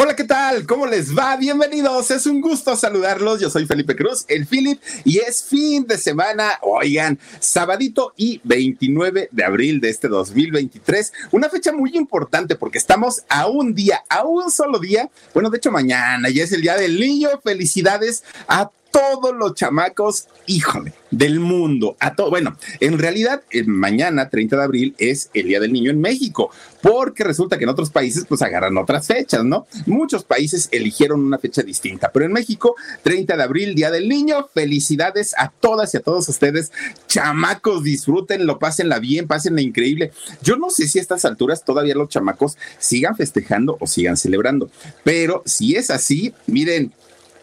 Hola, 0.00 0.14
¿qué 0.14 0.22
tal? 0.22 0.64
¿Cómo 0.64 0.86
les 0.86 1.18
va? 1.18 1.36
Bienvenidos. 1.36 2.12
Es 2.12 2.24
un 2.26 2.40
gusto 2.40 2.76
saludarlos. 2.76 3.40
Yo 3.40 3.50
soy 3.50 3.66
Felipe 3.66 3.96
Cruz, 3.96 4.24
el 4.28 4.46
Philip, 4.46 4.80
y 5.04 5.18
es 5.18 5.42
fin 5.42 5.88
de 5.88 5.98
semana. 5.98 6.52
Oigan, 6.62 7.18
sabadito 7.40 8.12
y 8.16 8.40
29 8.44 9.28
de 9.32 9.44
abril 9.44 9.80
de 9.80 9.90
este 9.90 10.06
2023. 10.06 11.12
Una 11.32 11.48
fecha 11.48 11.72
muy 11.72 11.96
importante 11.96 12.54
porque 12.54 12.78
estamos 12.78 13.24
a 13.28 13.48
un 13.48 13.74
día, 13.74 14.04
a 14.08 14.24
un 14.24 14.52
solo 14.52 14.78
día. 14.78 15.10
Bueno, 15.34 15.50
de 15.50 15.56
hecho, 15.56 15.72
mañana 15.72 16.28
ya 16.28 16.44
es 16.44 16.52
el 16.52 16.62
día 16.62 16.76
del 16.76 17.00
niño. 17.00 17.30
Felicidades 17.42 18.22
a 18.46 18.70
todos 18.90 19.34
los 19.34 19.54
chamacos, 19.54 20.28
híjole, 20.46 20.92
del 21.10 21.40
mundo, 21.40 21.96
a 22.00 22.14
todo. 22.14 22.30
Bueno, 22.30 22.56
en 22.80 22.98
realidad, 22.98 23.42
eh, 23.50 23.64
mañana, 23.64 24.28
30 24.28 24.56
de 24.56 24.62
abril, 24.62 24.94
es 24.98 25.30
el 25.34 25.48
Día 25.48 25.60
del 25.60 25.72
Niño 25.72 25.90
en 25.90 26.00
México, 26.00 26.50
porque 26.82 27.24
resulta 27.24 27.58
que 27.58 27.64
en 27.64 27.70
otros 27.70 27.90
países, 27.90 28.24
pues 28.28 28.42
agarran 28.42 28.76
otras 28.76 29.06
fechas, 29.06 29.44
¿no? 29.44 29.66
Muchos 29.86 30.24
países 30.24 30.68
eligieron 30.72 31.20
una 31.20 31.38
fecha 31.38 31.62
distinta, 31.62 32.10
pero 32.12 32.24
en 32.24 32.32
México, 32.32 32.76
30 33.02 33.36
de 33.36 33.42
abril, 33.42 33.74
Día 33.74 33.90
del 33.90 34.08
Niño, 34.08 34.48
felicidades 34.52 35.34
a 35.38 35.50
todas 35.50 35.94
y 35.94 35.96
a 35.96 36.00
todos 36.00 36.28
ustedes, 36.28 36.72
chamacos, 37.06 37.82
disfrútenlo, 37.82 38.58
pásenla 38.58 38.98
bien, 38.98 39.26
pásenla 39.26 39.60
increíble. 39.60 40.12
Yo 40.42 40.56
no 40.56 40.70
sé 40.70 40.88
si 40.88 40.98
a 40.98 41.02
estas 41.02 41.24
alturas 41.24 41.64
todavía 41.64 41.94
los 41.94 42.08
chamacos 42.08 42.56
sigan 42.78 43.16
festejando 43.16 43.76
o 43.80 43.86
sigan 43.86 44.16
celebrando, 44.16 44.70
pero 45.04 45.42
si 45.46 45.76
es 45.76 45.90
así, 45.90 46.34
miren, 46.46 46.92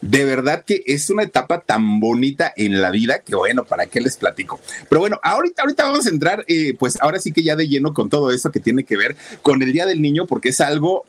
de 0.10 0.24
verdad 0.24 0.64
que 0.64 0.84
es 0.86 1.10
una 1.10 1.24
etapa 1.24 1.62
tan 1.62 2.00
bonita 2.00 2.54
en 2.56 2.80
la 2.80 2.92
vida 2.92 3.20
que 3.20 3.36
bueno, 3.36 3.66
¿para 3.66 3.88
qué 3.88 4.02
les 4.02 4.18
platico? 4.18 4.60
Pero 4.88 5.02
bueno, 5.02 5.20
ahorita, 5.24 5.64
ahorita 5.64 5.84
vamos 5.86 6.06
a 6.06 6.10
entrar, 6.10 6.46
eh, 6.48 6.76
pues 6.78 7.02
ahora 7.02 7.20
sí 7.20 7.32
que 7.32 7.42
ya 7.42 7.56
de 7.56 7.68
lleno 7.68 7.94
con 7.94 8.10
todo 8.10 8.32
eso 8.32 8.52
que 8.52 8.60
tiene 8.60 8.84
que 8.84 8.98
ver 8.98 9.16
con 9.42 9.62
el 9.64 9.74
Día 9.74 9.86
del 9.88 10.02
Niño, 10.02 10.28
porque 10.28 10.50
es 10.50 10.62
algo 10.62 11.06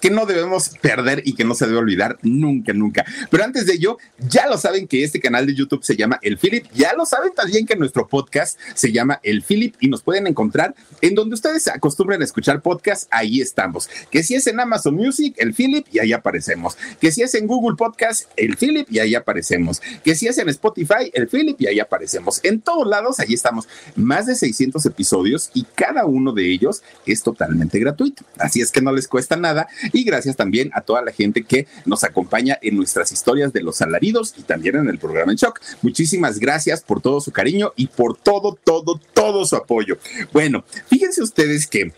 que 0.00 0.10
no 0.10 0.26
debemos 0.26 0.70
perder 0.80 1.22
y 1.24 1.34
que 1.34 1.44
no 1.44 1.54
se 1.54 1.66
debe 1.66 1.78
olvidar 1.78 2.18
nunca, 2.22 2.72
nunca. 2.72 3.04
Pero 3.30 3.44
antes 3.44 3.66
de 3.66 3.74
ello, 3.74 3.98
ya 4.18 4.46
lo 4.46 4.58
saben 4.58 4.86
que 4.86 5.04
este 5.04 5.20
canal 5.20 5.46
de 5.46 5.54
YouTube 5.54 5.84
se 5.84 5.96
llama 5.96 6.18
El 6.22 6.38
Philip, 6.38 6.66
ya 6.74 6.94
lo 6.94 7.06
saben 7.06 7.32
también 7.34 7.66
que 7.66 7.76
nuestro 7.76 8.06
podcast 8.08 8.58
se 8.74 8.92
llama 8.92 9.20
El 9.22 9.42
Philip 9.42 9.74
y 9.80 9.88
nos 9.88 10.02
pueden 10.02 10.26
encontrar 10.26 10.74
en 11.00 11.14
donde 11.14 11.34
ustedes 11.34 11.68
acostumbren 11.68 12.20
a 12.20 12.24
escuchar 12.24 12.62
podcast, 12.62 13.08
ahí 13.10 13.40
estamos. 13.40 13.88
Que 14.10 14.22
si 14.22 14.34
es 14.34 14.46
en 14.46 14.60
Amazon 14.60 14.94
Music, 14.94 15.34
El 15.38 15.54
Philip, 15.54 15.86
y 15.92 15.98
ahí 15.98 16.12
aparecemos. 16.12 16.76
Que 17.00 17.12
si 17.12 17.22
es 17.22 17.34
en 17.34 17.46
Google 17.46 17.76
Podcast, 17.76 18.30
El 18.36 18.56
Philip, 18.56 18.90
y 18.90 18.98
ahí 18.98 19.14
aparecemos. 19.14 19.80
Que 20.04 20.14
si 20.14 20.26
es 20.26 20.38
en 20.38 20.48
Spotify, 20.48 21.10
El 21.12 21.28
Philip, 21.28 21.60
y 21.60 21.66
ahí 21.66 21.80
aparecemos. 21.80 22.40
En 22.42 22.60
todos 22.60 22.86
lados, 22.86 23.20
ahí 23.20 23.34
estamos. 23.34 23.68
Más 23.96 24.26
de 24.26 24.34
600 24.34 24.84
episodios 24.86 25.50
y 25.54 25.64
cada 25.74 26.04
uno 26.04 26.32
de 26.32 26.52
ellos 26.52 26.82
es 27.06 27.22
totalmente 27.22 27.78
gratuito. 27.78 28.24
Así 28.38 28.60
es 28.60 28.70
que 28.70 28.80
no 28.80 28.92
les 28.92 29.08
cuesta 29.08 29.36
nada 29.36 29.68
y 29.92 30.04
gracias 30.04 30.36
también 30.36 30.70
a 30.74 30.80
toda 30.80 31.02
la 31.02 31.12
gente 31.12 31.42
que 31.42 31.66
nos 31.84 32.04
acompaña 32.04 32.58
en 32.62 32.76
nuestras 32.76 33.12
historias 33.12 33.52
de 33.52 33.62
los 33.62 33.82
alaridos 33.82 34.34
y 34.36 34.42
también 34.42 34.76
en 34.76 34.88
el 34.88 34.98
programa 34.98 35.32
en 35.32 35.38
Shock. 35.38 35.60
Muchísimas 35.82 36.38
gracias 36.38 36.82
por 36.82 37.00
todo 37.00 37.20
su 37.20 37.32
cariño 37.32 37.72
y 37.76 37.86
por 37.86 38.16
todo, 38.16 38.58
todo, 38.62 39.00
todo 39.14 39.44
su 39.44 39.56
apoyo. 39.56 39.98
Bueno, 40.32 40.64
fíjense 40.88 41.22
ustedes 41.22 41.66
que 41.66 41.92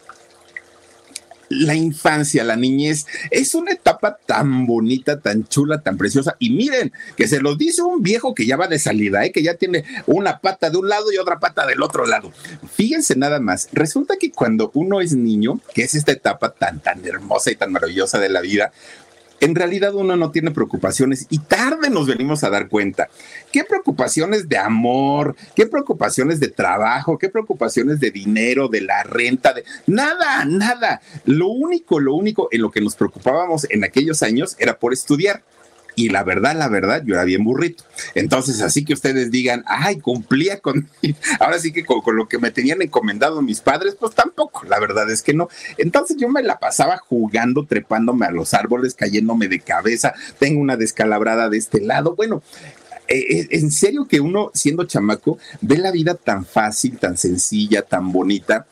la 1.50 1.75
infancia, 1.75 2.44
la 2.44 2.56
niñez, 2.56 3.06
es 3.31 3.55
una 3.55 3.72
etapa 3.72 4.19
tan 4.25 4.66
bonita, 4.66 5.21
tan 5.21 5.47
chula, 5.47 5.83
tan 5.83 5.99
preciosa. 5.99 6.37
Y 6.38 6.50
miren, 6.50 6.93
que 7.16 7.27
se 7.27 7.41
los 7.41 7.59
dice 7.59 7.83
un 7.83 8.03
viejo 8.03 8.34
que 8.34 8.47
ya 8.47 8.56
va 8.56 8.69
de 8.69 8.78
salida, 8.78 9.25
¿eh? 9.25 9.33
que 9.33 9.43
ya 9.43 9.55
tiene 9.55 9.84
una 10.06 10.39
pata 10.39 10.71
de 10.71 10.78
un 10.78 10.89
lado 10.89 11.12
y 11.12 11.19
otra 11.19 11.41
pata 11.41 11.66
del 11.66 11.83
otro 11.83 12.06
lado. 12.06 12.33
Fíjense 12.72 13.16
nada 13.16 13.41
más, 13.41 13.69
resulta 13.72 14.16
que 14.16 14.31
cuando 14.31 14.71
uno 14.75 15.00
es 15.00 15.12
niño, 15.12 15.60
que 15.75 15.83
es 15.83 15.94
esta 15.94 16.12
etapa 16.12 16.53
tan, 16.53 16.81
tan 16.81 17.05
hermosa 17.05 17.50
y 17.50 17.56
tan 17.56 17.72
maravillosa 17.72 18.21
de 18.21 18.28
la 18.28 18.41
vida, 18.41 18.72
en 19.41 19.55
realidad 19.55 19.95
uno 19.95 20.17
no 20.17 20.31
tiene 20.31 20.51
preocupaciones 20.51 21.27
y 21.31 21.39
tarde 21.39 21.91
nos 21.91 22.06
venimos 22.06 22.45
a 22.45 22.51
dar 22.51 22.69
cuenta. 22.69 23.09
¿Qué 23.51 23.65
preocupaciones 23.65 24.49
de 24.49 24.59
amor? 24.59 25.34
¿Qué 25.56 25.67
preocupaciones 25.67 26.41
de 26.41 26.49
trabajo? 26.49 27.19
¿Qué 27.19 27.28
preocupaciones 27.28 28.01
de 28.01 28.11
dinero, 28.11 28.69
de 28.69 28.83
la 28.83 29.03
renta? 29.03 29.53
De... 29.53 29.65
Nada, 29.87 30.45
nada. 30.45 31.01
Lo 31.25 31.49
único, 31.49 32.01
lo 32.01 32.15
único 32.15 32.49
en 32.53 32.62
lo 32.62 32.71
que 32.71 32.81
nos 32.81 32.95
preocupábamos 32.97 33.67
en 33.71 33.83
aquellos 33.83 34.23
años 34.23 34.56
era 34.59 34.78
por 34.78 34.93
estudiar 34.93 35.43
y 36.00 36.09
la 36.09 36.25
verdad, 36.25 36.56
la 36.56 36.69
verdad, 36.69 37.03
yo 37.05 37.15
era 37.15 37.25
bien 37.25 37.44
burrito. 37.44 37.84
Entonces, 38.15 38.62
así 38.62 38.87
que 38.87 38.94
ustedes 38.94 39.31
digan, 39.31 39.65
ay, 39.66 39.99
cumplía 39.99 40.59
con, 40.61 40.88
ahora 41.41 41.59
sí 41.59 41.72
que 41.72 41.84
con, 41.84 42.00
lo 42.16 42.27
que 42.27 42.38
me 42.38 42.50
tenían 42.50 42.81
encomendado 42.81 43.43
mis 43.43 43.61
padres, 43.61 43.97
pues 44.00 44.15
tampoco, 44.15 44.65
la 44.65 44.81
verdad 44.81 45.10
es 45.10 45.22
que 45.22 45.34
no. 45.34 45.50
Entonces 45.77 46.16
yo 46.16 46.31
me 46.31 46.43
la 46.43 46.59
pasaba 46.59 46.97
jugando, 46.97 47.66
trepándome 47.66 48.25
a 48.25 48.31
los 48.31 48.55
árboles, 48.55 48.94
cayéndome 48.94 49.49
de 49.49 49.60
cabeza, 49.60 50.15
tengo 50.39 50.62
una 50.62 50.78
descalabrada 50.78 51.50
de 51.50 51.59
este 51.59 51.83
lado. 51.83 52.16
Bueno, 52.16 52.43
eh, 53.06 53.19
eh, 53.19 53.49
en 53.50 53.71
serio 53.71 54.06
que 54.09 54.21
uno, 54.21 54.50
siendo 54.55 54.84
chamaco, 54.84 55.39
ve 55.60 55.77
la 55.77 55.91
vida 55.91 56.15
tan 56.15 56.47
fácil, 56.47 56.97
tan 56.97 57.19
sencilla, 57.19 57.83
tan 57.83 58.10
bonita. 58.10 58.66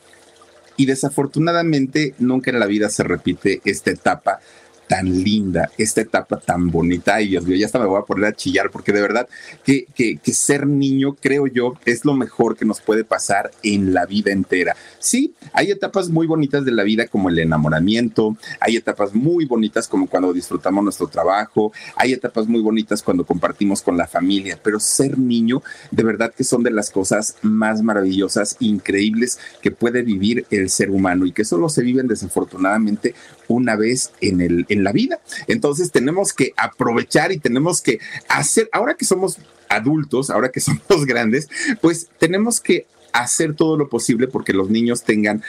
Y 0.79 0.87
desafortunadamente 0.87 2.15
nunca 2.19 2.51
en 2.51 2.61
la 2.61 2.67
vida 2.67 2.89
se 2.89 3.03
repite 3.03 3.61
esta 3.65 3.91
etapa 3.91 4.41
tan 4.89 5.23
linda, 5.23 5.71
esta 5.77 6.01
etapa 6.01 6.39
tan 6.41 6.71
bonita. 6.71 7.17
Ay, 7.17 7.29
Dios 7.29 7.47
mío, 7.47 7.57
ya 7.57 7.67
hasta 7.67 7.79
me 7.79 7.87
voy 7.87 8.01
a 8.01 8.05
poner 8.07 8.25
a 8.25 8.33
chillar 8.33 8.71
porque 8.71 8.93
de 8.93 9.03
verdad 9.03 9.29
que, 9.63 9.87
que, 9.95 10.19
ser 10.33 10.67
niño, 10.67 11.17
creo 11.21 11.47
yo, 11.47 11.75
es 11.85 12.05
lo 12.05 12.15
mejor 12.15 12.57
que 12.57 12.65
nos 12.65 12.81
puede 12.81 13.05
pasar 13.05 13.51
en 13.63 13.93
la 13.93 14.07
vida 14.07 14.33
entera. 14.33 14.77
Sí, 14.99 15.35
hay 15.53 15.71
etapas 15.71 16.09
muy 16.09 16.27
bonitas 16.27 16.65
de 16.65 16.73
la 16.73 16.85
vida 16.85 17.07
como 17.07 17.29
el 17.29 17.39
enamoramiento, 17.39 18.37
hay 18.61 18.77
etapas 18.77 19.15
muy 19.15 19.45
bonitas 19.45 19.89
como 19.89 20.07
cuando 20.07 20.33
disfrutamos 20.33 20.83
nuestro 20.83 21.09
trabajo, 21.09 21.73
hay 21.97 22.13
etapas 22.13 22.47
muy 22.47 22.63
bonitas 22.63 23.03
cuando 23.03 23.27
compartimos 23.27 23.83
con 23.83 23.97
la 23.97 24.07
familia, 24.07 24.59
pero 24.63 24.81
ser 24.81 25.19
niño, 25.19 25.63
de 25.91 26.03
verdad 26.03 26.33
que 26.35 26.45
son 26.45 26.63
de 26.63 26.71
las 26.71 26.91
cosas 26.91 27.37
más 27.43 27.83
maravillosas, 27.83 28.57
increíbles 28.61 29.39
que 29.61 29.71
puede 29.71 30.03
vivir 30.03 30.47
el 30.51 30.71
ser 30.71 30.91
humano 30.91 31.27
y 31.27 31.33
que 31.33 31.45
solo 31.45 31.69
se 31.69 31.83
viven 31.83 32.07
desafortunadamente 32.07 33.15
una 33.49 33.77
vez 33.77 34.13
en 34.21 34.41
el 34.41 34.67
la 34.85 34.93
vida. 34.93 35.21
Entonces 35.47 35.91
tenemos 35.91 36.33
que 36.33 36.53
aprovechar 36.57 37.33
y 37.33 37.39
tenemos 37.39 37.81
que 37.81 38.01
hacer, 38.29 38.69
ahora 38.73 38.95
que 38.95 39.05
somos 39.05 39.39
adultos, 39.69 40.31
ahora 40.31 40.51
que 40.51 40.61
somos 40.61 41.07
grandes, 41.07 41.49
pues 41.81 42.09
tenemos 42.19 42.61
que 42.61 42.87
hacer 43.13 43.55
todo 43.55 43.77
lo 43.77 43.89
posible 43.89 44.29
porque 44.29 44.53
los 44.53 44.71
niños 44.71 45.03
tengan 45.03 45.43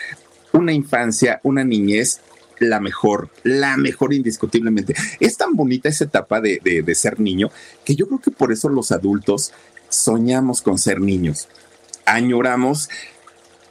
una 0.54 0.74
infancia, 0.74 1.40
una 1.44 1.64
niñez 1.64 2.22
la 2.60 2.80
mejor, 2.82 3.30
la 3.44 3.78
mejor 3.78 4.14
indiscutiblemente. 4.14 4.94
Es 5.20 5.38
tan 5.38 5.56
bonita 5.56 5.88
esa 5.88 6.04
etapa 6.04 6.42
de, 6.42 6.60
de, 6.64 6.82
de, 6.82 6.96
ser 6.96 7.20
niño 7.20 7.50
que 7.86 7.96
yo 7.96 8.08
creo 8.08 8.20
que 8.20 8.32
por 8.32 8.52
eso 8.52 8.68
los 8.68 8.92
adultos 8.92 9.54
soñamos 9.88 10.62
con 10.62 10.78
ser 10.78 11.00
niños. 11.00 11.48
Añoramos 12.06 12.90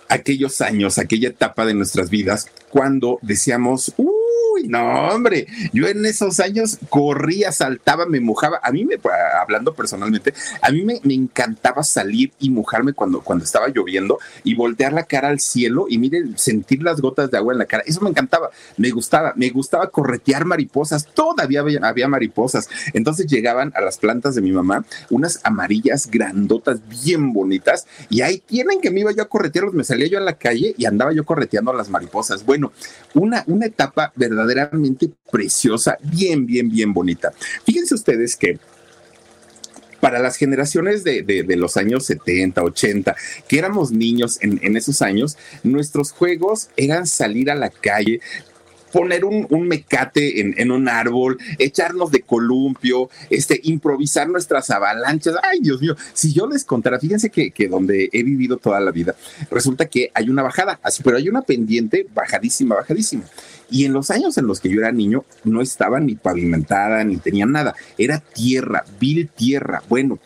aquellos 0.08 0.60
años, 0.60 0.98
aquella 0.98 1.28
etapa 1.28 1.66
de 1.66 1.74
nuestras 1.74 2.10
vidas 2.10 2.48
cuando 2.70 3.18
decíamos, 3.22 3.92
uh, 3.96 4.17
No, 4.66 5.08
hombre, 5.08 5.46
yo 5.72 5.86
en 5.86 6.04
esos 6.04 6.40
años 6.40 6.78
corría, 6.88 7.52
saltaba, 7.52 8.06
me 8.06 8.20
mojaba. 8.20 8.60
A 8.62 8.72
mí, 8.72 8.84
me, 8.84 8.98
hablando 9.40 9.74
personalmente, 9.74 10.34
a 10.62 10.70
mí 10.70 10.82
me, 10.84 11.00
encantaba 11.14 11.82
salir 11.82 12.32
y 12.38 12.50
mojarme 12.50 12.92
cuando, 12.92 13.20
cuando 13.20 13.44
estaba 13.44 13.68
lloviendo 13.68 14.18
y 14.44 14.54
voltear 14.54 14.92
la 14.92 15.04
cara 15.04 15.28
al 15.28 15.40
cielo 15.40 15.86
y 15.88 15.98
miren, 15.98 16.36
sentir 16.38 16.82
las 16.82 17.00
gotas 17.00 17.30
de 17.30 17.38
agua 17.38 17.52
en 17.52 17.58
la 17.58 17.66
cara. 17.66 17.82
Eso 17.86 18.00
me 18.00 18.10
encantaba, 18.10 18.50
me 18.76 18.90
gustaba, 18.90 19.32
me 19.36 19.50
gustaba 19.50 19.90
corretear 19.90 20.44
mariposas. 20.44 21.06
Todavía 21.06 21.60
había, 21.60 21.80
había 21.82 22.08
mariposas. 22.08 22.68
Entonces 22.92 23.26
llegaban 23.26 23.72
a 23.74 23.80
las 23.80 23.98
plantas 23.98 24.34
de 24.34 24.42
mi 24.42 24.52
mamá 24.52 24.84
unas 25.10 25.40
amarillas 25.44 26.08
grandotas, 26.10 26.80
bien 26.88 27.32
bonitas, 27.32 27.86
y 28.08 28.22
ahí 28.22 28.38
tienen 28.38 28.80
que 28.80 28.90
me 28.90 29.00
iba 29.00 29.12
yo 29.12 29.22
a 29.22 29.28
corretearlos, 29.28 29.74
me 29.74 29.84
salía 29.84 30.08
yo 30.08 30.18
a 30.18 30.22
la 30.22 30.34
calle 30.34 30.74
y 30.76 30.86
andaba 30.86 31.12
yo 31.12 31.24
correteando 31.24 31.70
a 31.70 31.74
las 31.74 31.88
mariposas. 31.88 32.44
Bueno, 32.44 32.72
una, 33.14 33.44
una 33.46 33.66
etapa 33.66 34.12
preciosa, 35.30 35.96
bien, 36.02 36.46
bien, 36.46 36.68
bien 36.68 36.92
bonita. 36.92 37.32
Fíjense 37.64 37.94
ustedes 37.94 38.36
que 38.36 38.58
para 40.00 40.20
las 40.20 40.36
generaciones 40.36 41.04
de, 41.04 41.44
los 41.56 41.76
años 41.76 42.06
70, 42.06 42.62
80, 42.62 43.16
que 43.48 43.58
éramos 43.58 43.90
niños 43.90 44.38
en, 44.40 44.76
esos 44.76 45.02
años, 45.02 45.36
nuestros 45.62 46.12
juegos 46.12 46.68
eran 46.76 47.06
salir 47.06 47.50
a 47.50 47.54
la 47.54 47.70
calle, 47.70 48.20
poner 48.92 49.24
un, 49.24 49.68
mecate 49.68 50.40
en, 50.40 50.70
un 50.70 50.88
árbol, 50.88 51.38
echarnos 51.58 52.10
de 52.10 52.22
columpio, 52.22 53.10
este, 53.30 53.60
improvisar 53.64 54.28
nuestras 54.28 54.70
avalanchas. 54.70 55.36
Ay, 55.42 55.60
Dios 55.60 55.80
mío, 55.80 55.96
si 56.12 56.32
yo 56.32 56.46
les 56.46 56.64
contara, 56.64 56.98
fíjense 56.98 57.30
que, 57.30 57.50
que 57.50 57.68
donde 57.68 58.08
he 58.12 58.22
vivido 58.22 58.56
toda 58.56 58.80
la 58.80 58.90
vida, 58.90 59.14
resulta 59.50 59.86
que 59.86 60.10
hay 60.14 60.30
una 60.30 60.42
bajada, 60.42 60.80
así, 60.82 61.02
pero 61.02 61.16
hay 61.16 61.28
una 61.28 61.42
pendiente 61.42 62.06
bajadísima, 62.14 62.76
bajadísima. 62.76 63.24
Y 63.70 63.84
en 63.84 63.92
los 63.92 64.10
años 64.10 64.38
en 64.38 64.46
los 64.46 64.60
que 64.60 64.70
yo 64.70 64.80
era 64.80 64.92
niño, 64.92 65.24
no 65.44 65.60
estaba 65.60 66.00
ni 66.00 66.14
pavimentada, 66.14 67.04
ni 67.04 67.18
tenía 67.18 67.44
nada. 67.44 67.74
Era 67.98 68.18
tierra, 68.20 68.84
vil 68.98 69.28
tierra. 69.28 69.82
Bueno, 69.88 70.18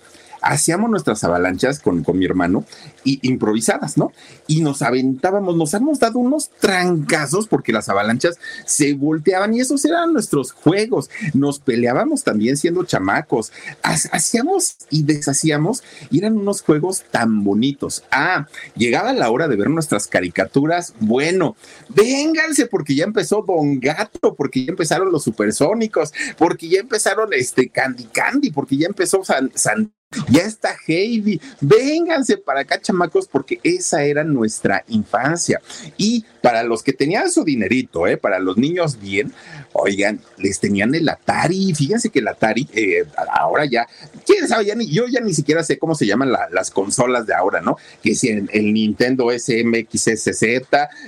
hacíamos 0.42 0.90
nuestras 0.90 1.22
avalanchas 1.24 1.78
con, 1.80 2.02
con 2.02 2.18
mi 2.18 2.24
hermano 2.24 2.64
y 3.04 3.18
improvisadas, 3.26 3.96
¿no? 3.96 4.12
Y 4.46 4.60
nos 4.60 4.82
aventábamos, 4.82 5.56
nos 5.56 5.72
hemos 5.74 5.98
dado 5.98 6.18
unos 6.18 6.50
trancazos 6.60 7.48
porque 7.48 7.72
las 7.72 7.88
avalanchas 7.88 8.38
se 8.66 8.94
volteaban 8.94 9.54
y 9.54 9.60
esos 9.60 9.84
eran 9.84 10.12
nuestros 10.12 10.52
juegos. 10.52 11.10
Nos 11.32 11.58
peleábamos 11.58 12.24
también 12.24 12.56
siendo 12.56 12.84
chamacos, 12.84 13.52
hacíamos 13.82 14.76
y 14.90 15.04
deshacíamos 15.04 15.82
y 16.10 16.18
eran 16.18 16.36
unos 16.36 16.62
juegos 16.62 17.04
tan 17.10 17.44
bonitos. 17.44 18.04
Ah, 18.10 18.46
llegaba 18.76 19.12
la 19.12 19.30
hora 19.30 19.48
de 19.48 19.56
ver 19.56 19.70
nuestras 19.70 20.06
caricaturas. 20.06 20.94
Bueno, 21.00 21.56
vénganse 21.88 22.66
porque 22.66 22.94
ya 22.94 23.04
empezó 23.04 23.42
Don 23.46 23.80
Gato, 23.80 24.34
porque 24.34 24.64
ya 24.64 24.70
empezaron 24.70 25.12
los 25.12 25.24
supersónicos, 25.24 26.12
porque 26.36 26.68
ya 26.68 26.80
empezaron 26.80 27.32
este 27.32 27.68
Candy 27.68 28.04
Candy, 28.04 28.50
porque 28.50 28.76
ya 28.76 28.86
empezó 28.86 29.24
San, 29.24 29.50
San 29.54 29.92
ya 30.28 30.42
está 30.42 30.76
Heidi, 30.86 31.40
vénganse 31.60 32.36
para 32.36 32.60
acá, 32.60 32.80
chamacos, 32.80 33.26
porque 33.26 33.60
esa 33.62 34.04
era 34.04 34.24
nuestra 34.24 34.84
infancia. 34.88 35.60
Y 35.96 36.24
para 36.40 36.62
los 36.62 36.82
que 36.82 36.92
tenían 36.92 37.30
su 37.30 37.44
dinerito, 37.44 38.06
¿eh? 38.06 38.16
para 38.16 38.38
los 38.38 38.56
niños 38.56 39.00
bien, 39.00 39.32
oigan, 39.72 40.20
les 40.38 40.60
tenían 40.60 40.94
el 40.94 41.08
Atari. 41.08 41.72
Fíjense 41.74 42.10
que 42.10 42.18
el 42.18 42.28
Atari, 42.28 42.68
eh, 42.74 43.04
ahora 43.32 43.64
ya, 43.64 43.86
quién 44.26 44.48
sabe, 44.48 44.66
ya 44.66 44.74
ni, 44.74 44.88
yo 44.88 45.06
ya 45.06 45.20
ni 45.20 45.34
siquiera 45.34 45.62
sé 45.62 45.78
cómo 45.78 45.94
se 45.94 46.06
llaman 46.06 46.32
las 46.32 46.70
consolas 46.70 47.26
de 47.26 47.34
ahora, 47.34 47.60
¿no? 47.60 47.76
Que 48.02 48.14
si 48.14 48.28
el, 48.28 48.50
el 48.52 48.72
Nintendo 48.72 49.28
SMXSZ, 49.30 50.42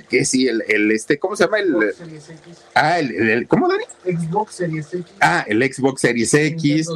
que 0.09 0.25
si 0.25 0.47
el, 0.47 0.63
el, 0.67 0.91
este, 0.91 1.19
¿cómo 1.19 1.35
se 1.35 1.45
llama? 1.45 1.59
El, 1.59 1.93
ah, 2.73 2.99
el, 2.99 3.29
el, 3.29 3.47
¿cómo, 3.47 3.67
Dani? 3.67 3.83
Xbox 4.05 4.55
Series 4.55 4.93
X. 4.93 5.05
Ah, 5.19 5.45
el 5.47 5.61
Xbox 5.61 6.01
Series 6.01 6.33
X. 6.33 6.87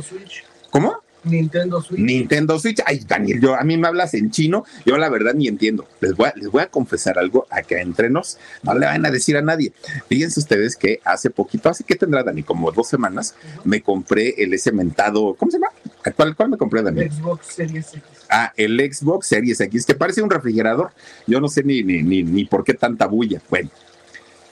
¿Cómo? 0.71 0.97
Nintendo 1.23 1.81
Switch. 1.81 1.99
Nintendo 1.99 2.59
Switch. 2.59 2.79
Ay, 2.85 3.01
Daniel, 3.07 3.41
yo, 3.41 3.55
a 3.55 3.63
mí 3.63 3.77
me 3.77 3.87
hablas 3.87 4.13
en 4.13 4.31
chino, 4.31 4.65
yo 4.85 4.97
la 4.97 5.09
verdad 5.09 5.33
ni 5.33 5.47
entiendo. 5.47 5.87
Les 6.01 6.15
voy 6.15 6.27
a, 6.27 6.33
les 6.35 6.49
voy 6.49 6.61
a 6.61 6.67
confesar 6.67 7.19
algo 7.19 7.47
acá 7.49 7.81
entre 7.81 8.09
nos, 8.09 8.37
no 8.63 8.73
le 8.73 8.85
van 8.85 9.05
a 9.05 9.11
decir 9.11 9.37
a 9.37 9.41
nadie. 9.41 9.73
Fíjense 10.07 10.39
ustedes 10.39 10.75
que 10.75 10.99
hace 11.03 11.29
poquito, 11.29 11.69
así 11.69 11.83
que 11.83 11.95
tendrá 11.95 12.23
Dani, 12.23 12.43
como 12.43 12.71
dos 12.71 12.87
semanas, 12.87 13.35
me 13.63 13.81
compré 13.81 14.35
el 14.37 14.53
ese 14.53 14.71
mentado, 14.71 15.35
¿cómo 15.35 15.51
se 15.51 15.57
llama? 15.57 15.71
¿Cuál, 16.15 16.35
cuál 16.35 16.49
me 16.49 16.57
compré, 16.57 16.81
Dani? 16.81 17.09
Xbox 17.09 17.47
Series 17.47 17.87
X. 17.89 18.03
Ah, 18.29 18.53
el 18.55 18.79
Xbox 18.79 19.27
Series 19.27 19.59
X, 19.59 19.85
que 19.85 19.95
parece 19.95 20.21
un 20.21 20.29
refrigerador. 20.29 20.91
Yo 21.27 21.41
no 21.41 21.47
sé 21.47 21.63
ni, 21.63 21.83
ni, 21.83 22.01
ni, 22.03 22.23
ni 22.23 22.45
por 22.45 22.63
qué 22.63 22.73
tanta 22.73 23.05
bulla. 23.07 23.41
Bueno, 23.49 23.69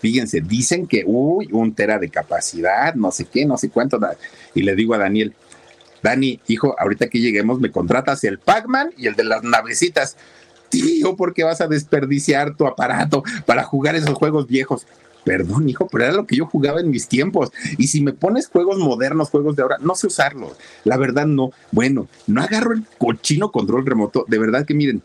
fíjense, 0.01 0.41
dicen 0.41 0.87
que, 0.87 1.03
uy, 1.05 1.47
un 1.51 1.73
tera 1.73 1.99
de 1.99 2.09
capacidad, 2.09 2.93
no 2.95 3.11
sé 3.11 3.25
qué, 3.25 3.45
no 3.45 3.57
sé 3.57 3.69
cuánto. 3.69 3.99
Y 4.53 4.63
le 4.63 4.75
digo 4.75 4.93
a 4.93 4.97
Daniel, 4.97 5.33
Dani, 6.07 6.39
hijo, 6.47 6.73
ahorita 6.79 7.09
que 7.09 7.19
lleguemos 7.19 7.59
me 7.59 7.69
contratas 7.69 8.23
el 8.23 8.39
Pac-Man 8.39 8.91
y 8.95 9.07
el 9.07 9.15
de 9.15 9.25
las 9.25 9.43
navecitas. 9.43 10.15
Tío, 10.69 11.17
¿por 11.17 11.33
qué 11.33 11.43
vas 11.43 11.59
a 11.59 11.67
desperdiciar 11.67 12.55
tu 12.55 12.65
aparato 12.65 13.23
para 13.45 13.63
jugar 13.63 13.97
esos 13.97 14.15
juegos 14.15 14.47
viejos? 14.47 14.87
Perdón, 15.25 15.67
hijo, 15.67 15.89
pero 15.91 16.05
era 16.05 16.13
lo 16.13 16.25
que 16.25 16.37
yo 16.37 16.45
jugaba 16.45 16.79
en 16.79 16.91
mis 16.91 17.09
tiempos. 17.09 17.51
Y 17.77 17.87
si 17.87 18.01
me 18.01 18.13
pones 18.13 18.47
juegos 18.47 18.77
modernos, 18.77 19.29
juegos 19.29 19.57
de 19.57 19.63
ahora, 19.63 19.79
no 19.81 19.95
sé 19.95 20.07
usarlos. 20.07 20.53
La 20.85 20.95
verdad, 20.95 21.25
no. 21.25 21.51
Bueno, 21.73 22.07
no 22.25 22.41
agarro 22.41 22.71
el 22.71 22.85
cochino 22.97 23.51
control 23.51 23.85
remoto. 23.85 24.23
De 24.29 24.39
verdad 24.39 24.65
que 24.65 24.73
miren, 24.73 25.01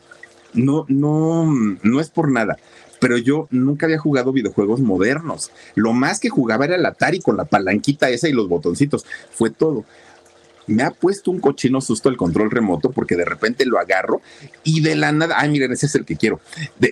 no, 0.55 0.85
no, 0.87 1.53
no 1.83 2.01
es 2.01 2.11
por 2.11 2.31
nada 2.31 2.57
pero 3.01 3.19
yo 3.19 3.49
nunca 3.51 3.87
había 3.87 3.99
jugado 3.99 4.31
videojuegos 4.31 4.79
modernos. 4.79 5.51
Lo 5.75 5.93
más 5.93 6.21
que 6.21 6.29
jugaba 6.29 6.67
era 6.67 6.77
el 6.77 6.87
Atari 6.87 7.19
con 7.19 7.37
la 7.37 7.47
palanquita 7.47 8.09
esa 8.11 8.29
y 8.29 8.33
los 8.33 8.49
botoncitos. 8.49 9.05
Fue 9.33 9.51
todo 9.51 9.85
me 10.73 10.83
ha 10.83 10.91
puesto 10.91 11.31
un 11.31 11.41
cochino 11.41 11.81
susto 11.81 12.09
el 12.09 12.17
control 12.17 12.51
remoto 12.51 12.91
porque 12.91 13.17
de 13.17 13.25
repente 13.25 13.67
lo 13.67 13.79
agarro 13.79 14.21
y 14.65 14.81
de 14.81 14.97
la 14.97 15.13
nada, 15.13 15.37
ay, 15.39 15.51
miren, 15.51 15.73
ese 15.73 15.87
es 15.87 15.95
el 15.95 16.05
que 16.05 16.17
quiero. 16.17 16.41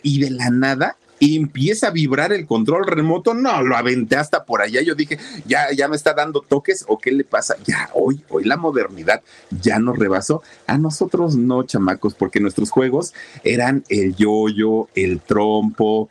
y 0.02 0.20
de 0.20 0.30
la 0.30 0.50
nada 0.50 0.96
empieza 1.20 1.88
a 1.88 1.90
vibrar 1.90 2.32
el 2.32 2.46
control 2.46 2.86
remoto. 2.86 3.34
No, 3.34 3.62
lo 3.62 3.76
aventé 3.76 4.16
hasta 4.16 4.44
por 4.44 4.62
allá. 4.62 4.80
Yo 4.80 4.94
dije, 4.94 5.18
ya, 5.46 5.72
ya 5.72 5.88
me 5.88 5.96
está 5.96 6.14
dando 6.14 6.40
toques 6.40 6.84
o 6.88 6.98
qué 6.98 7.12
le 7.12 7.24
pasa. 7.24 7.56
Ya, 7.66 7.90
hoy, 7.92 8.24
hoy 8.30 8.44
la 8.44 8.56
modernidad 8.56 9.22
ya 9.50 9.78
nos 9.78 9.98
rebasó. 9.98 10.42
A 10.66 10.78
nosotros 10.78 11.36
no, 11.36 11.62
chamacos, 11.64 12.14
porque 12.14 12.40
nuestros 12.40 12.70
juegos 12.70 13.12
eran 13.44 13.84
el 13.88 14.16
yoyo, 14.16 14.88
el 14.94 15.20
trompo. 15.20 16.08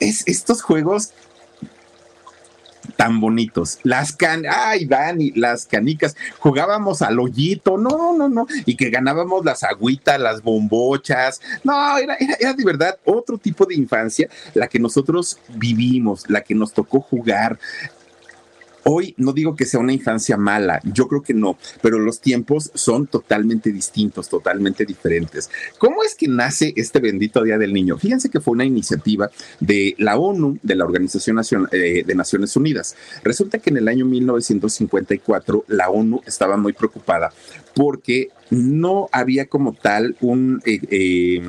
Es, 0.00 0.24
estos 0.26 0.62
juegos 0.62 1.12
tan 2.96 3.20
bonitos. 3.20 3.78
Las 3.82 4.12
can, 4.12 4.44
ay, 4.48 4.86
Dani, 4.86 5.32
las 5.32 5.66
canicas, 5.66 6.16
jugábamos 6.38 7.02
al 7.02 7.20
hoyito, 7.20 7.76
no, 7.78 8.16
no, 8.16 8.28
no, 8.28 8.46
y 8.64 8.76
que 8.76 8.90
ganábamos 8.90 9.44
las 9.44 9.62
agüitas, 9.62 10.18
las 10.18 10.42
bombochas, 10.42 11.40
no, 11.62 11.98
era, 11.98 12.16
era, 12.16 12.34
era 12.40 12.52
de 12.54 12.64
verdad 12.64 12.98
otro 13.04 13.38
tipo 13.38 13.66
de 13.66 13.74
infancia 13.74 14.28
la 14.54 14.68
que 14.68 14.78
nosotros 14.78 15.38
vivimos, 15.48 16.28
la 16.28 16.40
que 16.40 16.54
nos 16.54 16.72
tocó 16.72 17.00
jugar, 17.00 17.58
Hoy 18.88 19.14
no 19.16 19.32
digo 19.32 19.56
que 19.56 19.66
sea 19.66 19.80
una 19.80 19.92
infancia 19.92 20.36
mala, 20.36 20.80
yo 20.84 21.08
creo 21.08 21.20
que 21.20 21.34
no, 21.34 21.58
pero 21.82 21.98
los 21.98 22.20
tiempos 22.20 22.70
son 22.74 23.08
totalmente 23.08 23.72
distintos, 23.72 24.28
totalmente 24.28 24.86
diferentes. 24.86 25.50
¿Cómo 25.78 26.04
es 26.04 26.14
que 26.14 26.28
nace 26.28 26.72
este 26.76 27.00
bendito 27.00 27.42
Día 27.42 27.58
del 27.58 27.72
Niño? 27.72 27.98
Fíjense 27.98 28.30
que 28.30 28.40
fue 28.40 28.52
una 28.52 28.64
iniciativa 28.64 29.28
de 29.58 29.96
la 29.98 30.16
ONU, 30.16 30.60
de 30.62 30.76
la 30.76 30.84
Organización 30.84 31.36
eh, 31.72 32.04
de 32.06 32.14
Naciones 32.14 32.54
Unidas. 32.54 32.94
Resulta 33.24 33.58
que 33.58 33.70
en 33.70 33.78
el 33.78 33.88
año 33.88 34.06
1954 34.06 35.64
la 35.66 35.90
ONU 35.90 36.22
estaba 36.24 36.56
muy 36.56 36.72
preocupada 36.72 37.32
porque 37.74 38.30
no 38.50 39.08
había 39.12 39.46
como 39.46 39.72
tal 39.72 40.16
un, 40.20 40.62
eh, 40.64 40.78
eh, 40.90 41.42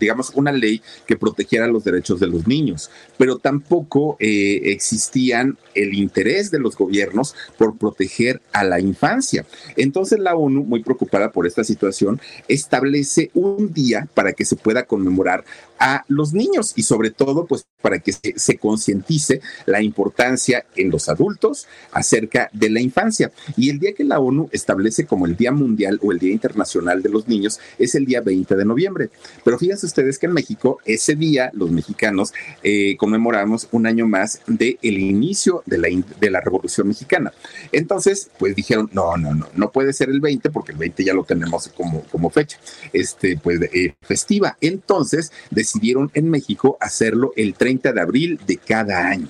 digamos, 0.00 0.32
una 0.34 0.50
ley 0.50 0.82
que 1.06 1.16
protegiera 1.16 1.68
los 1.68 1.84
derechos 1.84 2.18
de 2.18 2.26
los 2.26 2.48
niños, 2.48 2.90
pero 3.16 3.38
tampoco 3.38 4.16
eh, 4.18 4.62
existían 4.64 5.58
el 5.74 5.94
interés 5.94 6.50
de 6.50 6.58
los 6.58 6.76
gobiernos 6.76 7.36
por 7.56 7.76
proteger 7.78 8.40
a 8.52 8.64
la 8.64 8.80
infancia. 8.80 9.46
Entonces 9.76 10.18
la 10.18 10.34
ONU, 10.34 10.64
muy 10.64 10.82
preocupada 10.82 11.30
por 11.30 11.46
esta 11.46 11.62
situación, 11.62 12.20
establece 12.48 13.30
un 13.34 13.72
día 13.72 14.08
para 14.14 14.32
que 14.32 14.44
se 14.44 14.56
pueda 14.56 14.84
conmemorar 14.84 15.44
a 15.78 16.04
los 16.08 16.34
niños 16.34 16.74
y 16.76 16.82
sobre 16.82 17.10
todo 17.10 17.46
pues 17.46 17.66
para 17.80 17.98
que 17.98 18.12
se, 18.12 18.58
concientice 18.58 19.40
la 19.64 19.82
importancia 19.82 20.66
en 20.76 20.90
los 20.90 21.08
adultos 21.08 21.66
acerca 21.92 22.50
de 22.52 22.68
la 22.68 22.80
infancia. 22.80 23.32
Y 23.56 23.70
el 23.70 23.78
día 23.78 23.94
que 23.94 24.04
la 24.04 24.20
ONU 24.20 24.50
establece 24.52 25.06
como 25.06 25.24
el 25.24 25.36
Día 25.36 25.52
Mundial 25.52 25.98
o 26.02 26.12
el 26.12 26.18
Día 26.18 26.32
Internacional 26.32 27.02
de 27.02 27.08
los 27.08 27.26
Niños 27.26 27.58
es 27.78 27.94
el 27.94 28.04
día 28.04 28.20
20 28.20 28.54
de 28.54 28.64
noviembre. 28.66 29.10
Pero 29.42 29.58
fíjense 29.58 29.86
ustedes 29.90 30.18
que 30.18 30.26
en 30.26 30.32
México 30.32 30.78
ese 30.84 31.14
día 31.14 31.50
los 31.52 31.70
mexicanos 31.70 32.32
eh, 32.62 32.96
conmemoramos 32.96 33.68
un 33.72 33.86
año 33.86 34.06
más 34.06 34.40
del 34.46 34.78
el 34.82 34.98
inicio 34.98 35.62
de 35.66 35.78
la, 35.78 35.88
de 36.20 36.30
la 36.30 36.40
Revolución 36.40 36.88
Mexicana. 36.88 37.32
Entonces 37.72 38.30
pues 38.38 38.56
dijeron, 38.56 38.88
no, 38.92 39.16
no, 39.16 39.34
no, 39.34 39.48
no 39.54 39.70
puede 39.70 39.92
ser 39.92 40.08
el 40.08 40.20
20 40.20 40.50
porque 40.50 40.72
el 40.72 40.78
20 40.78 41.04
ya 41.04 41.14
lo 41.14 41.24
tenemos 41.24 41.68
como, 41.68 42.02
como 42.04 42.30
fecha 42.30 42.58
este, 42.92 43.36
pues, 43.36 43.60
eh, 43.72 43.94
festiva. 44.00 44.56
Entonces, 44.60 45.32
decidieron 45.50 46.10
en 46.14 46.30
México 46.30 46.76
hacerlo 46.80 47.32
el 47.36 47.54
30 47.54 47.92
de 47.92 48.00
abril 48.00 48.40
de 48.46 48.56
cada 48.56 49.08
año. 49.08 49.28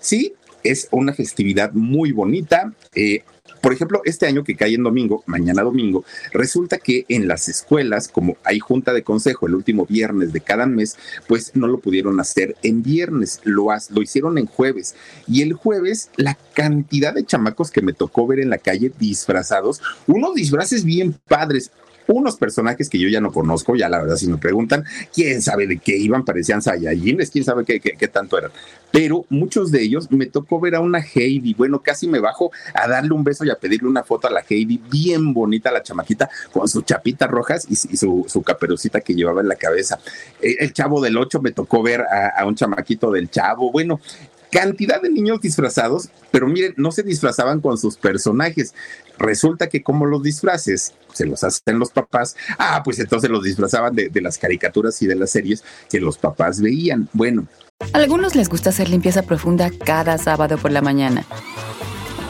Sí, 0.00 0.34
es 0.62 0.88
una 0.90 1.12
festividad 1.12 1.72
muy 1.72 2.12
bonita. 2.12 2.72
Eh, 2.94 3.22
por 3.60 3.72
ejemplo, 3.72 4.00
este 4.04 4.26
año 4.26 4.44
que 4.44 4.56
cae 4.56 4.74
en 4.74 4.82
domingo, 4.82 5.22
mañana 5.26 5.62
domingo, 5.62 6.04
resulta 6.32 6.78
que 6.78 7.04
en 7.08 7.28
las 7.28 7.48
escuelas, 7.48 8.08
como 8.08 8.36
hay 8.44 8.58
junta 8.58 8.92
de 8.92 9.02
consejo 9.02 9.46
el 9.46 9.54
último 9.54 9.86
viernes 9.86 10.32
de 10.32 10.40
cada 10.40 10.66
mes, 10.66 10.96
pues 11.26 11.52
no 11.54 11.66
lo 11.66 11.78
pudieron 11.78 12.20
hacer 12.20 12.56
en 12.62 12.82
viernes, 12.82 13.40
lo, 13.44 13.68
lo 13.90 14.02
hicieron 14.02 14.38
en 14.38 14.46
jueves. 14.46 14.94
Y 15.26 15.42
el 15.42 15.52
jueves, 15.52 16.10
la 16.16 16.38
cantidad 16.54 17.14
de 17.14 17.24
chamacos 17.24 17.70
que 17.70 17.82
me 17.82 17.92
tocó 17.92 18.26
ver 18.26 18.40
en 18.40 18.50
la 18.50 18.58
calle 18.58 18.92
disfrazados, 18.98 19.82
unos 20.06 20.34
disfraces 20.34 20.84
bien 20.84 21.14
padres 21.28 21.70
unos 22.12 22.36
personajes 22.36 22.88
que 22.88 22.98
yo 22.98 23.08
ya 23.08 23.20
no 23.20 23.32
conozco, 23.32 23.76
ya 23.76 23.88
la 23.88 24.00
verdad 24.00 24.16
si 24.16 24.26
me 24.28 24.38
preguntan, 24.38 24.84
quién 25.12 25.42
sabe 25.42 25.66
de 25.66 25.78
qué 25.78 25.96
iban, 25.96 26.24
parecían 26.24 26.62
Saiyajines, 26.62 27.30
quién 27.30 27.44
sabe 27.44 27.64
qué, 27.64 27.80
qué, 27.80 28.08
tanto 28.08 28.38
eran, 28.38 28.50
pero 28.90 29.24
muchos 29.28 29.70
de 29.70 29.82
ellos 29.82 30.10
me 30.10 30.26
tocó 30.26 30.60
ver 30.60 30.74
a 30.74 30.80
una 30.80 31.00
Heidi, 31.00 31.54
bueno, 31.54 31.80
casi 31.80 32.08
me 32.08 32.18
bajo 32.18 32.50
a 32.74 32.88
darle 32.88 33.12
un 33.12 33.24
beso 33.24 33.44
y 33.44 33.50
a 33.50 33.54
pedirle 33.54 33.88
una 33.88 34.02
foto 34.02 34.26
a 34.28 34.30
la 34.30 34.44
Heidi, 34.48 34.80
bien 34.90 35.32
bonita 35.32 35.70
la 35.70 35.82
chamaquita, 35.82 36.28
con 36.52 36.68
sus 36.68 36.84
chapitas 36.84 37.30
rojas 37.30 37.66
y, 37.68 37.76
su, 37.76 38.24
su, 38.28 38.42
caperucita 38.42 39.00
que 39.00 39.14
llevaba 39.14 39.40
en 39.40 39.48
la 39.48 39.56
cabeza. 39.56 39.98
Eh, 40.40 40.56
el 40.60 40.72
chavo 40.72 41.00
del 41.00 41.16
8 41.16 41.40
me 41.40 41.52
tocó 41.52 41.82
ver 41.82 42.00
a, 42.02 42.40
a 42.40 42.46
un 42.46 42.54
chamaquito 42.54 43.10
del 43.10 43.30
chavo, 43.30 43.70
bueno, 43.70 44.00
cantidad 44.50 45.00
de 45.00 45.10
niños 45.10 45.40
disfrazados, 45.40 46.08
pero 46.30 46.46
miren, 46.46 46.74
no 46.76 46.92
se 46.92 47.02
disfrazaban 47.02 47.60
con 47.60 47.78
sus 47.78 47.96
personajes. 47.96 48.74
Resulta 49.18 49.68
que 49.68 49.82
como 49.82 50.06
los 50.06 50.22
disfraces 50.22 50.94
se 51.12 51.26
los 51.26 51.44
hacen 51.44 51.78
los 51.78 51.90
papás, 51.90 52.36
ah, 52.58 52.82
pues 52.84 52.98
entonces 52.98 53.30
los 53.30 53.42
disfrazaban 53.42 53.94
de, 53.94 54.10
las 54.20 54.38
caricaturas 54.38 55.00
y 55.02 55.06
de 55.06 55.16
las 55.16 55.30
series 55.30 55.64
que 55.88 56.00
los 56.00 56.18
papás 56.18 56.60
veían. 56.60 57.08
Bueno. 57.12 57.46
Algunos 57.92 58.34
les 58.36 58.48
gusta 58.48 58.70
hacer 58.70 58.88
limpieza 58.88 59.22
profunda 59.22 59.70
cada 59.84 60.18
sábado 60.18 60.58
por 60.58 60.70
la 60.70 60.82
mañana. 60.82 61.24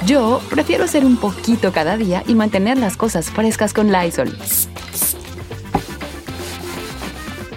Yo 0.07 0.41
prefiero 0.49 0.85
hacer 0.85 1.05
un 1.05 1.17
poquito 1.17 1.73
cada 1.73 1.97
día 1.97 2.23
y 2.27 2.35
mantener 2.35 2.79
las 2.79 2.97
cosas 2.97 3.31
frescas 3.31 3.75
con 3.75 3.93
Lysol. 3.93 4.37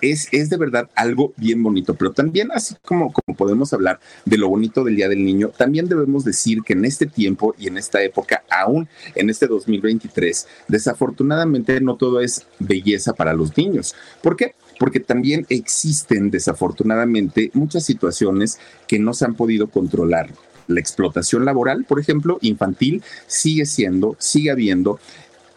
es, 0.00 0.28
es 0.32 0.50
de 0.50 0.56
verdad 0.56 0.88
algo 0.94 1.32
bien 1.36 1.62
bonito, 1.62 1.94
pero 1.94 2.12
también 2.12 2.50
así 2.52 2.74
como, 2.84 3.12
como 3.12 3.36
podemos 3.36 3.72
hablar 3.72 4.00
de 4.24 4.38
lo 4.38 4.48
bonito 4.48 4.84
del 4.84 4.96
Día 4.96 5.08
del 5.08 5.24
Niño, 5.24 5.48
también 5.48 5.88
debemos 5.88 6.24
decir 6.24 6.62
que 6.62 6.72
en 6.72 6.84
este 6.84 7.06
tiempo 7.06 7.54
y 7.58 7.68
en 7.68 7.76
esta 7.76 8.02
época, 8.02 8.42
aún 8.50 8.88
en 9.14 9.30
este 9.30 9.46
2023, 9.46 10.46
desafortunadamente 10.68 11.80
no 11.80 11.96
todo 11.96 12.20
es 12.20 12.46
belleza 12.58 13.12
para 13.14 13.32
los 13.32 13.56
niños. 13.56 13.94
¿Por 14.22 14.36
qué? 14.36 14.54
Porque 14.78 15.00
también 15.00 15.46
existen 15.48 16.30
desafortunadamente 16.30 17.50
muchas 17.54 17.84
situaciones 17.84 18.58
que 18.86 18.98
no 18.98 19.14
se 19.14 19.24
han 19.24 19.34
podido 19.34 19.68
controlar. 19.68 20.30
La 20.66 20.80
explotación 20.80 21.44
laboral, 21.44 21.84
por 21.84 21.98
ejemplo, 21.98 22.38
infantil, 22.42 23.02
sigue 23.26 23.66
siendo, 23.66 24.16
sigue 24.18 24.50
habiendo 24.50 25.00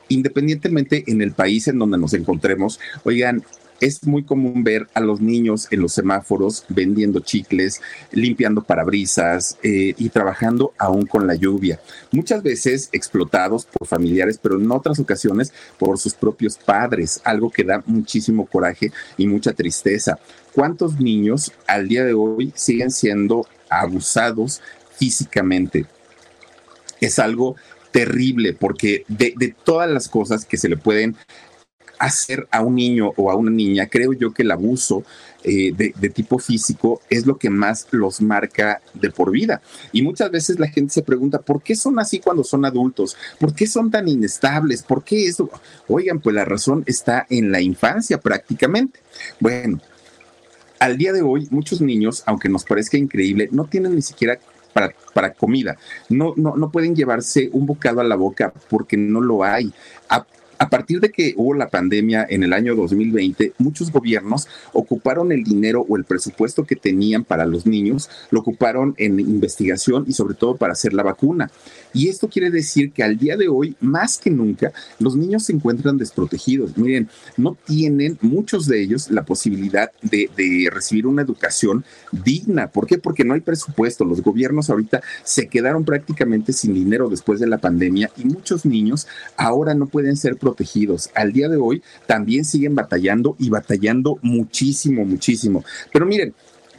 independientemente 0.10 1.04
en 1.08 1.22
el 1.22 1.32
país 1.32 1.68
en 1.68 1.80
donde 1.80 1.98
nos 1.98 2.14
encontremos, 2.14 2.80
oigan, 3.04 3.44
es 3.80 4.06
muy 4.06 4.24
común 4.24 4.64
ver 4.64 4.88
a 4.94 5.00
los 5.00 5.22
niños 5.22 5.68
en 5.72 5.82
los 5.82 5.94
semáforos 5.94 6.66
vendiendo 6.70 7.20
chicles, 7.20 7.82
limpiando 8.12 8.64
parabrisas 8.64 9.58
eh, 9.64 9.94
y 9.98 10.10
trabajando 10.10 10.74
aún 10.78 11.06
con 11.06 11.28
la 11.28 11.36
lluvia. 11.36 11.80
Muchas 12.12 12.44
veces 12.44 12.90
explotados 12.92 13.66
por 13.66 13.88
familiares, 13.88 14.40
pero 14.42 14.60
en 14.60 14.72
otras 14.72 15.00
ocasiones 15.00 15.54
por 15.78 15.98
sus 15.98 16.14
propios 16.14 16.58
padres, 16.58 17.22
algo 17.24 17.50
que 17.50 17.64
da 17.64 17.84
muchísimo 17.86 18.46
coraje 18.46 18.92
y 19.18 19.28
mucha 19.28 19.54
tristeza. 19.54 20.20
¿Cuántos 20.54 21.00
niños 21.00 21.52
al 21.68 21.88
día 21.88 22.04
de 22.04 22.14
hoy 22.14 22.52
siguen 22.56 22.92
siendo 22.92 23.48
abusados 23.70 24.62
físicamente? 24.98 25.86
Es 27.02 27.20
algo 27.20 27.56
terrible 27.92 28.54
porque 28.54 29.06
de, 29.08 29.34
de, 29.38 29.56
todas 29.64 29.90
las 29.90 30.08
cosas 30.08 30.46
que 30.46 30.58
se 30.58 30.68
le 30.68 30.78
pueden 30.78 31.16
hacer 32.04 32.48
a 32.52 32.62
un 32.62 32.76
niño 32.76 33.14
o 33.16 33.32
a 33.32 33.36
una 33.36 33.52
niña, 33.52 33.88
creo 33.88 34.12
yo 34.14 34.34
que 34.34 34.44
el 34.44 34.52
abuso 34.52 35.04
eh, 35.46 35.74
de, 35.74 36.10
tipo 36.10 36.38
físico 36.38 37.02
es 37.10 37.26
lo 37.26 37.38
que 37.38 37.50
más 37.50 37.88
los 37.92 38.22
marca 38.22 38.82
de 38.94 39.10
por 39.10 39.32
vida. 39.32 39.62
Y 39.92 40.02
muchas 40.02 40.30
veces 40.30 40.60
la 40.60 40.68
gente 40.68 40.94
se 40.94 41.02
pregunta, 41.02 41.40
¿por 41.40 41.62
qué 41.62 41.76
son 41.76 42.00
así 42.00 42.20
cuando 42.20 42.44
son 42.44 42.66
adultos? 42.66 43.16
¿Por 43.40 43.56
qué 43.56 43.68
son 43.68 43.90
tan 43.90 44.08
inestables? 44.08 44.84
¿Por 44.84 45.04
qué 45.04 45.28
eso? 45.28 45.50
Oigan, 45.88 46.20
pues 46.20 46.36
la 46.36 46.44
razón 46.46 46.84
está 46.88 47.26
en 47.30 47.52
la 47.52 47.62
infancia 47.62 48.20
prácticamente. 48.20 49.00
Bueno, 49.40 49.80
al 50.80 50.98
día 50.98 51.14
de 51.14 51.22
hoy 51.22 51.48
muchos 51.52 51.80
niños, 51.80 52.24
aunque 52.26 52.50
nos 52.50 52.66
parezca 52.66 52.98
increíble, 52.98 53.48
no 53.52 53.66
tienen 53.66 53.96
ni 53.96 54.02
siquiera 54.02 54.40
para, 54.74 54.94
para, 55.14 55.34
comida. 55.34 55.78
No, 56.10 56.34
no, 56.36 56.58
no 56.58 56.70
pueden 56.70 56.96
llevarse 56.96 57.50
un 57.54 57.66
bocado 57.66 58.02
a 58.02 58.04
la 58.04 58.16
boca 58.16 58.54
porque 58.70 58.98
no 58.98 59.22
lo 59.22 59.44
hay. 59.44 59.74
A 60.10 60.26
partir 60.70 61.00
de 61.00 61.12
que 61.12 61.34
hubo 61.38 61.54
la 61.54 61.70
pandemia 61.70 62.26
en 62.30 62.44
el 62.44 62.54
año 62.54 62.76
2020, 62.76 63.54
muchos 63.58 63.92
gobiernos 63.92 64.48
ocuparon 64.74 65.32
el 65.32 65.44
dinero 65.44 65.86
o 65.88 65.98
el 65.98 66.04
presupuesto 66.04 66.66
que 66.66 66.76
tenían 66.76 67.24
para 67.24 67.46
los 67.46 67.66
niños, 67.66 68.10
lo 68.32 68.40
ocuparon 68.40 68.96
en 68.98 69.20
investigación 69.20 70.06
y 70.08 70.14
sobre 70.14 70.36
todo 70.36 70.56
para 70.56 70.74
hacer 70.74 70.94
la 70.94 71.04
vacuna. 71.04 71.52
Y 71.94 72.08
esto 72.08 72.28
quiere 72.28 72.50
decir 72.50 72.92
que 72.92 73.04
al 73.04 73.18
día 73.18 73.38
de 73.38 73.48
hoy, 73.48 73.76
más 73.80 74.18
que 74.18 74.32
nunca, 74.32 74.72
los 75.00 75.16
niños 75.16 75.44
se 75.44 75.54
encuentran 75.54 75.98
desprotegidos. 75.98 76.78
Miren, 76.78 77.08
no 77.38 77.56
tienen 77.66 78.18
muchos 78.22 78.68
de 78.68 78.82
ellos 78.82 79.12
la 79.12 79.24
posibilidad 79.24 79.92
de, 80.02 80.30
recibir 80.72 81.08
una 81.08 81.22
educación 81.22 81.86
digna. 82.12 82.68
¿Por 82.68 82.88
qué? 82.88 82.98
Porque 82.98 83.24
no 83.24 83.34
hay 83.34 83.42
presupuesto. 83.42 84.06
Los 84.06 84.22
gobiernos 84.22 84.70
ahorita 84.70 85.02
se 85.24 85.48
quedaron 85.48 85.86
prácticamente 85.86 86.54
sin 86.54 86.74
dinero 86.74 87.10
después 87.10 87.40
de 87.40 87.48
la 87.48 87.60
pandemia 87.60 88.10
y 88.18 88.26
muchos 88.26 88.66
niños 88.66 89.08
ahora 89.38 89.74
no 89.76 89.88
pueden 89.88 90.16
ser 90.16 90.38
protegidos. 90.44 91.10
Al 91.16 91.32
día 91.32 91.48
de 91.48 91.58
hoy 91.58 91.82
también 92.06 92.46
siguen 92.46 92.76
batallando 92.76 93.36
y 93.40 93.50
batallando 93.50 94.20
muchísimo, 94.22 95.06
muchísimo. 95.06 95.64
Pero 95.92 96.06
miren, 96.06 96.34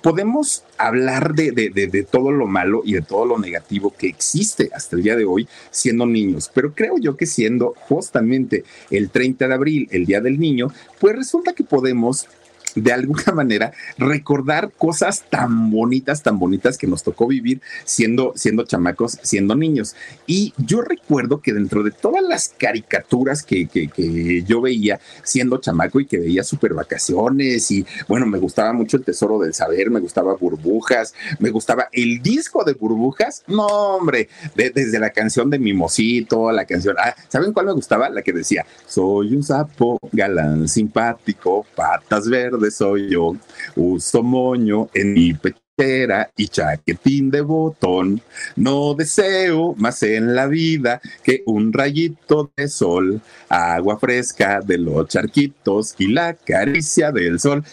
podemos 0.04 0.64
hablar 0.76 1.34
de, 1.34 1.50
de, 1.50 2.02
todo 2.02 2.30
lo 2.30 2.46
malo 2.46 2.82
y 2.84 2.92
de 2.92 3.00
todo 3.00 3.24
lo 3.24 3.38
negativo 3.38 3.94
que 3.96 4.06
existe 4.06 4.68
hasta 4.74 4.96
el 4.96 5.02
día 5.02 5.16
de 5.16 5.24
hoy 5.24 5.48
siendo 5.70 6.04
niños, 6.04 6.50
pero 6.54 6.74
creo 6.74 6.98
yo 6.98 7.16
que 7.16 7.24
siendo 7.24 7.72
justamente 7.88 8.64
el 8.90 9.08
30 9.08 9.48
de 9.48 9.54
abril, 9.54 9.88
el 9.92 10.04
Día 10.04 10.20
del 10.20 10.38
Niño, 10.38 10.68
pues 11.00 11.16
resulta 11.16 11.54
que 11.54 11.64
podemos 11.64 12.28
de 12.74 12.92
alguna 12.92 13.24
manera 13.34 13.72
recordar 13.98 14.72
cosas 14.76 15.24
tan 15.28 15.70
bonitas, 15.70 16.22
tan 16.22 16.38
bonitas 16.38 16.78
que 16.78 16.86
nos 16.86 17.02
tocó 17.02 17.26
vivir 17.26 17.60
siendo, 17.84 18.32
siendo 18.36 18.64
chamacos, 18.64 19.18
siendo 19.22 19.54
niños. 19.54 19.94
Y 20.26 20.52
yo 20.58 20.82
recuerdo 20.82 21.40
que 21.40 21.52
dentro 21.52 21.82
de 21.82 21.90
todas 21.90 22.22
las 22.22 22.48
caricaturas 22.56 23.42
que, 23.42 23.66
que, 23.66 24.42
yo 24.46 24.60
veía 24.60 25.00
siendo 25.22 25.58
chamaco 25.58 26.00
y 26.00 26.06
que 26.06 26.18
veía 26.18 26.44
super 26.44 26.74
vacaciones 26.74 27.70
y 27.70 27.86
bueno, 28.08 28.26
me 28.26 28.38
gustaba 28.38 28.72
mucho 28.72 28.96
el 28.96 29.04
Tesoro 29.04 29.38
del 29.38 29.54
Saber, 29.54 29.90
me 29.90 30.00
gustaba 30.00 30.34
Burbujas, 30.34 31.14
me 31.38 31.50
gustaba 31.50 31.88
el 31.92 32.22
disco 32.22 32.64
de 32.64 32.74
Burbujas, 32.74 33.42
no 33.46 33.66
hombre, 33.66 34.28
desde 34.54 34.98
la 34.98 35.10
canción 35.10 35.50
de 35.50 35.58
Mimosito, 35.58 36.50
la 36.52 36.64
canción, 36.64 36.96
ah, 36.98 37.14
¿saben 37.28 37.52
cuál 37.52 37.66
me 37.66 37.72
gustaba? 37.72 38.08
La 38.08 38.22
que 38.22 38.32
decía, 38.32 38.66
soy 38.86 39.34
un 39.34 39.42
sapo 39.42 39.98
galán 40.12 40.68
simpático, 40.68 41.66
patas 41.74 42.28
verdes 42.28 42.63
soy 42.70 43.10
yo. 43.10 43.36
Uso 43.76 44.22
moño 44.22 44.88
en 44.94 45.14
mi 45.14 45.34
pechera 45.34 46.30
y 46.36 46.48
chaquetín 46.48 47.30
de 47.30 47.40
botón. 47.40 48.20
No 48.56 48.94
deseo 48.94 49.74
más 49.76 50.02
en 50.02 50.34
la 50.34 50.46
vida 50.46 51.00
que 51.22 51.42
un 51.46 51.72
rayito 51.72 52.50
de 52.56 52.68
sol, 52.68 53.20
agua 53.48 53.98
fresca 53.98 54.60
de 54.60 54.78
los 54.78 55.08
charquitos 55.08 55.94
y 55.98 56.08
la 56.08 56.34
caricia 56.34 57.10
del 57.12 57.40
sol 57.40 57.64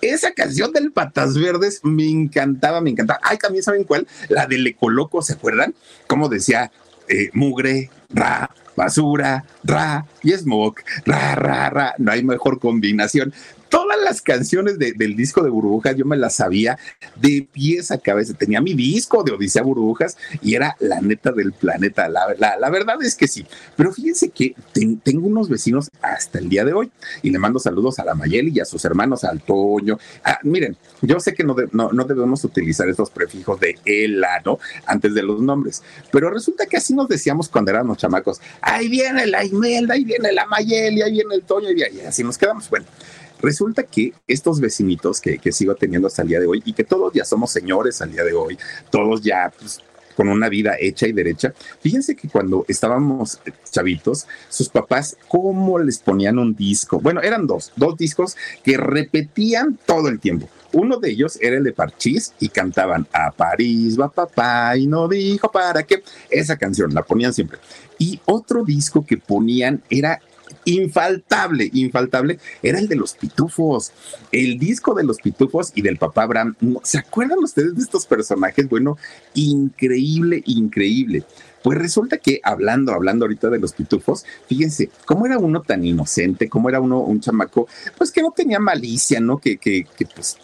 esa 0.00 0.32
canción 0.32 0.72
del 0.72 0.92
Patas 0.92 1.38
Verdes 1.38 1.80
me 1.82 2.08
encantaba, 2.08 2.80
me 2.80 2.90
encantaba. 2.90 3.20
Ay, 3.22 3.38
también 3.38 3.62
saben 3.62 3.84
cuál, 3.84 4.06
la 4.28 4.46
del 4.46 4.66
Ecoloco, 4.66 5.22
¿se 5.22 5.34
acuerdan? 5.34 5.74
Como 6.06 6.28
decía, 6.28 6.72
eh, 7.08 7.30
mugre, 7.32 7.90
ra, 8.08 8.50
basura, 8.76 9.44
ra 9.64 10.06
y 10.22 10.32
smoke, 10.32 10.84
ra, 11.04 11.34
ra, 11.34 11.70
ra. 11.70 11.94
No 11.98 12.12
hay 12.12 12.22
mejor 12.22 12.58
combinación 12.58 13.32
todas 13.70 13.98
las 14.02 14.20
canciones 14.20 14.78
del 14.78 15.16
disco 15.16 15.42
de 15.42 15.48
Burbujas 15.48 15.96
yo 15.96 16.04
me 16.04 16.16
las 16.16 16.34
sabía 16.34 16.78
de 17.16 17.48
pies 17.50 17.90
a 17.90 17.98
cabeza. 17.98 18.34
Tenía 18.34 18.60
mi 18.60 18.74
disco 18.74 19.22
de 19.22 19.32
Odisea 19.32 19.62
Burbujas 19.62 20.18
y 20.42 20.54
era 20.54 20.76
la 20.80 21.00
neta 21.00 21.32
del 21.32 21.52
planeta. 21.52 22.08
La, 22.08 22.34
la, 22.36 22.70
verdad 22.70 22.96
es 23.02 23.14
que 23.14 23.28
sí. 23.28 23.46
Pero 23.76 23.92
fíjense 23.92 24.28
que 24.28 24.54
tengo 25.02 25.26
unos 25.26 25.48
vecinos 25.48 25.88
hasta 26.02 26.38
el 26.38 26.48
día 26.48 26.64
de 26.64 26.72
hoy 26.72 26.90
y 27.22 27.30
le 27.30 27.38
mando 27.38 27.58
saludos 27.58 27.98
a 27.98 28.04
la 28.04 28.14
Mayeli 28.14 28.52
y 28.54 28.60
a 28.60 28.64
sus 28.64 28.84
hermanos, 28.84 29.24
al 29.24 29.40
Toño. 29.40 29.98
Ah, 30.24 30.40
miren, 30.42 30.76
yo 31.00 31.20
sé 31.20 31.32
que 31.32 31.44
no, 31.44 31.54
no, 31.72 31.92
no, 31.92 32.04
debemos 32.04 32.42
utilizar 32.44 32.88
esos 32.88 33.10
prefijos 33.10 33.60
de 33.60 33.78
ELA, 33.84 34.42
¿no? 34.44 34.58
Antes 34.84 35.14
de 35.14 35.22
los 35.22 35.40
nombres. 35.40 35.82
Pero 36.10 36.30
resulta 36.30 36.66
que 36.66 36.76
así 36.76 36.92
nos 36.92 37.08
decíamos 37.08 37.48
cuando 37.48 37.70
éramos 37.70 37.98
chamacos. 37.98 38.40
Ahí 38.60 38.88
viene 38.88 39.26
la 39.26 39.44
Imelda, 39.44 39.94
ahí 39.94 40.04
viene 40.04 40.32
la 40.32 40.46
Mayeli, 40.46 41.02
ahí 41.02 41.12
viene 41.12 41.36
el 41.36 41.42
Toño 41.42 41.68
y 41.70 42.00
así 42.00 42.24
nos 42.24 42.36
quedamos. 42.36 42.68
Bueno. 42.68 42.86
Resulta 43.42 43.84
que 43.84 44.12
estos 44.26 44.60
vecinitos 44.60 45.20
que, 45.20 45.38
que, 45.38 45.52
sigo 45.52 45.74
teniendo 45.74 46.08
hasta 46.08 46.22
el 46.22 46.28
día 46.28 46.40
de 46.40 46.46
hoy 46.46 46.62
y 46.64 46.72
que 46.72 46.84
todos 46.84 47.12
ya 47.12 47.24
somos 47.24 47.50
señores 47.50 48.00
al 48.02 48.12
día 48.12 48.24
de 48.24 48.34
hoy, 48.34 48.58
todos 48.90 49.22
ya 49.22 49.52
pues, 49.58 49.80
con 50.20 50.28
una 50.28 50.50
vida 50.50 50.76
hecha 50.78 51.06
y 51.06 51.12
derecha. 51.12 51.54
Fíjense 51.80 52.14
que 52.14 52.28
cuando 52.28 52.66
estábamos 52.68 53.40
chavitos, 53.70 54.26
sus 54.50 54.68
papás, 54.68 55.16
¿cómo 55.28 55.78
les 55.78 55.98
ponían 55.98 56.38
un 56.38 56.54
disco? 56.54 57.00
Bueno, 57.00 57.22
eran 57.22 57.46
dos, 57.46 57.72
dos 57.76 57.96
discos 57.96 58.36
que 58.62 58.76
repetían 58.76 59.78
todo 59.86 60.08
el 60.08 60.20
tiempo. 60.20 60.46
Uno 60.72 60.98
de 60.98 61.10
ellos 61.10 61.38
era 61.40 61.56
el 61.56 61.64
de 61.64 61.72
Parchís 61.72 62.34
y 62.38 62.50
cantaban 62.50 63.06
a 63.12 63.30
París 63.30 63.98
va 63.98 64.10
papá 64.10 64.76
y 64.76 64.86
no 64.86 65.08
dijo 65.08 65.50
para 65.50 65.82
qué. 65.84 66.02
Esa 66.28 66.58
canción 66.58 66.92
la 66.92 67.02
ponían 67.02 67.32
siempre. 67.32 67.58
Y 67.98 68.20
otro 68.26 68.62
disco 68.62 69.04
que 69.04 69.16
ponían 69.16 69.82
era 69.88 70.20
infaltable, 70.64 71.70
infaltable, 71.72 72.38
era 72.62 72.78
el 72.78 72.88
de 72.88 72.96
los 72.96 73.14
pitufos. 73.14 73.92
El 74.32 74.58
disco 74.58 74.94
de 74.94 75.04
los 75.04 75.18
pitufos 75.18 75.72
y 75.74 75.82
del 75.82 75.98
papá 75.98 76.22
Abraham. 76.22 76.56
¿Se 76.82 76.98
acuerdan 76.98 77.38
ustedes 77.38 77.74
de 77.76 77.82
estos 77.82 78.06
personajes? 78.06 78.68
Bueno, 78.68 78.96
increíble, 79.34 80.42
increíble. 80.46 81.24
Pues 81.62 81.78
resulta 81.78 82.16
que 82.16 82.40
hablando, 82.42 82.92
hablando 82.92 83.24
ahorita 83.24 83.50
de 83.50 83.58
los 83.58 83.72
pitufos, 83.72 84.24
fíjense, 84.46 84.90
cómo 85.04 85.26
era 85.26 85.38
uno 85.38 85.60
tan 85.62 85.84
inocente, 85.84 86.48
cómo 86.48 86.68
era 86.68 86.80
uno 86.80 87.00
un 87.00 87.20
chamaco, 87.20 87.68
pues 87.98 88.10
que 88.10 88.22
no 88.22 88.32
tenía 88.32 88.58
malicia, 88.58 89.20
¿no? 89.20 89.38
Que, 89.38 89.58
que, 89.58 89.84
que 89.96 90.06
pues 90.06 90.38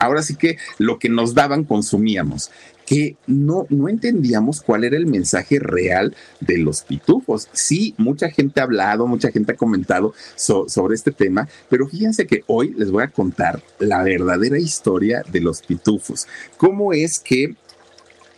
ahora 0.00 0.22
sí 0.22 0.36
que 0.36 0.58
lo 0.78 0.98
que 0.98 1.08
nos 1.08 1.34
daban 1.34 1.64
consumíamos 1.64 2.50
que 2.88 3.16
no, 3.26 3.66
no 3.68 3.86
entendíamos 3.90 4.62
cuál 4.62 4.82
era 4.82 4.96
el 4.96 5.04
mensaje 5.04 5.58
real 5.58 6.16
de 6.40 6.56
los 6.56 6.80
pitufos. 6.80 7.46
Sí, 7.52 7.94
mucha 7.98 8.30
gente 8.30 8.60
ha 8.60 8.62
hablado, 8.62 9.06
mucha 9.06 9.30
gente 9.30 9.52
ha 9.52 9.56
comentado 9.56 10.14
sobre 10.36 10.94
este 10.94 11.12
tema, 11.12 11.46
pero 11.68 11.86
fíjense 11.86 12.26
que 12.26 12.44
hoy 12.46 12.72
les 12.78 12.90
voy 12.90 13.02
a 13.02 13.08
contar 13.08 13.62
la 13.78 14.02
verdadera 14.02 14.58
historia 14.58 15.22
de 15.30 15.42
los 15.42 15.60
pitufos. 15.60 16.26
¿Cómo 16.56 16.94
es 16.94 17.18
que 17.18 17.56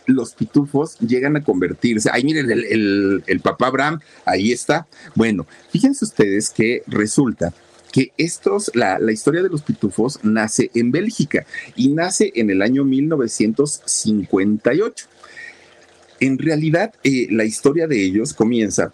los 0.05 0.33
pitufos 0.33 0.97
llegan 0.99 1.37
a 1.37 1.43
convertirse. 1.43 2.09
Ahí 2.11 2.23
miren, 2.23 2.51
el, 2.51 2.65
el, 2.65 3.23
el, 3.27 3.39
papá 3.39 3.67
Abraham, 3.67 3.99
ahí 4.25 4.51
está. 4.51 4.87
Bueno, 5.15 5.45
fíjense 5.69 6.03
ustedes 6.03 6.49
que 6.49 6.81
resulta 6.87 7.53
que 7.91 8.13
estos, 8.17 8.71
la, 8.73 8.99
historia 9.11 9.43
de 9.43 9.49
los 9.49 9.61
pitufos 9.61 10.19
nace 10.23 10.71
en 10.73 10.91
Bélgica 10.91 11.45
y 11.75 11.89
nace 11.89 12.31
en 12.35 12.49
el 12.49 12.61
año 12.61 12.85
1958. 12.85 15.07
En 16.19 16.37
realidad, 16.37 16.93
eh, 17.03 17.27
la 17.31 17.45
historia 17.45 17.87
de 17.87 18.03
ellos 18.03 18.33
comienza 18.33 18.91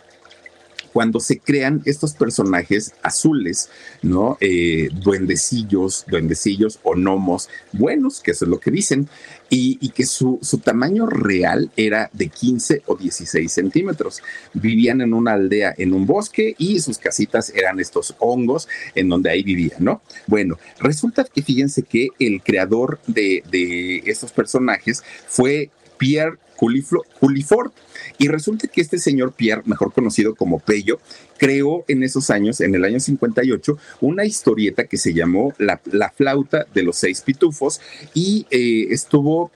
cuando 0.98 1.20
se 1.20 1.38
crean 1.38 1.84
estos 1.86 2.16
personajes 2.16 2.92
azules, 3.04 3.70
¿no? 4.02 4.36
Eh, 4.42 4.90
duendecillos, 4.92 6.06
duendecillos 6.08 6.80
o 6.82 6.96
gnomos 6.96 7.50
buenos, 7.72 8.20
que 8.20 8.32
eso 8.32 8.46
es 8.46 8.50
lo 8.50 8.60
que 8.60 8.72
dicen, 8.72 9.08
y, 9.48 9.90
que 9.90 10.08
su, 10.08 10.40
tamaño 10.64 11.06
real 11.06 11.70
era 11.78 12.10
de 12.14 12.30
15 12.30 12.82
o 12.88 12.96
16 12.96 13.52
centímetros. 13.52 14.24
Vivían 14.56 15.02
en 15.02 15.14
una 15.14 15.34
aldea, 15.34 15.72
en 15.78 15.94
un 15.94 16.08
bosque, 16.08 16.56
y 16.58 16.80
sus 16.80 16.98
casitas 16.98 17.52
eran 17.54 17.80
estos 17.80 18.16
hongos 18.18 18.68
en 18.96 19.08
donde 19.08 19.30
ahí 19.30 19.44
vivían, 19.44 19.84
¿no? 19.84 20.02
Bueno, 20.26 20.58
resulta 20.80 21.26
que 21.26 21.44
fíjense 21.44 21.84
que 21.84 22.08
el 22.18 22.42
creador 22.42 23.00
de 23.06 24.02
estos 24.08 24.32
personajes 24.32 25.04
fue 25.28 25.70
Pierre 25.98 26.38
Culifort. 26.56 27.74
Y 28.18 28.28
resulta 28.28 28.68
que 28.68 28.82
este 28.82 28.98
señor 28.98 29.34
Pierre, 29.34 29.62
mejor 29.66 29.94
conocido 29.94 30.36
como 30.36 30.60
Pello, 30.60 31.00
creó 31.38 31.86
en 31.88 32.04
esos 32.04 32.30
años, 32.30 32.62
en 32.62 32.74
el 32.76 32.84
año 32.84 33.00
58, 33.00 33.78
una 34.02 34.26
historieta 34.26 34.86
que 34.86 34.98
se 34.98 35.14
llamó 35.14 35.54
La, 35.60 35.80
flauta 36.16 36.66
de 36.74 36.84
los 36.84 36.98
seis 36.98 37.22
pitufos 37.22 37.80
y 38.14 38.48
eh, 38.50 38.88
estuvo 38.90 39.52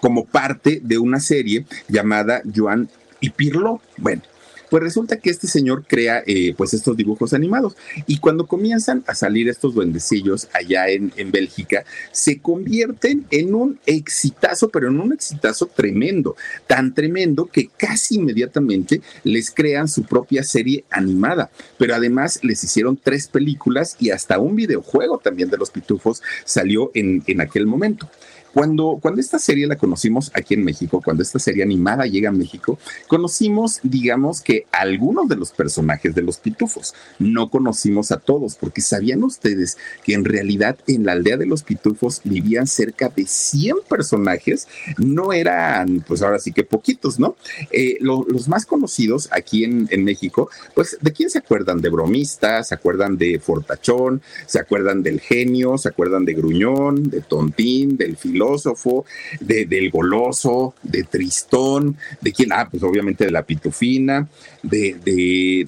como 0.00 0.24
parte 0.24 0.80
de 0.82 0.98
una 0.98 1.18
serie 1.18 1.64
llamada 1.88 2.42
Joan 2.54 2.88
y 3.20 3.30
Pirlo. 3.30 3.80
Bueno, 3.96 4.22
pues 4.70 4.82
resulta 4.82 5.18
que 5.18 5.30
este 5.30 5.46
señor 5.46 5.84
crea 5.86 6.22
eh, 6.26 6.54
pues 6.56 6.74
estos 6.74 6.96
dibujos 6.96 7.32
animados 7.32 7.76
y 8.06 8.18
cuando 8.18 8.46
comienzan 8.46 9.04
a 9.06 9.14
salir 9.14 9.48
estos 9.48 9.74
duendecillos 9.74 10.48
allá 10.52 10.88
en, 10.88 11.12
en 11.16 11.30
Bélgica, 11.30 11.84
se 12.12 12.38
convierten 12.38 13.26
en 13.30 13.54
un 13.54 13.78
exitazo, 13.86 14.68
pero 14.68 14.88
en 14.88 15.00
un 15.00 15.12
exitazo 15.12 15.66
tremendo, 15.66 16.36
tan 16.66 16.94
tremendo 16.94 17.46
que 17.46 17.68
casi 17.76 18.16
inmediatamente 18.16 19.00
les 19.22 19.50
crean 19.50 19.88
su 19.88 20.04
propia 20.04 20.42
serie 20.42 20.84
animada, 20.90 21.50
pero 21.78 21.94
además 21.94 22.40
les 22.42 22.62
hicieron 22.64 22.96
tres 22.96 23.28
películas 23.28 23.96
y 23.98 24.10
hasta 24.10 24.38
un 24.38 24.56
videojuego 24.56 25.18
también 25.18 25.50
de 25.50 25.58
los 25.58 25.70
pitufos 25.70 26.22
salió 26.44 26.90
en, 26.94 27.22
en 27.26 27.40
aquel 27.40 27.66
momento. 27.66 28.08
Cuando, 28.54 29.00
cuando 29.02 29.20
esta 29.20 29.40
serie 29.40 29.66
la 29.66 29.74
conocimos 29.74 30.30
aquí 30.32 30.54
en 30.54 30.62
México, 30.62 31.02
cuando 31.04 31.24
esta 31.24 31.40
serie 31.40 31.64
animada 31.64 32.06
llega 32.06 32.28
a 32.28 32.32
México, 32.32 32.78
conocimos, 33.08 33.80
digamos 33.82 34.42
que 34.42 34.66
algunos 34.70 35.26
de 35.26 35.34
los 35.34 35.50
personajes 35.50 36.14
de 36.14 36.22
los 36.22 36.38
pitufos. 36.38 36.94
No 37.18 37.50
conocimos 37.50 38.12
a 38.12 38.18
todos, 38.18 38.54
porque 38.54 38.80
sabían 38.80 39.24
ustedes 39.24 39.76
que 40.04 40.14
en 40.14 40.24
realidad 40.24 40.78
en 40.86 41.04
la 41.04 41.12
aldea 41.12 41.36
de 41.36 41.46
los 41.46 41.64
pitufos 41.64 42.20
vivían 42.22 42.68
cerca 42.68 43.08
de 43.08 43.26
100 43.26 43.78
personajes. 43.88 44.68
No 44.98 45.32
eran, 45.32 46.04
pues 46.06 46.22
ahora 46.22 46.38
sí 46.38 46.52
que 46.52 46.62
poquitos, 46.62 47.18
¿no? 47.18 47.34
Eh, 47.72 47.96
los 47.98 48.46
más 48.46 48.66
conocidos 48.66 49.28
aquí 49.32 49.64
en, 49.64 49.88
en 49.90 50.04
México, 50.04 50.48
pues 50.76 50.96
¿de 51.00 51.12
quién 51.12 51.28
se 51.28 51.38
acuerdan? 51.38 51.80
De 51.80 51.88
bromista, 51.88 52.62
se 52.62 52.76
acuerdan 52.76 53.18
de 53.18 53.40
fortachón, 53.40 54.22
se 54.46 54.60
acuerdan 54.60 55.02
del 55.02 55.20
genio, 55.20 55.76
se 55.76 55.88
acuerdan 55.88 56.24
de 56.24 56.34
gruñón, 56.34 57.10
de 57.10 57.20
tontín, 57.20 57.96
del 57.96 58.16
filósofo 58.16 58.43
filósofo, 58.44 59.04
de, 59.40 59.64
del 59.66 59.90
goloso, 59.90 60.74
de 60.82 61.04
Tristón, 61.04 61.96
de 62.20 62.32
quién, 62.32 62.52
ah, 62.52 62.68
pues 62.70 62.82
obviamente 62.82 63.24
de 63.24 63.30
la 63.30 63.42
pitufina, 63.42 64.28
de, 64.62 64.96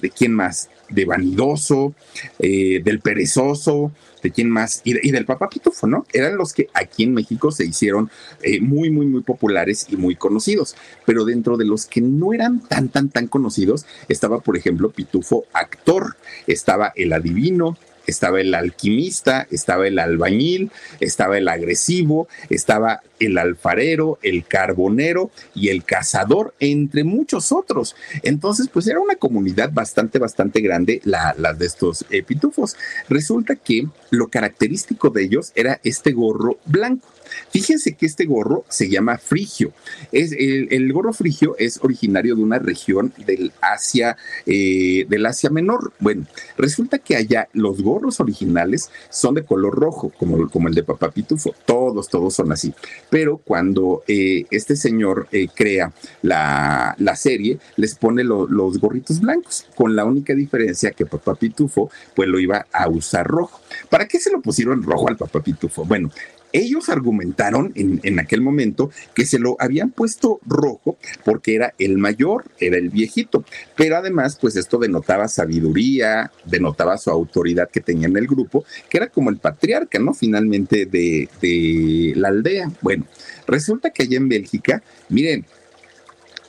de, 0.01 0.11
quién 0.11 0.33
más, 0.33 0.69
de 0.89 1.05
vanidoso, 1.05 1.93
eh, 2.39 2.81
del 2.83 2.99
perezoso, 2.99 3.91
de 4.23 4.31
quién 4.31 4.49
más, 4.49 4.81
y, 4.83 5.11
del 5.11 5.25
papá 5.25 5.49
pitufo, 5.49 5.87
¿no? 5.87 6.05
Eran 6.11 6.37
los 6.37 6.53
que 6.53 6.67
aquí 6.73 7.03
en 7.03 7.13
México 7.13 7.51
se 7.51 7.65
hicieron 7.65 8.09
eh, 8.41 8.59
muy, 8.59 8.89
muy, 8.89 9.05
muy 9.05 9.21
populares 9.21 9.87
y 9.89 9.95
muy 9.95 10.15
conocidos. 10.15 10.75
Pero 11.05 11.23
dentro 11.25 11.57
de 11.57 11.65
los 11.65 11.85
que 11.85 12.01
no 12.01 12.33
eran 12.33 12.59
tan, 12.67 12.89
tan, 12.89 13.09
tan 13.09 13.27
conocidos, 13.27 13.85
estaba, 14.07 14.39
por 14.39 14.57
ejemplo, 14.57 14.89
Pitufo 14.89 15.45
actor, 15.53 16.15
estaba 16.47 16.93
el 16.95 17.13
adivino, 17.13 17.77
estaba 18.07 18.41
el 18.41 18.53
alquimista, 18.53 19.47
estaba 19.51 19.87
el 19.87 19.99
albañil, 19.99 20.71
estaba 20.99 21.37
el 21.37 21.47
agresivo, 21.47 22.27
estaba 22.49 23.01
el 23.19 23.37
alfarero, 23.37 24.19
el 24.21 24.45
carbonero 24.45 25.31
y 25.53 25.69
el 25.69 25.83
cazador, 25.83 26.53
entre 26.59 27.03
muchos 27.03 27.51
otros. 27.51 27.95
Entonces, 28.23 28.69
pues 28.71 28.87
era 28.87 28.99
una 28.99 29.15
comunidad 29.15 29.71
bastante, 29.71 30.19
bastante 30.19 30.61
grande 30.61 31.01
la, 31.03 31.35
de 31.57 31.65
estos 31.65 32.05
pitufos. 32.25 32.75
Resulta 33.09 33.55
que 33.55 33.87
lo 34.09 34.27
característico 34.29 35.09
de 35.09 35.23
ellos 35.23 35.51
era 35.55 35.79
este 35.83 36.11
gorro 36.11 36.57
blanco. 36.65 37.07
Fíjense 37.51 37.93
que 37.93 38.05
este 38.05 38.25
gorro 38.25 38.65
se 38.69 38.89
llama 38.89 39.17
frigio. 39.17 39.73
Es, 40.11 40.31
el, 40.37 40.91
gorro 40.93 41.13
frigio 41.13 41.55
es 41.57 41.79
originario 41.83 42.35
de 42.35 42.41
una 42.41 42.59
región 42.59 43.13
del 43.25 43.51
Asia, 43.61 44.17
eh, 44.45 45.05
del 45.07 45.25
Asia 45.25 45.49
Menor. 45.49 45.93
Bueno, 45.99 46.25
resulta 46.57 46.99
que 46.99 47.15
allá 47.15 47.47
los 47.53 47.81
gorros 47.81 48.19
originales 48.19 48.89
son 49.09 49.35
de 49.35 49.43
color 49.43 49.75
rojo, 49.75 50.11
como, 50.17 50.67
el 50.67 50.73
de 50.73 50.83
Papá 50.83 51.11
Pitufo. 51.11 51.53
Todos, 51.65 52.09
todos 52.09 52.33
son 52.33 52.51
así. 52.51 52.73
Pero 53.09 53.37
cuando 53.37 54.03
eh, 54.07 54.45
este 54.51 54.75
señor 54.75 55.27
eh, 55.31 55.47
crea 55.53 55.93
la, 56.21 56.95
serie, 57.15 57.57
les 57.75 57.95
pone 57.95 58.23
los 58.23 58.79
gorritos 58.79 59.19
blancos, 59.19 59.65
con 59.75 59.95
la 59.95 60.05
única 60.05 60.33
diferencia 60.33 60.91
que 60.91 61.05
Papá 61.05 61.35
Pitufo 61.35 61.89
pues 62.15 62.27
lo 62.29 62.39
iba 62.39 62.67
a 62.71 62.87
usar 62.89 63.27
rojo. 63.27 63.59
¿Para 63.89 64.07
qué 64.07 64.19
se 64.19 64.31
lo 64.31 64.41
pusieron 64.41 64.83
rojo 64.83 65.09
al 65.09 65.17
Papá 65.17 65.41
Pitufo? 65.41 65.85
Bueno, 65.85 66.11
ellos 66.53 66.89
argumentaron 66.89 67.71
en, 67.75 67.99
en, 68.03 68.19
aquel 68.19 68.41
momento 68.41 68.89
que 69.13 69.25
se 69.25 69.39
lo 69.39 69.55
habían 69.59 69.91
puesto 69.91 70.39
rojo 70.45 70.97
porque 71.23 71.55
era 71.55 71.73
el 71.77 71.97
mayor, 71.97 72.45
era 72.59 72.77
el 72.77 72.89
viejito, 72.89 73.43
pero 73.75 73.97
además 73.97 74.37
pues 74.39 74.55
esto 74.55 74.77
denotaba 74.77 75.27
sabiduría, 75.27 76.31
denotaba 76.45 76.97
su 76.97 77.09
autoridad 77.09 77.69
que 77.69 77.81
tenía 77.81 78.07
en 78.07 78.17
el 78.17 78.27
grupo, 78.27 78.65
que 78.89 78.97
era 78.97 79.07
como 79.07 79.29
el 79.29 79.37
patriarca, 79.37 79.99
¿no? 79.99 80.13
Finalmente 80.13 80.85
de, 80.85 81.29
de 81.41 82.13
la 82.15 82.29
aldea. 82.29 82.71
Bueno, 82.81 83.05
resulta 83.45 83.89
que 83.89 84.03
allá 84.03 84.17
en 84.17 84.29
Bélgica, 84.29 84.83
miren, 85.09 85.45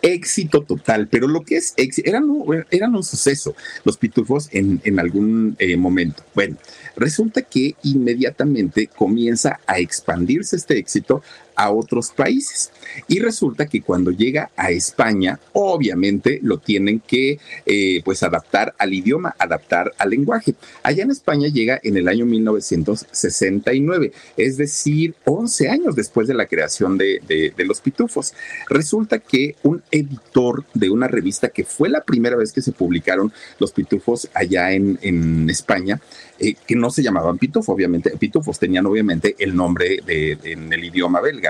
éxito 0.02 0.62
total, 0.62 1.08
pero 1.08 1.26
lo 1.28 1.42
que 1.42 1.56
es 1.56 1.74
éxito, 1.76 2.08
eran, 2.08 2.24
eran 2.70 2.94
un 2.94 3.04
suceso 3.04 3.54
los 3.84 3.96
pitufos 3.96 4.48
en, 4.52 4.80
en 4.84 4.98
algún 4.98 5.56
eh, 5.58 5.76
momento. 5.76 6.22
Bueno, 6.34 6.56
resulta 6.96 7.42
que 7.42 7.74
inmediatamente 7.82 8.88
comienza 8.88 9.60
a 9.66 9.78
expandirse 9.78 10.56
este 10.56 10.78
éxito 10.78 11.22
a 11.58 11.72
otros 11.72 12.10
países. 12.10 12.70
Y 13.08 13.18
resulta 13.18 13.66
que 13.66 13.82
cuando 13.82 14.12
llega 14.12 14.50
a 14.56 14.70
España, 14.70 15.40
obviamente 15.52 16.38
lo 16.42 16.58
tienen 16.58 17.00
que 17.00 17.40
eh, 17.66 18.00
pues 18.04 18.22
adaptar 18.22 18.74
al 18.78 18.94
idioma, 18.94 19.34
adaptar 19.38 19.92
al 19.98 20.10
lenguaje. 20.10 20.54
Allá 20.84 21.02
en 21.02 21.10
España 21.10 21.48
llega 21.48 21.80
en 21.82 21.96
el 21.96 22.06
año 22.06 22.26
1969, 22.26 24.12
es 24.36 24.56
decir, 24.56 25.14
11 25.24 25.68
años 25.68 25.96
después 25.96 26.28
de 26.28 26.34
la 26.34 26.46
creación 26.46 26.96
de, 26.96 27.20
de, 27.26 27.64
Los 27.64 27.80
Pitufos. 27.80 28.34
Resulta 28.70 29.18
que 29.18 29.56
un 29.64 29.82
editor 29.90 30.64
de 30.74 30.90
una 30.90 31.08
revista 31.08 31.48
que 31.48 31.64
fue 31.64 31.88
la 31.88 32.04
primera 32.04 32.36
vez 32.36 32.52
que 32.52 32.62
se 32.62 32.72
publicaron 32.72 33.32
Los 33.58 33.72
Pitufos 33.72 34.30
allá 34.32 34.72
en, 34.72 34.98
en 35.02 35.50
España, 35.50 36.00
eh, 36.40 36.54
que 36.66 36.76
no 36.76 36.90
se 36.90 37.02
llamaban 37.02 37.36
Pitufo, 37.36 37.72
obviamente, 37.72 38.10
Pitufos 38.16 38.60
tenían 38.60 38.86
obviamente 38.86 39.34
el 39.40 39.56
nombre 39.56 40.00
de, 40.06 40.38
en 40.44 40.72
el 40.72 40.84
idioma 40.84 41.20
belga, 41.20 41.47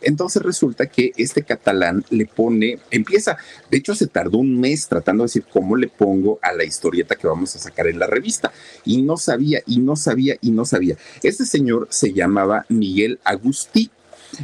Entonces 0.00 0.42
resulta 0.42 0.86
que 0.86 1.12
este 1.16 1.42
catalán 1.42 2.04
le 2.10 2.26
pone, 2.26 2.78
empieza, 2.90 3.36
de 3.70 3.78
hecho 3.78 3.94
se 3.94 4.06
tardó 4.06 4.38
un 4.38 4.58
mes 4.58 4.88
tratando 4.88 5.22
de 5.22 5.26
decir 5.26 5.44
cómo 5.50 5.76
le 5.76 5.88
pongo 5.88 6.38
a 6.42 6.52
la 6.52 6.64
historieta 6.64 7.16
que 7.16 7.26
vamos 7.26 7.54
a 7.56 7.58
sacar 7.58 7.86
en 7.86 7.98
la 7.98 8.06
revista, 8.06 8.52
y 8.84 9.02
no 9.02 9.16
sabía, 9.16 9.62
y 9.66 9.78
no 9.78 9.96
sabía, 9.96 10.36
y 10.40 10.50
no 10.50 10.64
sabía. 10.64 10.96
Este 11.22 11.44
señor 11.44 11.88
se 11.90 12.12
llamaba 12.12 12.66
Miguel 12.68 13.18
Agustí, 13.24 13.90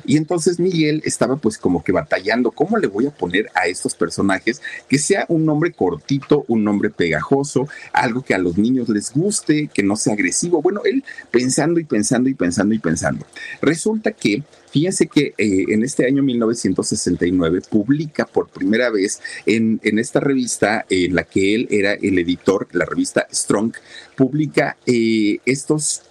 y 0.05 0.17
entonces 0.17 0.59
Miguel 0.59 1.03
estaba 1.05 1.37
pues 1.37 1.59
como 1.59 1.83
que 1.83 1.93
batallando, 1.93 2.51
¿cómo 2.51 2.77
le 2.79 2.87
voy 2.87 3.07
a 3.07 3.11
poner 3.11 3.51
a 3.55 3.67
estos 3.67 3.95
personajes 3.95 4.61
que 4.89 4.99
sea 4.99 5.27
un 5.29 5.45
nombre 5.45 5.73
cortito, 5.73 6.45
un 6.49 6.65
nombre 6.65 6.91
pegajoso, 6.91 7.69
algo 7.93 8.23
que 8.23 8.35
a 8.35 8.39
los 8.39 8.59
niños 8.59 8.89
les 8.89 9.13
guste, 9.13 9.69
que 9.73 9.83
no 9.83 9.97
sea 9.97 10.15
agresivo? 10.15 10.63
Bueno, 10.63 10.83
él 10.85 11.05
pensando 11.31 11.81
y 11.81 11.85
pensando 11.85 12.29
y 12.29 12.35
pensando 12.35 12.75
y 12.75 12.79
pensando. 12.79 13.27
Resulta 13.61 14.13
que 14.13 14.43
Fíjense 14.75 15.07
que 15.07 15.35
eh, 15.39 15.67
en 15.69 15.85
este 15.85 16.05
año 16.05 16.25
1969 16.25 17.61
publica 17.71 18.27
por 18.27 18.49
primera 18.49 18.91
vez 18.91 19.21
en, 19.47 19.79
en, 19.85 20.01
esta 20.01 20.19
revista 20.19 20.85
en 20.91 21.15
la 21.15 21.23
que 21.23 21.55
él 21.55 21.69
era 21.71 21.93
el 21.93 22.19
editor, 22.19 22.67
la 22.73 22.85
revista 22.85 23.25
Strong, 23.33 23.73
publica 24.17 24.77
eh, 24.85 25.39
estos 25.47 26.03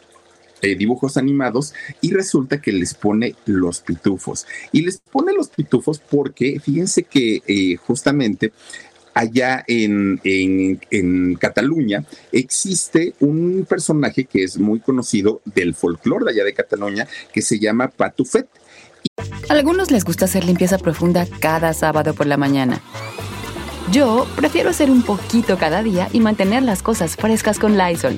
eh, 0.64 0.76
dibujos 0.76 1.18
animados 1.18 1.74
y 2.00 2.12
resulta 2.12 2.62
que 2.62 2.72
les 2.72 2.94
pone 2.94 3.36
los 3.46 3.82
pitufos. 3.82 4.48
Y 4.72 4.82
les 4.82 4.98
pone 4.98 5.34
los 5.34 5.50
pitufos 5.50 6.00
porque 6.00 6.60
fíjense 6.62 7.04
que 7.04 7.42
eh, 7.46 7.76
justamente 7.76 8.54
allá 9.14 9.66
en, 9.68 10.22
en, 10.24 11.36
Cataluña 11.36 12.06
existe 12.32 13.14
un 13.20 13.66
personaje 13.68 14.24
que 14.24 14.44
es 14.44 14.58
muy 14.58 14.80
conocido 14.80 15.42
del 15.46 15.76
folclore 15.76 16.26
de 16.26 16.32
allá 16.32 16.44
de 16.46 16.54
Cataluña 16.54 17.08
que 17.34 17.42
se 17.42 17.60
llama 17.60 17.90
Patufet. 17.90 18.48
A 19.50 19.54
algunos 19.54 19.92
les 19.92 20.06
gusta 20.06 20.26
hacer 20.26 20.46
limpieza 20.46 20.78
profunda 20.78 21.28
cada 21.42 21.74
sábado 21.74 22.14
por 22.14 22.26
la 22.26 22.38
mañana. 22.38 22.82
Yo 23.92 24.26
prefiero 24.38 24.70
hacer 24.70 24.90
un 24.90 25.04
poquito 25.04 25.58
cada 25.58 25.84
día 25.84 26.08
y 26.14 26.22
mantener 26.22 26.64
las 26.64 26.82
cosas 26.82 27.18
frescas 27.18 27.60
con 27.60 27.78
Lysol. 27.78 28.18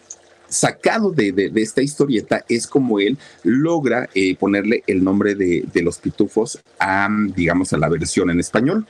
sacado 0.51 1.11
de, 1.11 1.51
esta 1.55 1.81
historieta 1.81 2.43
es 2.49 2.67
como 2.67 2.99
él 2.99 3.17
logra 3.43 4.09
eh, 4.13 4.35
ponerle 4.35 4.83
el 4.85 5.03
nombre 5.03 5.33
de, 5.33 5.81
los 5.81 5.97
pitufos 5.97 6.59
a, 6.79 7.09
digamos, 7.35 7.73
a 7.73 7.77
la 7.77 7.89
versión 7.89 8.29
en 8.29 8.39
español. 8.39 8.85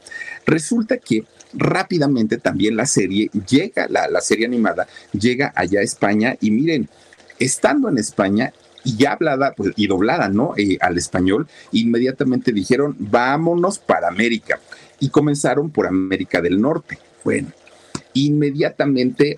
Resulta 0.45 0.97
que 0.97 1.24
rápidamente 1.54 2.38
también 2.38 2.76
la 2.76 2.86
serie 2.86 3.30
llega, 3.47 3.88
la, 3.88 4.21
serie 4.21 4.47
animada 4.47 4.88
llega 5.13 5.54
allá 5.56 5.82
a 5.82 5.84
España 5.84 6.36
y 6.41 6.52
miren, 6.52 6.89
estando 7.39 7.89
en 7.89 7.97
España, 7.97 8.54
y 8.84 8.97
ya 8.97 9.12
hablada 9.12 9.54
pues, 9.56 9.74
y 9.76 9.86
doblada, 9.86 10.28
¿no? 10.30 10.56
Eh, 10.58 10.78
al 10.82 10.97
español, 10.97 11.47
inmediatamente 11.71 12.52
dijeron, 12.52 12.95
vámonos 12.97 13.78
para 13.78 14.08
América. 14.08 14.60
Y 15.00 15.10
comenzaron 15.10 15.69
por 15.69 15.86
América 15.86 16.41
del 16.41 16.60
Norte. 16.60 16.97
Bueno, 17.24 17.50
inmediatamente 18.13 19.38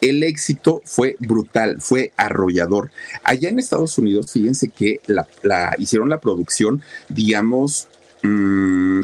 el 0.00 0.22
éxito 0.22 0.82
fue 0.84 1.16
brutal, 1.18 1.80
fue 1.80 2.12
arrollador. 2.16 2.90
Allá 3.22 3.48
en 3.48 3.58
Estados 3.58 3.98
Unidos, 3.98 4.32
fíjense 4.32 4.68
que 4.68 5.00
la, 5.06 5.74
hicieron 5.78 6.08
la 6.08 6.20
producción, 6.20 6.82
digamos, 7.08 7.88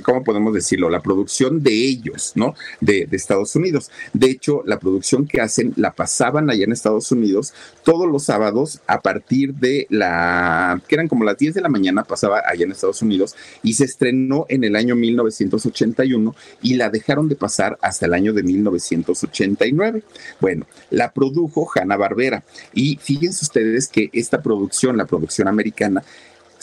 ¿cómo 0.03 0.25
podemos 0.25 0.55
decirlo? 0.55 0.91
La 0.91 1.01
producción 1.01 1.63
de 1.63 1.73
ellos, 1.73 2.33
¿no? 2.35 2.55
De, 2.81 3.09
Estados 3.13 3.55
Unidos. 3.55 3.91
De 4.13 4.29
hecho, 4.29 4.63
la 4.67 4.79
producción 4.79 5.27
que 5.27 5.41
hacen 5.41 5.73
la 5.77 5.93
pasaban 5.93 6.51
allá 6.51 6.65
en 6.65 6.73
Estados 6.73 7.13
Unidos 7.13 7.55
todos 7.85 8.11
los 8.11 8.25
sábados 8.25 8.81
a 8.87 9.01
partir 9.01 9.55
de 9.55 9.87
la, 9.89 10.83
que 10.89 10.97
eran 10.97 11.09
como 11.09 11.25
las 11.25 11.39
10 11.39 11.55
de 11.55 11.61
la 11.61 11.69
mañana, 11.69 12.03
pasaba 12.03 12.43
allá 12.45 12.65
en 12.65 12.73
Estados 12.73 13.03
Unidos 13.03 13.37
y 13.63 13.75
se 13.75 13.85
estrenó 13.85 14.47
en 14.49 14.65
el 14.65 14.75
año 14.75 14.97
1981 14.97 16.35
y 16.61 16.75
la 16.75 16.91
dejaron 16.91 17.29
de 17.29 17.37
pasar 17.37 17.79
hasta 17.81 18.07
el 18.07 18.15
año 18.15 18.33
de 18.33 18.43
1989. 18.43 20.03
Bueno, 20.41 20.67
la 20.91 21.13
produjo 21.13 21.71
Hanna 21.75 21.97
Barbera 21.97 22.43
y 22.73 22.99
fíjense 23.01 23.45
ustedes 23.45 23.89
que 23.89 24.11
esta 24.13 24.43
producción, 24.43 24.97
la 24.97 25.07
producción 25.07 25.49
americana, 25.49 26.03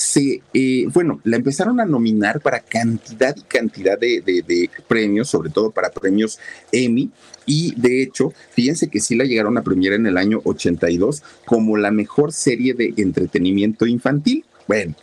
se, 0.02 0.42
bueno, 0.94 1.22
la 1.24 1.38
empezaron 1.38 1.80
a 1.80 1.86
nominar 1.86 2.42
para 2.42 2.60
cantidad 2.60 3.36
y 3.38 3.42
cantidad 3.42 4.00
de, 4.00 4.70
premios, 4.88 5.30
sobre 5.30 5.52
todo 5.52 5.70
para 5.70 5.92
premios 5.92 6.40
Emmy, 6.72 7.12
y 7.46 7.80
de 7.80 8.02
hecho, 8.02 8.34
fíjense 8.52 8.88
que 8.88 9.00
sí 9.00 9.16
la 9.16 9.26
llegaron 9.26 9.58
a 9.58 9.62
premiar 9.62 9.94
en 9.94 10.08
el 10.08 10.18
año 10.18 10.42
82 10.44 11.24
como 11.46 11.78
la 11.78 11.92
mejor 11.92 12.34
serie 12.34 12.74
de 12.74 12.94
entretenimiento 12.98 13.86
infantil. 13.86 14.46
Bueno, 14.68 14.96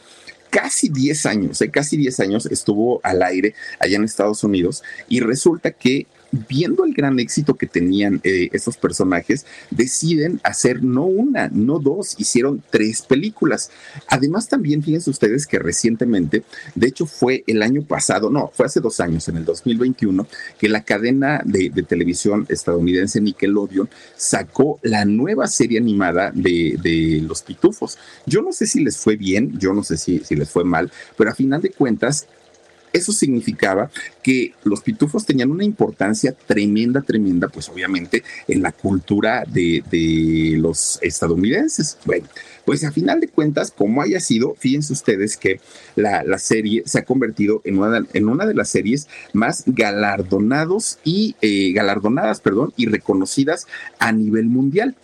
casi 0.51 0.89
10 0.89 1.27
años, 1.27 1.61
eh, 1.61 1.71
casi 1.71 1.97
10 1.97 2.21
años 2.21 2.47
estuvo 2.47 3.01
al 3.03 3.23
aire 3.23 3.55
allá 3.79 3.97
en 3.97 4.05
Estados 4.05 4.43
Unidos 4.45 4.83
y 5.09 5.21
resulta 5.21 5.71
que 5.73 6.07
viendo 6.31 6.85
el 6.85 6.95
gran 6.95 7.19
éxito 7.19 7.55
que 7.55 7.67
tenían 7.67 8.21
eh, 8.25 8.49
esos 8.53 8.77
personajes, 8.77 9.47
deciden 9.71 10.41
hacer 10.43 10.83
no 10.83 11.05
una, 11.05 11.49
no 11.49 11.79
dos, 11.79 12.17
hicieron 12.19 12.63
tres 12.71 13.03
películas. 13.03 13.71
Además, 14.09 14.49
también 14.49 14.83
fíjense 14.83 15.11
ustedes 15.11 15.47
que 15.47 15.59
recientemente, 15.59 16.45
de 16.75 16.87
hecho 16.87 17.07
fue 17.07 17.45
el 17.47 17.63
año 17.63 17.83
pasado, 17.83 18.31
no, 18.31 18.51
fue 18.55 18.67
hace 18.67 18.81
dos 18.81 19.01
años, 19.01 19.29
en 19.29 19.37
el 19.39 19.45
2021, 19.45 20.27
que 20.59 20.69
la 20.69 20.85
cadena 20.85 21.43
de, 21.45 21.71
televisión 21.89 22.45
estadounidense 22.49 23.21
Nickelodeon 23.21 23.89
sacó 24.17 24.79
la 24.83 25.05
nueva 25.05 25.47
serie 25.47 25.79
animada 25.79 26.31
de, 26.35 26.79
de, 26.83 27.23
Los 27.27 27.43
Pitufos. 27.43 27.99
Yo 28.27 28.43
no 28.43 28.53
sé 28.53 28.67
si 28.67 28.83
les 28.83 28.99
fue 28.99 29.17
bien, 29.17 29.59
yo 29.59 29.73
no 29.73 29.83
sé 29.83 29.97
si, 29.97 30.19
si 30.21 30.37
les 30.37 30.51
fue 30.51 30.65
mal, 30.65 30.91
pero 31.17 31.31
a 31.31 31.35
final 31.35 31.63
de 31.63 31.71
cuentas 31.71 32.27
eso 32.93 33.13
significaba 33.13 33.91
que 34.23 34.55
los 34.65 34.81
pitufos 34.81 35.25
tenían 35.25 35.51
una 35.51 35.65
importancia 35.65 36.33
tremenda, 36.33 37.03
tremenda, 37.03 37.49
pues 37.49 37.69
obviamente 37.69 38.23
en 38.47 38.63
la 38.63 38.73
cultura 38.73 39.45
de, 39.47 39.83
los 40.59 40.99
estadounidenses. 41.03 41.99
Bueno, 42.05 42.27
pues 42.65 42.85
a 42.85 42.93
final 42.93 43.21
de 43.21 43.29
cuentas, 43.29 43.71
como 43.71 44.03
haya 44.03 44.21
sido, 44.21 44.55
fíjense 44.59 44.93
ustedes 44.93 45.37
que 45.37 45.61
la, 45.97 46.39
serie 46.39 46.83
se 46.87 46.99
ha 46.99 47.05
convertido 47.05 47.61
en 47.65 47.79
una, 47.79 48.07
en 48.13 48.29
una 48.29 48.47
de 48.47 48.55
las 48.55 48.69
series 48.69 49.09
más 49.33 49.65
galardonados 49.67 50.99
y 51.05 51.35
eh, 51.41 51.73
galardonadas, 51.73 52.41
perdón, 52.41 52.73
y 52.77 52.87
reconocidas 52.87 53.67
a 53.99 54.13
nivel 54.13 54.47
mundial. 54.47 54.95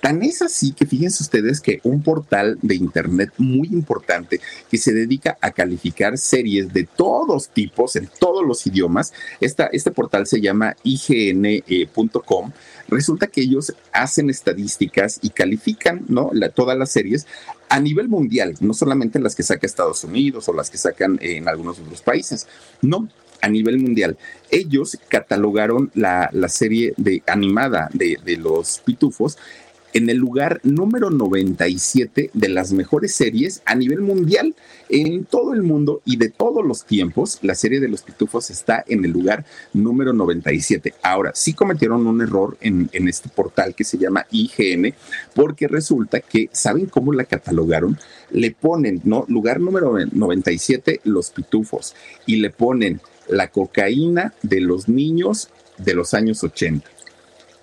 Tan 0.00 0.22
es 0.22 0.40
así 0.40 0.72
que 0.72 0.86
fíjense 0.86 1.22
ustedes 1.22 1.60
que 1.60 1.80
un 1.82 2.02
portal 2.02 2.58
de 2.62 2.74
internet 2.74 3.32
muy 3.36 3.68
importante 3.68 4.40
que 4.70 4.78
se 4.78 4.94
dedica 4.94 5.36
a 5.40 5.50
calificar 5.50 6.16
series 6.16 6.72
de 6.72 6.84
todos 6.84 7.48
tipos, 7.50 7.96
en 7.96 8.08
todos 8.18 8.46
los 8.46 8.66
idiomas, 8.66 9.12
este 9.40 9.90
portal 9.90 10.26
se 10.26 10.40
llama 10.40 10.74
ign.com, 10.84 12.52
resulta 12.88 13.26
que 13.26 13.42
ellos 13.42 13.74
hacen 13.92 14.30
estadísticas 14.30 15.18
y 15.22 15.30
califican 15.30 16.06
todas 16.54 16.78
las 16.78 16.90
series 16.90 17.26
a 17.68 17.78
nivel 17.78 18.08
mundial, 18.08 18.54
no 18.60 18.72
solamente 18.72 19.20
las 19.20 19.34
que 19.34 19.42
saca 19.42 19.66
Estados 19.66 20.02
Unidos 20.04 20.48
o 20.48 20.54
las 20.54 20.70
que 20.70 20.78
sacan 20.78 21.18
en 21.20 21.46
algunos 21.46 21.78
otros 21.78 22.00
países, 22.00 22.46
no, 22.80 23.08
a 23.42 23.48
nivel 23.48 23.78
mundial. 23.78 24.18
Ellos 24.50 24.98
catalogaron 25.08 25.90
la, 25.94 26.30
serie 26.48 26.94
de, 26.96 27.22
animada 27.26 27.88
de 27.92 28.36
los 28.38 28.80
pitufos 28.80 29.38
en 29.92 30.08
el 30.10 30.16
lugar 30.16 30.60
número 30.62 31.10
97 31.10 32.30
de 32.32 32.48
las 32.48 32.72
mejores 32.72 33.14
series 33.14 33.62
a 33.64 33.74
nivel 33.74 34.00
mundial 34.00 34.54
en 34.88 35.24
todo 35.24 35.54
el 35.54 35.62
mundo 35.62 36.02
y 36.04 36.16
de 36.16 36.28
todos 36.28 36.64
los 36.64 36.84
tiempos. 36.84 37.38
La 37.42 37.54
serie 37.54 37.80
de 37.80 37.88
los 37.88 38.02
pitufos 38.02 38.50
está 38.50 38.84
en 38.86 39.04
el 39.04 39.10
lugar 39.10 39.44
número 39.72 40.12
97. 40.12 40.94
Ahora, 41.02 41.32
sí 41.34 41.52
cometieron 41.52 42.06
un 42.06 42.20
error 42.20 42.56
en, 42.60 42.88
este 42.92 43.28
portal 43.28 43.74
que 43.74 43.84
se 43.84 43.98
llama 43.98 44.26
IGN, 44.30 44.94
porque 45.34 45.68
resulta 45.68 46.20
que, 46.20 46.48
¿saben 46.52 46.86
cómo 46.86 47.12
la 47.12 47.24
catalogaron? 47.24 47.98
Le 48.30 48.52
ponen, 48.52 49.00
¿no? 49.04 49.24
Lugar 49.28 49.60
número 49.60 49.96
97, 50.12 51.00
los 51.04 51.30
pitufos, 51.30 51.94
y 52.26 52.36
le 52.36 52.50
ponen 52.50 53.00
la 53.28 53.48
cocaína 53.48 54.34
de 54.42 54.60
los 54.60 54.88
niños 54.88 55.50
de 55.78 55.94
los 55.94 56.14
años 56.14 56.44
80 56.44 56.99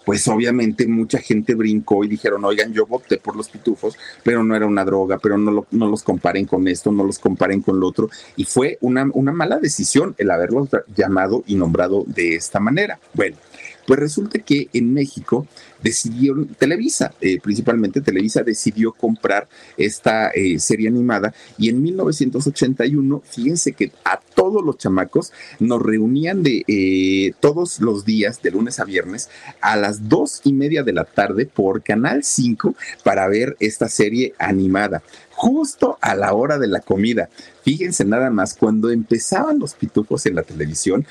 pues 0.08 0.26
obviamente 0.30 0.88
mucha 0.88 1.20
gente 1.20 1.54
brincó 1.54 2.02
y 2.06 2.08
dijeron, 2.08 2.46
oigan, 2.46 2.72
yo 2.72 2.86
voté 2.86 3.17
por 3.17 3.36
los 3.36 3.50
pitufos, 3.50 3.98
pero 4.24 4.41
no 4.41 4.56
era 4.56 4.65
una 4.65 4.86
droga, 4.86 5.17
pero 5.22 5.38
no, 5.38 5.67
no 5.70 5.89
los 5.89 6.02
comparen 6.02 6.46
con 6.46 6.65
esto, 6.70 6.93
no 6.93 7.04
los 7.04 7.20
comparen 7.20 7.62
con 7.62 7.78
lo 7.78 7.88
otro. 7.89 8.10
Y 8.38 8.46
fue 8.46 8.78
una, 8.80 9.06
una 9.12 9.34
mala 9.34 9.60
decisión 9.60 10.15
el 10.17 10.32
haberlos 10.32 10.70
llamado 10.96 11.43
y 11.46 11.56
nombrado 11.56 12.06
de 12.08 12.36
esta 12.36 12.62
manera. 12.62 13.02
Bueno, 13.13 13.36
pues 13.88 14.02
resulta 14.02 14.39
que 14.39 14.67
en 14.73 14.93
México 14.93 15.47
decidieron, 15.82 16.47
Televisa, 16.47 17.13
eh, 17.21 17.39
principalmente 17.41 18.02
Televisa 18.02 18.43
decidió 18.43 18.91
comprar 18.91 19.47
esta 19.78 20.30
eh, 20.32 20.60
serie 20.60 20.89
animada 20.89 21.34
y 21.58 21.69
en 21.69 21.82
1981, 21.82 23.23
fíjense 23.26 23.71
que 23.71 23.93
a 24.04 24.19
todos 24.19 24.62
los 24.63 24.78
chamacos 24.78 25.32
nos 25.60 25.82
reunían 25.82 26.43
de 26.43 26.65
eh, 26.67 27.32
todos 27.39 27.80
los 27.80 28.04
días, 28.04 28.41
de 28.41 28.52
lunes 28.52 28.80
a 28.82 28.84
viernes, 28.84 29.30
a 29.62 29.78
las 29.78 30.10
dos 30.10 30.41
y 30.43 30.52
media 30.52 30.84
de 30.84 30.91
la 30.91 31.06
tarde 31.06 31.45
por 31.45 31.82
Canal 31.82 32.26
5 32.26 32.76
para 33.06 33.26
ver 33.30 33.56
esta 33.62 33.88
serie 33.88 34.34
animada 34.38 35.02
justo 35.38 36.00
a 36.02 36.15
la 36.15 36.34
hora 36.34 36.58
de 36.58 36.67
la 36.67 36.80
comida. 36.80 37.30
Fíjense 37.62 38.04
nada 38.06 38.32
más, 38.32 38.56
cuando 38.56 38.89
empezaban 38.89 39.60
los 39.60 39.76
pitufos 39.76 40.26
en 40.26 40.34
la 40.34 40.41
televisión, 40.41 41.06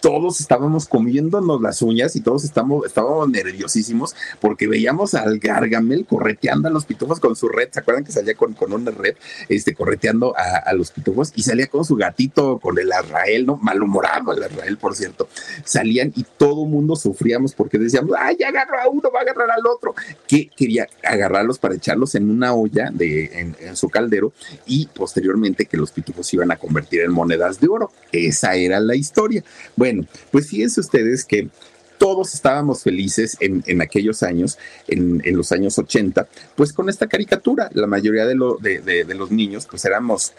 todos 0.00 0.40
estábamos 0.40 0.86
comiéndonos 0.86 1.60
las 1.60 1.82
uñas 1.82 2.16
y 2.16 2.20
todos 2.20 2.44
estábamos, 2.44 2.86
estábamos 2.86 3.28
nerviosísimos 3.28 4.14
porque 4.40 4.66
veíamos 4.66 5.14
al 5.14 5.38
Gargamel 5.38 6.06
correteando 6.06 6.68
a 6.68 6.70
los 6.70 6.84
pitufos 6.84 7.20
con 7.20 7.36
su 7.36 7.48
red. 7.48 7.68
¿Se 7.72 7.80
acuerdan 7.80 8.04
que 8.04 8.12
salía 8.12 8.34
con, 8.34 8.54
con 8.54 8.72
una 8.72 8.90
red 8.90 9.16
este, 9.48 9.74
correteando 9.74 10.34
a, 10.36 10.72
los 10.74 10.90
pitufos 10.90 11.32
y 11.34 11.42
salía 11.42 11.68
con 11.68 11.84
su 11.84 11.96
gatito, 11.96 12.58
con 12.58 12.78
el 12.78 12.92
Arrael, 12.92 13.46
¿no? 13.46 13.56
Malhumorado 13.56 14.32
el 14.32 14.42
Arrael, 14.42 14.76
por 14.76 14.94
cierto. 14.94 15.28
Salían 15.64 16.12
y 16.14 16.24
todo 16.36 16.66
mundo 16.66 16.96
sufríamos 16.96 17.54
porque 17.54 17.78
decíamos, 17.78 18.14
ay, 18.18 18.36
ya 18.38 18.48
agarró 18.48 18.80
a 18.80 18.88
uno, 18.88 19.10
va 19.14 19.20
a 19.20 19.22
agarrar 19.22 19.50
al 19.50 19.66
otro. 19.66 19.94
Que 20.26 20.48
quería 20.48 20.86
agarrarlos 21.02 21.58
para 21.58 21.74
echarlos 21.74 22.14
en 22.14 22.30
una 22.30 22.54
olla 22.54 22.90
de, 22.92 23.40
en, 23.40 23.56
en 23.60 23.76
su 23.76 23.88
caldero 23.88 24.32
y 24.66 24.86
posteriormente 24.86 25.66
que 25.66 25.76
los 25.76 25.92
pitufos 25.92 26.32
iban 26.34 26.50
a 26.50 26.56
convertir 26.56 27.00
en 27.00 27.12
monedas 27.12 27.60
de 27.60 27.68
oro. 27.68 27.90
Esa 28.12 28.54
era 28.54 28.78
la 28.80 28.94
historia. 28.94 29.42
Bueno, 29.74 29.85
pues 30.30 30.48
fíjense 30.48 30.80
ustedes 30.80 31.24
que 31.24 31.48
todos 31.98 32.34
estábamos 32.34 32.82
felices 32.82 33.36
en, 33.40 33.80
aquellos 33.80 34.22
años, 34.22 34.58
en, 34.86 35.22
los 35.36 35.52
años 35.52 35.78
80, 35.78 36.28
pues 36.54 36.72
con 36.72 36.88
esta 36.88 37.06
caricatura. 37.06 37.70
La 37.72 37.86
mayoría 37.86 38.26
de, 38.26 38.34
los 38.34 39.30
niños, 39.30 39.66
pues 39.68 39.84
éramos 39.84 40.32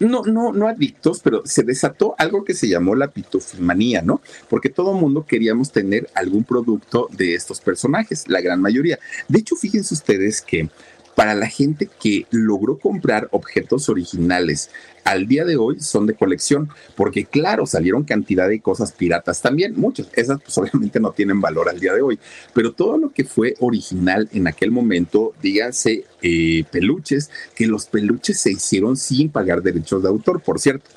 no, 0.00 0.22
no, 0.22 0.52
no 0.52 0.66
adictos, 0.66 1.20
pero 1.20 1.42
se 1.44 1.62
desató 1.62 2.16
algo 2.18 2.44
que 2.44 2.54
se 2.54 2.68
llamó 2.68 2.96
la 2.96 3.08
pitufimanía, 3.08 4.02
¿no? 4.02 4.20
Porque 4.48 4.68
todo 4.68 4.94
mundo 4.94 5.24
queríamos 5.24 5.70
tener 5.70 6.08
algún 6.14 6.42
producto 6.42 7.08
de 7.12 7.34
estos 7.34 7.60
personajes, 7.60 8.26
la 8.26 8.40
gran 8.40 8.60
mayoría. 8.60 8.98
De 9.28 9.38
hecho, 9.38 9.54
fíjense 9.54 9.94
ustedes 9.94 10.42
que 10.42 10.68
para 11.14 11.34
la 11.34 11.46
gente 11.46 11.88
que 12.00 12.26
logró 12.30 12.78
comprar 12.78 13.28
objetos 13.32 13.88
originales 13.88 14.70
al 15.04 15.26
día 15.26 15.44
de 15.44 15.56
hoy 15.56 15.80
son 15.80 16.06
de 16.06 16.14
colección, 16.14 16.68
porque 16.96 17.24
claro, 17.24 17.66
salieron 17.66 18.04
cantidad 18.04 18.48
de 18.48 18.60
cosas 18.60 18.92
piratas 18.92 19.42
también, 19.42 19.74
muchas, 19.76 20.08
esas 20.14 20.40
pues 20.40 20.56
obviamente 20.58 21.00
no 21.00 21.12
tienen 21.12 21.40
valor 21.40 21.68
al 21.68 21.80
día 21.80 21.92
de 21.92 22.02
hoy, 22.02 22.18
pero 22.54 22.72
todo 22.72 22.98
lo 22.98 23.10
que 23.10 23.24
fue 23.24 23.54
original 23.60 24.28
en 24.32 24.46
aquel 24.46 24.70
momento, 24.70 25.34
díganse 25.42 26.04
eh, 26.22 26.64
peluches, 26.70 27.30
que 27.54 27.66
los 27.66 27.86
peluches 27.86 28.38
se 28.38 28.52
hicieron 28.52 28.96
sin 28.96 29.30
pagar 29.30 29.62
derechos 29.62 30.02
de 30.02 30.08
autor, 30.08 30.40
por 30.40 30.60
cierto, 30.60 30.88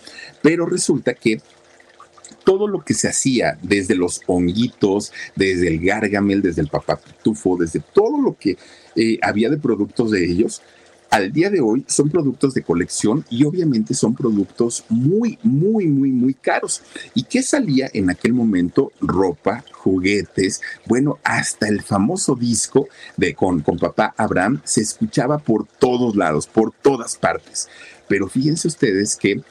pero 0.41 0.65
resulta 0.65 1.13
que 1.13 1.41
todo 2.43 2.67
lo 2.67 2.81
que 2.85 2.93
se 2.93 3.09
hacía 3.09 3.57
desde 3.63 3.95
los 3.95 4.21
honguitos, 4.27 5.11
desde 5.35 5.67
el 5.67 5.83
gargamel, 5.83 6.43
desde 6.43 6.61
el 6.61 6.67
papatufo, 6.67 7.57
desde 7.57 7.79
todo 7.79 8.21
lo 8.21 8.37
que 8.37 8.57
eh, 8.95 9.17
había 9.21 9.49
de 9.49 9.57
productos 9.57 10.11
de 10.11 10.25
ellos, 10.25 10.61
al 11.15 11.31
día 11.31 11.49
de 11.49 11.61
hoy 11.61 11.85
son 11.87 12.09
productos 12.09 12.53
de 12.53 12.63
colección 12.63 13.23
y 13.29 13.45
obviamente 13.45 13.93
son 13.93 14.15
productos 14.15 14.83
muy, 14.89 15.39
muy, 15.43 15.87
muy, 15.87 16.11
muy 16.11 16.33
caros. 16.33 16.81
¿Y 17.13 17.23
qué 17.23 17.41
salía 17.41 17.89
en 17.93 18.09
aquel 18.09 18.33
momento? 18.33 18.91
Ropa, 18.99 19.63
juguetes, 19.71 20.61
bueno, 20.85 21.19
hasta 21.23 21.67
el 21.67 21.81
famoso 21.83 22.35
disco 22.35 22.87
de 23.17 23.33
con, 23.33 23.61
con 23.61 23.77
papá 23.77 24.13
Abraham 24.17 24.61
se 24.65 24.81
escuchaba 24.81 25.37
por 25.37 25.65
todos 25.65 26.15
lados, 26.15 26.47
por 26.47 26.73
todas 26.73 27.15
partes. 27.15 27.69
Pero 28.07 28.27
fíjense 28.27 28.67
ustedes 28.67 29.15
que 29.15 29.41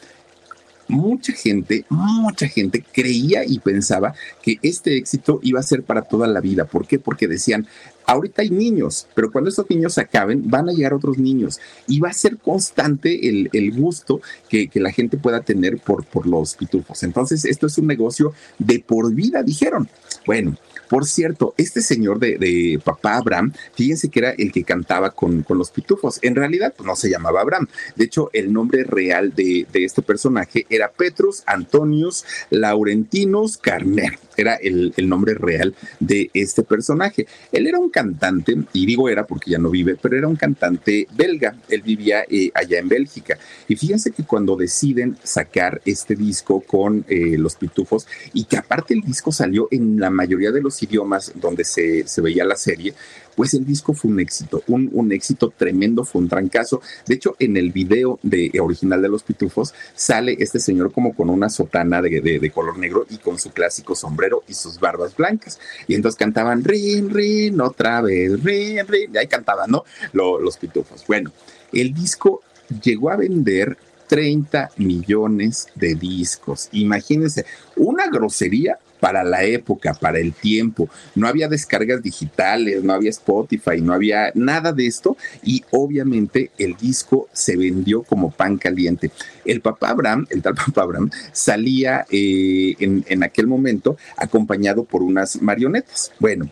mucha 0.88 1.33
gente, 1.33 1.85
mucha 1.88 2.49
gente 2.49 2.85
creía 2.92 3.44
y 3.44 3.59
pensaba 3.59 4.14
que 4.42 4.59
este 4.62 4.97
éxito 4.97 5.40
iba 5.42 5.61
a 5.61 5.64
ser 5.64 5.83
para 5.83 6.03
toda 6.03 6.27
la 6.27 6.40
vida. 6.40 6.64
¿Por 6.64 6.87
qué? 6.87 6.99
Porque 6.99 7.29
decían, 7.29 7.66
ahorita 8.07 8.42
hay 8.42 8.51
niños, 8.51 9.07
pero 9.14 9.31
cuando 9.31 9.51
estos 9.51 9.68
niños 9.70 9.99
acaben, 9.99 10.49
van 10.51 10.68
a 10.68 10.73
llegar 10.73 10.94
otros 10.94 11.18
niños 11.18 11.61
y 11.87 12.01
va 12.01 12.11
a 12.11 12.14
ser 12.14 12.37
constante 12.38 13.29
el, 13.29 13.73
gusto 13.73 14.20
que, 14.49 14.70
la 14.75 14.92
gente 14.92 15.16
pueda 15.16 15.40
tener 15.40 15.79
por, 15.79 16.05
por 16.05 16.27
los 16.27 16.55
pitufos. 16.55 17.03
Entonces, 17.03 17.44
esto 17.44 17.66
es 17.66 17.79
un 17.79 17.87
negocio 17.87 18.35
de 18.59 18.81
por 18.81 19.12
vida, 19.14 19.42
dijeron. 19.42 19.88
Bueno, 20.27 20.57
por 20.88 21.07
cierto, 21.07 21.55
este 21.57 21.81
señor 21.81 22.18
de, 22.18 22.81
papá 22.85 23.16
Abraham, 23.16 23.53
fíjense 23.75 24.09
que 24.09 24.18
era 24.20 24.31
el 24.31 24.53
que 24.53 24.64
cantaba 24.64 25.11
con, 25.11 25.44
los 25.49 25.70
pitufos. 25.70 26.18
En 26.23 26.35
realidad, 26.35 26.75
pues 26.77 26.87
no 26.87 26.97
se 26.97 27.11
llamaba 27.11 27.40
Abraham. 27.40 27.68
De 27.97 28.05
hecho, 28.05 28.31
el 28.33 28.53
nombre 28.53 28.85
real 28.85 29.35
de, 29.35 29.66
este 29.73 30.03
personaje 30.03 30.66
era 30.68 30.90
Petrus 30.90 31.42
Antonius 31.47 32.25
Laurentinus 32.51 33.57
Carner. 33.57 34.18
Era 34.37 34.55
el, 34.55 34.92
nombre 35.09 35.35
real 35.35 35.75
de 36.01 36.31
este 36.35 36.62
personaje. 36.62 37.27
Él 37.53 37.66
era 37.66 37.79
un 37.79 37.90
cantante, 37.90 38.57
y 38.73 38.87
digo 38.87 39.09
era 39.09 39.27
porque 39.27 39.51
ya 39.53 39.59
no 39.59 39.70
vive, 39.70 39.97
pero 40.01 40.16
era 40.16 40.27
un 40.27 40.37
cantante 40.37 41.07
belga. 41.14 41.57
Él 41.68 41.83
vivía 41.83 42.25
eh, 42.29 42.51
allá 42.55 42.79
en 42.79 42.88
Bélgica. 42.88 43.38
Y 43.68 43.77
fíjense 43.77 44.11
que 44.11 44.25
cuando 44.25 44.57
deciden 44.57 45.16
sacar 45.23 45.81
este 45.85 46.16
disco 46.16 46.61
con 46.61 47.05
eh, 47.09 47.37
los 47.38 47.55
pitufos, 47.55 48.07
y 48.33 48.44
que 48.44 48.57
aparte 48.57 48.94
el 48.94 49.03
disco 49.03 49.31
salió 49.31 49.68
en 49.70 50.01
la 50.01 50.11
mayoría 50.11 50.51
de 50.51 50.61
los 50.61 50.74
idiomas 50.83 51.33
donde 51.35 51.65
se, 51.65 52.05
veía 52.21 52.45
la 52.45 52.57
serie, 52.57 52.95
pues 53.37 53.55
el 53.55 53.65
disco 53.65 53.95
fue 53.95 54.11
un 54.11 54.21
éxito, 54.21 54.63
un, 54.69 55.13
éxito 55.13 55.53
tremendo, 55.57 56.05
fue 56.05 56.23
un 56.23 56.29
trancazo. 56.29 56.81
De 57.07 57.15
hecho, 57.15 57.37
en 57.39 57.57
el 57.57 57.73
video 57.73 58.19
de, 58.23 58.53
original 58.61 59.03
de 59.03 59.09
Los 59.09 59.23
Pitufos 59.23 59.75
sale 59.95 60.37
este 60.39 60.61
señor 60.61 60.93
como 60.93 61.15
con 61.15 61.31
una 61.31 61.49
sotana 61.49 62.01
de, 62.01 62.51
color 62.55 62.79
negro 62.79 63.07
y 63.11 63.19
con 63.19 63.39
su 63.39 63.51
clásico 63.51 63.95
sombrero 63.95 64.45
y 64.47 64.55
sus 64.55 64.79
barbas 64.79 65.17
blancas. 65.17 65.59
Y 65.89 65.95
entonces 65.95 66.19
cantaban 66.19 66.63
rin, 66.63 67.11
rin, 67.11 67.61
otra 67.61 68.01
vez, 68.01 68.43
rin, 68.43 68.87
rin, 68.87 69.11
y 69.13 69.19
ahí 69.19 69.27
cantaban, 69.27 69.71
¿no? 69.71 69.85
los 70.13 70.57
Pitufos. 70.57 71.05
Bueno, 71.07 71.33
el 71.73 71.93
disco 71.93 72.43
llegó 72.83 73.11
a 73.11 73.17
vender 73.17 73.77
30 74.09 74.71
millones 74.77 75.69
de 75.75 75.95
discos. 75.95 76.69
Imagínense, 76.73 77.47
una 77.77 78.07
grosería 78.09 78.79
para 79.00 79.24
la 79.24 79.44
época, 79.44 79.94
para 79.94 80.18
el 80.18 80.33
tiempo. 80.33 80.88
No 81.14 81.28
había 81.28 81.48
descargas 81.48 82.02
digitales, 82.02 82.83
no 82.83 82.92
había 82.92 83.11
Spotify, 83.11 83.80
no 83.80 83.92
había 83.92 84.33
nada 84.35 84.72
de 84.72 84.87
esto 84.87 85.16
y 85.42 85.64
obviamente 85.70 86.50
el 86.59 86.76
disco 86.76 87.28
se 87.33 87.57
vendió 87.57 88.02
como 88.02 88.30
pan 88.30 88.57
caliente. 88.57 89.11
El 89.44 89.61
papá 89.61 89.90
Abraham, 89.90 90.26
el 90.30 90.42
tal 90.42 90.54
papá 90.66 90.83
Abraham, 90.83 91.11
salía 91.33 92.07
eh, 92.11 92.74
en, 92.78 93.04
en 93.09 93.22
aquel 93.22 93.46
momento 93.46 93.96
acompañado 94.16 94.85
por 94.85 95.02
unas 95.02 95.40
marionetas. 95.42 96.12
Bueno. 96.18 96.48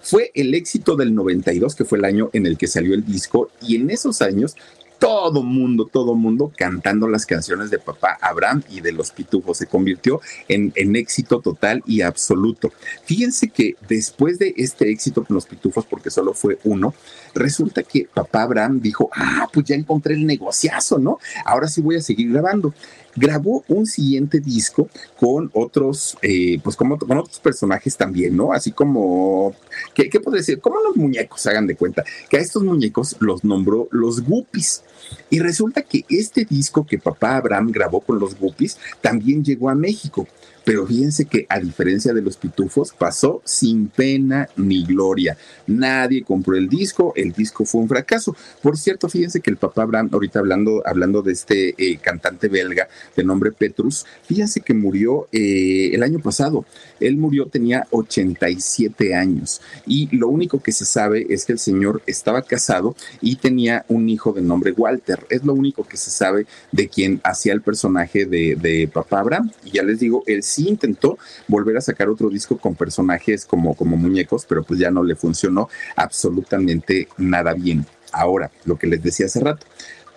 Fue 0.00 0.30
el 0.34 0.54
éxito 0.54 0.96
del 0.96 1.14
92, 1.14 1.74
que 1.74 1.84
fue 1.84 1.98
el 1.98 2.06
año 2.06 2.30
en 2.32 2.46
el 2.46 2.56
que 2.56 2.66
salió 2.66 2.94
el 2.94 3.04
disco, 3.04 3.50
y 3.60 3.76
en 3.76 3.90
esos 3.90 4.22
años 4.22 4.56
todo 4.98 5.42
mundo, 5.42 5.88
todo 5.90 6.14
mundo 6.14 6.52
cantando 6.56 7.08
las 7.08 7.24
canciones 7.24 7.70
de 7.70 7.78
papá 7.78 8.18
Abraham 8.20 8.62
y 8.68 8.80
de 8.80 8.92
los 8.92 9.10
pitufos. 9.10 9.58
Se 9.58 9.66
convirtió 9.66 10.20
en, 10.48 10.72
éxito 10.96 11.40
total 11.40 11.82
y 11.86 12.02
absoluto. 12.02 12.72
Fíjense 13.04 13.48
que 13.48 13.76
después 13.88 14.38
de 14.38 14.54
este 14.56 14.90
éxito 14.90 15.24
con 15.24 15.34
los 15.34 15.46
pitufos, 15.46 15.84
porque 15.86 16.10
solo 16.10 16.34
fue 16.34 16.58
uno, 16.64 16.94
resulta 17.34 17.82
que 17.82 18.08
papá 18.12 18.42
Abraham 18.42 18.80
dijo, 18.80 19.10
ah, 19.14 19.48
pues 19.52 19.66
ya 19.66 19.74
encontré 19.74 20.14
el 20.14 20.26
negociazo, 20.26 20.98
¿no? 20.98 21.18
Ahora 21.44 21.68
sí 21.68 21.80
voy 21.80 21.96
a 21.96 22.02
seguir 22.02 22.32
grabando 22.32 22.74
grabó 23.18 23.64
un 23.68 23.86
siguiente 23.86 24.40
disco 24.40 24.88
con 25.18 25.50
otros, 25.52 26.16
eh, 26.22 26.60
pues 26.62 26.76
como, 26.76 26.98
con 26.98 27.18
otros 27.18 27.38
personajes 27.38 27.96
también, 27.96 28.36
¿no? 28.36 28.52
Así 28.52 28.72
como, 28.72 29.54
¿qué, 29.94 30.08
¿qué 30.08 30.20
podría 30.20 30.40
decir? 30.40 30.60
Como 30.60 30.80
los 30.80 30.96
muñecos, 30.96 31.46
hagan 31.46 31.66
de 31.66 31.76
cuenta, 31.76 32.04
que 32.28 32.36
a 32.36 32.40
estos 32.40 32.62
muñecos 32.62 33.16
los 33.20 33.44
nombró 33.44 33.88
los 33.90 34.22
Guppies. 34.22 34.82
Y 35.30 35.38
resulta 35.40 35.82
que 35.82 36.04
este 36.08 36.44
disco 36.44 36.86
que 36.86 36.98
papá 36.98 37.36
Abraham 37.36 37.70
grabó 37.72 38.00
con 38.00 38.18
los 38.18 38.38
Guppies 38.38 38.78
también 39.00 39.42
llegó 39.42 39.70
a 39.70 39.74
México. 39.74 40.26
Pero 40.68 40.86
fíjense 40.86 41.24
que 41.24 41.46
a 41.48 41.58
diferencia 41.58 42.12
de 42.12 42.20
los 42.20 42.36
pitufos, 42.36 42.92
pasó 42.92 43.40
sin 43.42 43.88
pena 43.88 44.50
ni 44.54 44.84
gloria. 44.84 45.34
Nadie 45.66 46.22
compró 46.22 46.56
el 46.56 46.68
disco, 46.68 47.14
el 47.16 47.32
disco 47.32 47.64
fue 47.64 47.80
un 47.80 47.88
fracaso. 47.88 48.36
Por 48.62 48.76
cierto, 48.76 49.08
fíjense 49.08 49.40
que 49.40 49.48
el 49.48 49.56
papá 49.56 49.84
Abraham, 49.84 50.10
ahorita 50.12 50.40
hablando, 50.40 50.82
hablando 50.84 51.22
de 51.22 51.32
este 51.32 51.74
eh, 51.78 51.96
cantante 51.96 52.48
belga 52.48 52.86
de 53.16 53.24
nombre 53.24 53.50
Petrus, 53.50 54.04
fíjense 54.24 54.60
que 54.60 54.74
murió 54.74 55.26
eh, 55.32 55.88
el 55.94 56.02
año 56.02 56.18
pasado. 56.18 56.66
Él 57.00 57.16
murió, 57.16 57.46
tenía 57.46 57.86
87 57.90 59.14
años. 59.14 59.60
Y 59.86 60.14
lo 60.16 60.28
único 60.28 60.62
que 60.62 60.72
se 60.72 60.84
sabe 60.84 61.26
es 61.28 61.44
que 61.44 61.52
el 61.52 61.58
señor 61.58 62.02
estaba 62.06 62.42
casado 62.42 62.94
y 63.20 63.36
tenía 63.36 63.84
un 63.88 64.08
hijo 64.08 64.32
de 64.32 64.42
nombre 64.42 64.72
Walter. 64.72 65.26
Es 65.30 65.44
lo 65.44 65.54
único 65.54 65.84
que 65.84 65.96
se 65.96 66.10
sabe 66.10 66.46
de 66.72 66.88
quien 66.88 67.20
hacía 67.24 67.52
el 67.52 67.62
personaje 67.62 68.26
de, 68.26 68.90
papá 68.92 69.20
Abraham. 69.20 69.50
Y 69.64 69.72
ya 69.72 69.82
les 69.82 70.00
digo, 70.00 70.22
él 70.26 70.42
sí 70.42 70.68
intentó 70.68 71.18
volver 71.46 71.76
a 71.76 71.80
sacar 71.80 72.08
otro 72.08 72.28
disco 72.30 72.58
con 72.58 72.74
personajes 72.74 73.44
como, 73.44 73.74
como 73.74 73.96
muñecos, 73.96 74.46
pero 74.48 74.62
pues 74.62 74.80
ya 74.80 74.90
no 74.90 75.02
le 75.02 75.14
funcionó 75.14 75.68
absolutamente 75.96 77.08
nada 77.16 77.54
bien. 77.54 77.86
Ahora, 78.12 78.50
lo 78.64 78.78
que 78.78 78.86
les 78.86 79.02
decía 79.02 79.26
hace 79.26 79.40
rato, 79.40 79.66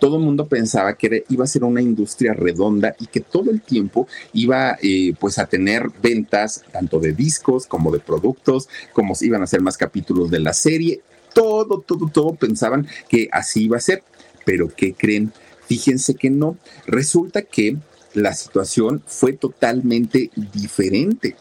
todo 0.01 0.17
el 0.17 0.23
mundo 0.23 0.47
pensaba 0.47 0.97
que 0.97 1.25
iba 1.29 1.43
a 1.43 1.47
ser 1.47 1.63
una 1.63 1.79
industria 1.79 2.33
redonda 2.33 2.95
y 2.99 3.05
que 3.05 3.19
todo 3.19 3.51
el 3.51 3.61
tiempo 3.61 4.07
iba 4.33 4.75
eh, 4.81 5.13
pues 5.19 5.37
a 5.37 5.45
tener 5.45 5.91
ventas 6.01 6.63
tanto 6.71 6.99
de 6.99 7.13
discos 7.13 7.67
como 7.67 7.91
de 7.91 7.99
productos, 7.99 8.67
como 8.93 9.13
si 9.13 9.27
iban 9.27 9.43
a 9.43 9.47
ser 9.47 9.61
más 9.61 9.77
capítulos 9.77 10.31
de 10.31 10.39
la 10.39 10.53
serie. 10.53 11.01
Todo, 11.35 11.81
todo, 11.81 12.09
todo 12.11 12.33
pensaban 12.33 12.87
que 13.09 13.29
así 13.31 13.65
iba 13.65 13.77
a 13.77 13.79
ser. 13.79 14.03
Pero 14.43 14.69
¿qué 14.75 14.95
creen? 14.95 15.31
Fíjense 15.67 16.15
que 16.15 16.31
no. 16.31 16.57
Resulta 16.87 17.43
que 17.43 17.77
la 18.15 18.33
situación 18.33 19.03
fue 19.05 19.33
totalmente 19.33 20.31
diferente. 20.51 21.35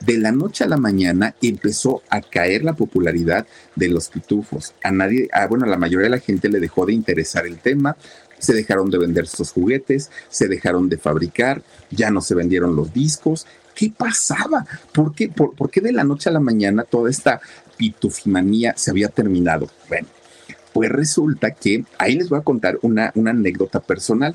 De 0.00 0.16
la 0.16 0.32
noche 0.32 0.64
a 0.64 0.68
la 0.68 0.78
mañana 0.78 1.34
empezó 1.42 2.02
a 2.08 2.22
caer 2.22 2.64
la 2.64 2.72
popularidad 2.72 3.46
de 3.76 3.88
los 3.88 4.08
pitufos. 4.08 4.74
A 4.82 4.90
nadie, 4.90 5.28
bueno, 5.48 5.66
a 5.66 5.68
la 5.68 5.76
mayoría 5.76 6.04
de 6.04 6.16
la 6.16 6.20
gente 6.20 6.48
le 6.48 6.58
dejó 6.58 6.86
de 6.86 6.94
interesar 6.94 7.46
el 7.46 7.58
tema, 7.58 7.96
se 8.38 8.54
dejaron 8.54 8.90
de 8.90 8.98
vender 8.98 9.26
sus 9.26 9.52
juguetes, 9.52 10.10
se 10.30 10.48
dejaron 10.48 10.88
de 10.88 10.96
fabricar, 10.96 11.62
ya 11.90 12.10
no 12.10 12.22
se 12.22 12.34
vendieron 12.34 12.74
los 12.74 12.94
discos. 12.94 13.46
¿Qué 13.74 13.92
pasaba? 13.94 14.66
¿Por 14.92 15.14
qué, 15.14 15.28
por, 15.28 15.70
qué 15.70 15.82
de 15.82 15.92
la 15.92 16.04
noche 16.04 16.30
a 16.30 16.32
la 16.32 16.40
mañana 16.40 16.84
toda 16.84 17.10
esta 17.10 17.40
pitufimanía 17.76 18.74
se 18.76 18.90
había 18.90 19.08
terminado? 19.08 19.68
Bueno, 19.88 20.08
pues 20.72 20.90
resulta 20.90 21.50
que 21.50 21.84
ahí 21.98 22.16
les 22.16 22.30
voy 22.30 22.38
a 22.38 22.42
contar 22.42 22.78
una, 22.82 23.12
una 23.14 23.32
anécdota 23.32 23.80
personal. 23.80 24.34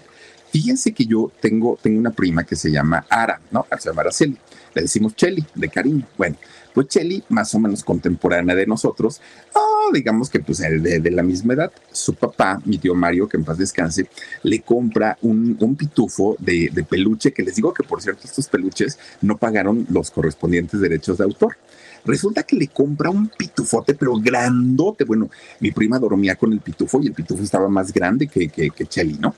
Fíjense 0.55 0.93
que 0.93 1.05
yo 1.05 1.29
tengo, 1.41 1.77
tengo 1.81 1.99
una 1.99 2.11
prima 2.11 2.45
que 2.45 2.55
se 2.55 2.71
llama 2.71 3.05
Ara, 3.09 3.41
¿no? 3.51 3.65
Se 3.77 3.89
llama 3.89 4.03
Araceli. 4.03 4.37
Le 4.73 4.83
decimos 4.83 5.13
Cheli, 5.13 5.45
de 5.53 5.67
cariño. 5.67 6.07
Bueno, 6.17 6.37
pues 6.73 6.87
Cheli, 6.87 7.21
más 7.27 7.53
o 7.55 7.59
menos 7.59 7.83
contemporánea 7.83 8.55
de 8.55 8.65
nosotros, 8.65 9.19
oh, 9.53 9.91
digamos 9.91 10.29
que 10.29 10.39
pues 10.39 10.59
de, 10.59 11.01
de, 11.01 11.11
la 11.11 11.23
misma 11.23 11.55
edad, 11.55 11.73
su 11.91 12.13
papá, 12.13 12.61
mi 12.63 12.77
tío 12.77 12.95
Mario, 12.95 13.27
que 13.27 13.35
en 13.35 13.43
paz 13.43 13.57
descanse, 13.57 14.07
le 14.43 14.61
compra 14.61 15.17
un, 15.23 15.57
un 15.59 15.75
pitufo 15.75 16.37
de, 16.39 16.69
de 16.71 16.83
peluche, 16.85 17.33
que 17.33 17.43
les 17.43 17.55
digo 17.55 17.73
que 17.73 17.83
por 17.83 18.01
cierto 18.01 18.21
estos 18.23 18.47
peluches 18.47 18.97
no 19.21 19.35
pagaron 19.35 19.85
los 19.89 20.09
correspondientes 20.09 20.79
derechos 20.79 21.17
de 21.17 21.25
autor. 21.25 21.57
Resulta 22.05 22.43
que 22.43 22.55
le 22.55 22.67
compra 22.67 23.09
un 23.09 23.27
pitufote, 23.27 23.95
pero 23.95 24.13
grandote. 24.15 25.03
Bueno, 25.03 25.29
mi 25.59 25.71
prima 25.71 25.99
dormía 25.99 26.35
con 26.35 26.53
el 26.53 26.61
pitufo 26.61 27.01
y 27.01 27.07
el 27.07 27.13
pitufo 27.13 27.43
estaba 27.43 27.67
más 27.67 27.91
grande 27.91 28.27
que, 28.27 28.49
que, 28.49 28.69
que 28.69 29.05
¿no? 29.19 29.35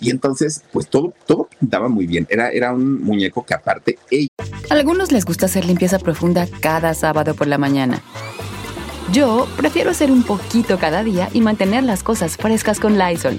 Y 0.00 0.10
entonces, 0.10 0.62
pues 0.72 0.88
todo, 0.88 1.14
todo 1.26 1.48
pintaba 1.58 1.88
muy 1.88 2.06
bien. 2.06 2.26
Era, 2.30 2.50
era 2.50 2.72
un 2.72 3.02
muñeco 3.02 3.44
que 3.44 3.54
aparte 3.54 3.98
ella... 4.10 4.28
A 4.70 4.74
algunos 4.74 5.12
les 5.12 5.24
gusta 5.24 5.46
hacer 5.46 5.64
limpieza 5.64 5.98
profunda 5.98 6.46
cada 6.60 6.94
sábado 6.94 7.34
por 7.34 7.46
la 7.46 7.58
mañana. 7.58 8.02
Yo 9.12 9.48
prefiero 9.56 9.90
hacer 9.90 10.10
un 10.10 10.22
poquito 10.22 10.78
cada 10.78 11.02
día 11.02 11.28
y 11.32 11.40
mantener 11.40 11.82
las 11.82 12.02
cosas 12.02 12.36
frescas 12.36 12.78
con 12.78 12.96
Lysol. 12.96 13.38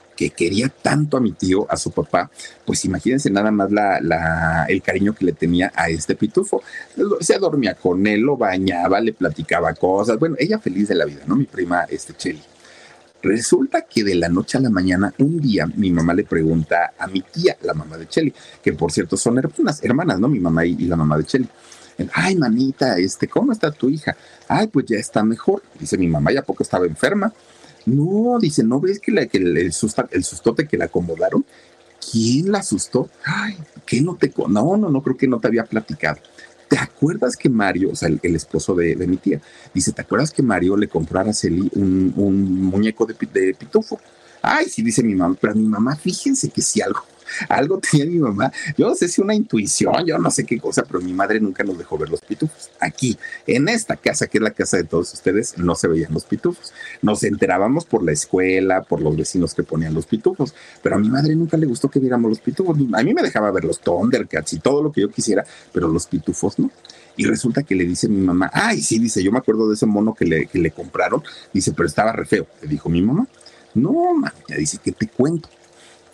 Que 0.15 0.29
quería 0.29 0.69
tanto 0.69 1.17
a 1.17 1.19
mi 1.19 1.31
tío, 1.31 1.65
a 1.69 1.77
su 1.77 1.91
papá, 1.91 2.29
pues 2.65 2.85
imagínense 2.85 3.29
nada 3.29 3.51
más 3.51 3.71
la, 3.71 4.65
el 4.67 4.81
cariño 4.81 5.13
que 5.13 5.25
le 5.25 5.33
tenía 5.33 5.71
a 5.75 5.89
este 5.89 6.15
pitufo. 6.15 6.61
Se 7.19 7.37
dormía 7.39 7.75
con 7.75 8.05
él, 8.05 8.21
lo 8.21 8.37
bañaba, 8.37 8.99
le 8.99 9.13
platicaba 9.13 9.73
cosas. 9.73 10.19
Bueno, 10.19 10.35
ella 10.39 10.59
feliz 10.59 10.87
de 10.87 10.95
la 10.95 11.05
vida, 11.05 11.21
¿no? 11.25 11.35
Mi 11.35 11.45
prima, 11.45 11.83
este 11.89 12.13
Cheli. 12.13 12.41
Resulta 13.23 13.83
que 13.83 14.03
de 14.03 14.15
la 14.15 14.29
noche 14.29 14.57
a 14.57 14.61
la 14.61 14.69
mañana, 14.71 15.13
un 15.19 15.39
día, 15.39 15.67
mi 15.75 15.91
mamá 15.91 16.13
le 16.13 16.23
pregunta 16.23 16.93
a 16.97 17.05
mi 17.07 17.21
tía, 17.21 17.55
la 17.61 17.73
mamá 17.73 17.97
de 17.97 18.07
Cheli, 18.07 18.33
que 18.63 18.73
por 18.73 18.91
cierto 18.91 19.15
son 19.15 19.37
hermanas, 19.37 19.83
hermanas, 19.83 20.19
¿no? 20.19 20.27
Mi 20.27 20.39
mamá 20.39 20.65
y, 20.65 20.75
y 20.79 20.85
la 20.85 20.95
mamá 20.95 21.17
de 21.17 21.25
Cheli. 21.25 21.47
Ay, 22.13 22.35
manita, 22.35 22.97
este, 22.97 23.27
¿cómo 23.27 23.51
está 23.51 23.71
tu 23.71 23.89
hija? 23.89 24.15
Ay, 24.47 24.67
pues 24.67 24.85
ya 24.87 24.97
está 24.97 25.23
mejor. 25.23 25.61
Dice 25.79 25.97
mi 25.97 26.07
mamá, 26.07 26.31
ya 26.31 26.41
poco 26.41 26.63
estaba 26.63 26.85
enferma. 26.85 27.31
No, 27.85 28.37
dice, 28.39 28.63
¿no 28.63 28.79
ves 28.79 28.99
que, 28.99 29.11
la, 29.11 29.25
que 29.25 29.37
el, 29.37 29.57
el, 29.57 29.73
sustote 29.73 30.67
que 30.67 30.77
le 30.77 30.83
acomodaron? 30.83 31.45
¿Quién 32.11 32.51
la 32.51 32.59
asustó? 32.59 33.09
Ay, 33.25 33.57
¿qué 33.85 34.01
no 34.01 34.15
te... 34.15 34.31
No, 34.47 34.77
no, 34.77 34.89
no 34.89 35.01
creo 35.01 35.17
que 35.17 35.27
no 35.27 35.39
te 35.39 35.47
había 35.47 35.65
platicado. 35.65 36.19
¿Te 36.67 36.77
acuerdas 36.77 37.35
que 37.35 37.49
Mario, 37.49 37.91
o 37.91 37.95
sea, 37.95 38.07
el, 38.07 38.19
el 38.23 38.35
esposo 38.35 38.73
de, 38.75 38.95
de, 38.95 39.05
mi 39.05 39.17
tía, 39.17 39.41
dice, 39.73 39.91
¿te 39.91 40.01
acuerdas 40.01 40.31
que 40.31 40.41
Mario 40.41 40.77
le 40.77 40.87
compró 40.87 41.19
a 41.19 41.23
Araceli 41.23 41.69
un, 41.75 42.13
un 42.15 42.63
muñeco 42.63 43.05
de, 43.05 43.13
de 43.13 43.53
pitufo? 43.53 43.99
Ay, 44.41 44.67
sí, 44.69 44.81
dice 44.81 45.03
mi 45.03 45.13
mamá, 45.13 45.35
pero 45.39 45.53
mi 45.53 45.67
mamá, 45.67 45.95
fíjense 45.95 46.49
que 46.49 46.61
si 46.61 46.81
algo 46.81 47.03
algo 47.49 47.79
tenía 47.91 48.05
mi 48.05 48.19
mamá. 48.19 48.51
Yo 48.77 48.87
no 48.87 48.95
sé 48.95 49.07
si 49.07 49.21
una 49.21 49.35
intuición, 49.35 50.05
yo 50.05 50.17
no 50.17 50.31
sé 50.31 50.45
qué 50.45 50.59
cosa, 50.59 50.83
pero 50.83 51.01
mi 51.01 51.13
madre 51.13 51.39
nunca 51.39 51.63
nos 51.63 51.77
dejó 51.77 51.97
ver 51.97 52.09
los 52.09 52.21
pitufos. 52.21 52.69
Aquí, 52.79 53.17
en 53.47 53.69
esta 53.69 53.95
casa, 53.95 54.27
que 54.27 54.37
es 54.37 54.43
la 54.43 54.51
casa 54.51 54.77
de 54.77 54.83
todos 54.83 55.13
ustedes, 55.13 55.57
no 55.57 55.75
se 55.75 55.87
veían 55.87 56.13
los 56.13 56.25
pitufos. 56.25 56.73
Nos 57.01 57.23
enterábamos 57.23 57.85
por 57.85 58.03
la 58.03 58.11
escuela, 58.11 58.83
por 58.83 59.01
los 59.01 59.15
vecinos 59.15 59.53
que 59.53 59.63
ponían 59.63 59.93
los 59.93 60.05
pitufos, 60.05 60.53
pero 60.81 60.95
a 60.95 60.99
mi 60.99 61.09
madre 61.09 61.35
nunca 61.35 61.57
le 61.57 61.65
gustó 61.65 61.89
que 61.89 61.99
viéramos 61.99 62.29
los 62.29 62.39
pitufos. 62.39 62.77
A 62.93 63.03
mí 63.03 63.13
me 63.13 63.21
dejaba 63.21 63.51
ver 63.51 63.65
los 63.65 63.79
Thundercats 63.79 64.53
y 64.53 64.59
todo 64.59 64.83
lo 64.83 64.91
que 64.91 65.01
yo 65.01 65.09
quisiera, 65.09 65.45
pero 65.71 65.87
los 65.87 66.07
pitufos 66.07 66.59
no. 66.59 66.71
Y 67.17 67.25
resulta 67.25 67.63
que 67.63 67.75
le 67.75 67.85
dice 67.85 68.07
mi 68.07 68.21
mamá, 68.21 68.49
ay, 68.53 68.81
sí, 68.81 68.97
dice, 68.97 69.21
yo 69.21 69.31
me 69.31 69.39
acuerdo 69.39 69.67
de 69.67 69.75
ese 69.75 69.85
mono 69.85 70.13
que 70.13 70.25
le, 70.25 70.45
que 70.47 70.59
le 70.59 70.71
compraron, 70.71 71.21
dice, 71.53 71.73
pero 71.73 71.87
estaba 71.87 72.13
re 72.13 72.25
feo. 72.25 72.47
Le 72.61 72.67
dijo 72.69 72.89
mi 72.89 73.01
mamá, 73.01 73.27
no, 73.73 73.91
mamá, 73.91 74.33
ya 74.47 74.55
dice, 74.55 74.79
¿qué 74.83 74.91
te 74.91 75.07
cuento? 75.07 75.49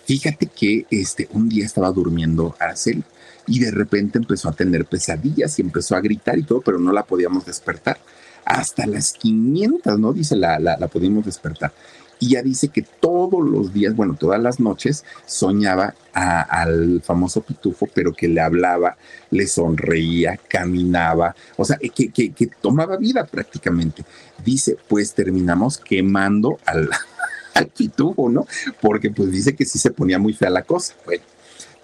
Fíjate 0.08 0.48
que 0.48 0.86
este, 0.90 1.28
un 1.34 1.50
día 1.50 1.66
estaba 1.66 1.92
durmiendo 1.92 2.56
Araceli 2.60 3.04
y 3.46 3.60
de 3.60 3.72
repente 3.72 4.18
empezó 4.18 4.48
a 4.48 4.54
tener 4.54 4.86
pesadillas 4.86 5.60
y 5.60 5.64
empezó 5.64 5.98
a 5.98 6.00
gritar 6.00 6.40
y 6.40 6.44
todo, 6.44 6.62
pero 6.62 6.80
no 6.80 6.94
la 6.94 7.04
podíamos 7.04 7.46
despertar. 7.46 8.00
Hasta 8.46 8.88
las 8.88 9.12
500, 9.12 10.00
¿no? 10.00 10.14
Dice, 10.14 10.38
la, 10.38 10.60
la, 10.60 10.78
la 10.78 10.88
pudimos 10.88 11.26
despertar. 11.26 11.74
Y 12.20 12.30
ya 12.30 12.42
dice 12.42 12.70
que 12.70 12.84
todos 12.84 13.46
los 13.46 13.74
días, 13.74 13.98
bueno, 13.98 14.16
todas 14.18 14.42
las 14.42 14.62
noches, 14.62 15.04
soñaba 15.26 15.94
al 16.14 17.02
famoso 17.04 17.42
pitufo, 17.42 17.90
pero 17.94 18.14
que 18.14 18.30
le 18.30 18.40
hablaba, 18.40 18.96
le 19.30 19.46
sonreía, 19.46 20.40
caminaba, 20.48 21.36
o 21.58 21.66
sea, 21.66 21.78
que, 21.78 22.14
que, 22.14 22.32
que 22.32 22.48
tomaba 22.48 22.96
vida 22.96 23.26
prácticamente. 23.26 24.06
Dice, 24.46 24.78
pues 24.88 25.14
terminamos 25.14 25.78
quemando 25.78 26.60
al, 26.66 26.90
al 27.58 27.68
pitufo, 27.68 28.30
¿no? 28.30 28.48
Porque 28.82 29.10
pues 29.12 29.32
dice 29.32 29.56
que 29.56 29.66
sí 29.66 29.80
se 29.80 29.92
ponía 29.92 30.20
muy 30.20 30.34
fea 30.34 30.50
la 30.50 30.64
cosa. 30.64 30.94
Bueno, 31.06 31.24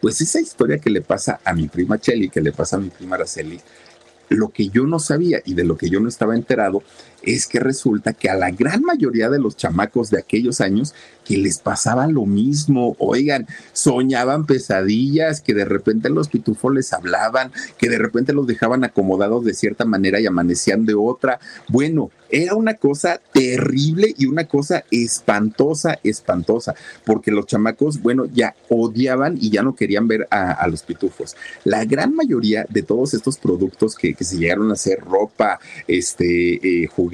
Pues 0.01 0.19
esa 0.21 0.39
historia 0.39 0.77
que 0.79 0.89
le 0.89 1.01
pasa 1.01 1.39
a 1.43 1.53
mi 1.53 1.67
prima 1.67 1.97
Chelly, 1.99 2.29
que 2.29 2.41
le 2.41 2.51
pasa 2.51 2.75
a 2.77 2.79
mi 2.79 2.89
prima 2.89 3.15
Araceli, 3.15 3.59
lo 4.29 4.49
que 4.49 4.69
yo 4.69 4.85
no 4.85 4.99
sabía 4.99 5.41
y 5.45 5.53
de 5.53 5.63
lo 5.63 5.77
que 5.77 5.89
yo 5.89 5.99
no 5.99 6.09
estaba 6.09 6.35
enterado 6.35 6.83
es 7.23 7.47
que 7.47 7.59
resulta 7.59 8.13
que 8.13 8.29
a 8.29 8.35
la 8.35 8.51
gran 8.51 8.83
mayoría 8.83 9.29
de 9.29 9.39
los 9.39 9.55
chamacos 9.55 10.09
de 10.09 10.19
aquellos 10.19 10.61
años 10.61 10.93
que 11.23 11.37
les 11.37 11.57
pasaba 11.59 12.07
lo 12.07 12.25
mismo, 12.25 12.95
oigan, 12.99 13.47
soñaban 13.71 14.45
pesadillas, 14.45 15.41
que 15.41 15.53
de 15.53 15.65
repente 15.65 16.09
los 16.09 16.27
pitufos 16.27 16.73
les 16.73 16.91
hablaban, 16.93 17.51
que 17.77 17.89
de 17.89 17.97
repente 17.97 18.33
los 18.33 18.47
dejaban 18.47 18.83
acomodados 18.83 19.45
de 19.45 19.53
cierta 19.53 19.85
manera 19.85 20.19
y 20.19 20.25
amanecían 20.25 20.85
de 20.85 20.95
otra. 20.95 21.39
Bueno, 21.69 22.11
era 22.33 22.55
una 22.55 22.73
cosa 22.73 23.21
terrible 23.31 24.13
y 24.17 24.25
una 24.25 24.47
cosa 24.47 24.83
espantosa, 24.89 25.99
espantosa, 26.03 26.73
porque 27.05 27.29
los 27.29 27.45
chamacos, 27.45 28.01
bueno, 28.01 28.25
ya 28.25 28.55
odiaban 28.69 29.37
y 29.39 29.51
ya 29.51 29.61
no 29.61 29.75
querían 29.75 30.07
ver 30.07 30.27
a, 30.31 30.67
los 30.67 30.81
pitufos. 30.81 31.35
La 31.63 31.85
gran 31.85 32.15
mayoría 32.15 32.65
de 32.69 32.81
todos 32.81 33.13
estos 33.13 33.37
productos 33.37 33.95
que, 33.95 34.15
se 34.19 34.37
llegaron 34.37 34.71
a 34.71 34.73
hacer, 34.73 34.99
ropa, 35.01 35.59
este, 35.87 36.83
eh, 36.83 36.87
juguetes, 36.87 37.12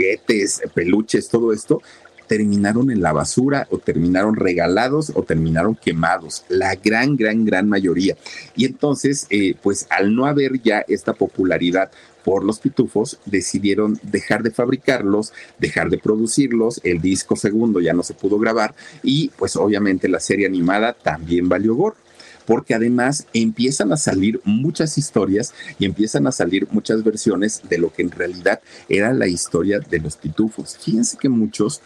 peluches, 0.74 1.30
todo 1.30 1.54
esto, 1.54 1.82
terminaron 2.30 2.92
en 2.92 3.02
la 3.02 3.12
basura 3.12 3.68
o 3.72 3.80
terminaron 3.80 4.36
regalados 4.36 5.12
o 5.16 5.24
terminaron 5.24 5.76
quemados, 5.76 6.46
la 6.48 6.76
gran, 6.76 7.18
gran, 7.18 7.44
gran 7.44 7.68
mayoría. 7.68 8.16
Y 8.56 8.66
entonces, 8.66 9.26
eh, 9.32 9.56
pues 9.62 9.88
al 9.90 10.16
no 10.16 10.28
haber 10.28 10.62
ya 10.62 10.86
esta 10.88 11.14
popularidad 11.14 11.92
por 12.24 12.44
los 12.44 12.60
pitufos, 12.60 13.20
decidieron 13.26 14.00
dejar 14.04 14.44
de 14.44 14.52
fabricarlos, 14.52 15.34
dejar 15.58 15.90
de 15.90 15.98
producirlos, 15.98 16.80
el 16.84 17.02
disco 17.02 17.36
segundo 17.36 17.80
ya 17.80 17.94
no 17.94 18.04
se 18.04 18.14
pudo 18.14 18.38
grabar 18.38 18.76
y 19.02 19.30
pues 19.30 19.56
obviamente 19.56 20.08
la 20.08 20.20
serie 20.20 20.46
animada 20.46 20.94
también 20.94 21.50
valió 21.50 21.74
gorro 21.74 21.98
porque 22.50 22.74
además 22.74 23.28
empiezan 23.32 23.94
a 23.94 23.98
salir 23.98 24.42
muchas 24.44 24.98
historias 24.98 25.54
y 25.78 25.86
empiezan 25.86 26.26
a 26.26 26.32
salir 26.32 26.68
muchas 26.72 27.04
versiones 27.04 27.62
de 27.70 27.78
lo 27.78 27.94
que 27.94 28.02
en 28.02 28.10
realidad 28.10 28.60
era 28.90 29.14
la 29.14 29.28
historia 29.28 29.80
de 29.80 30.00
los 30.00 30.18
pitufos. 30.18 30.76
Fíjense 30.84 31.16
que 31.18 31.30
muchos 31.30 31.80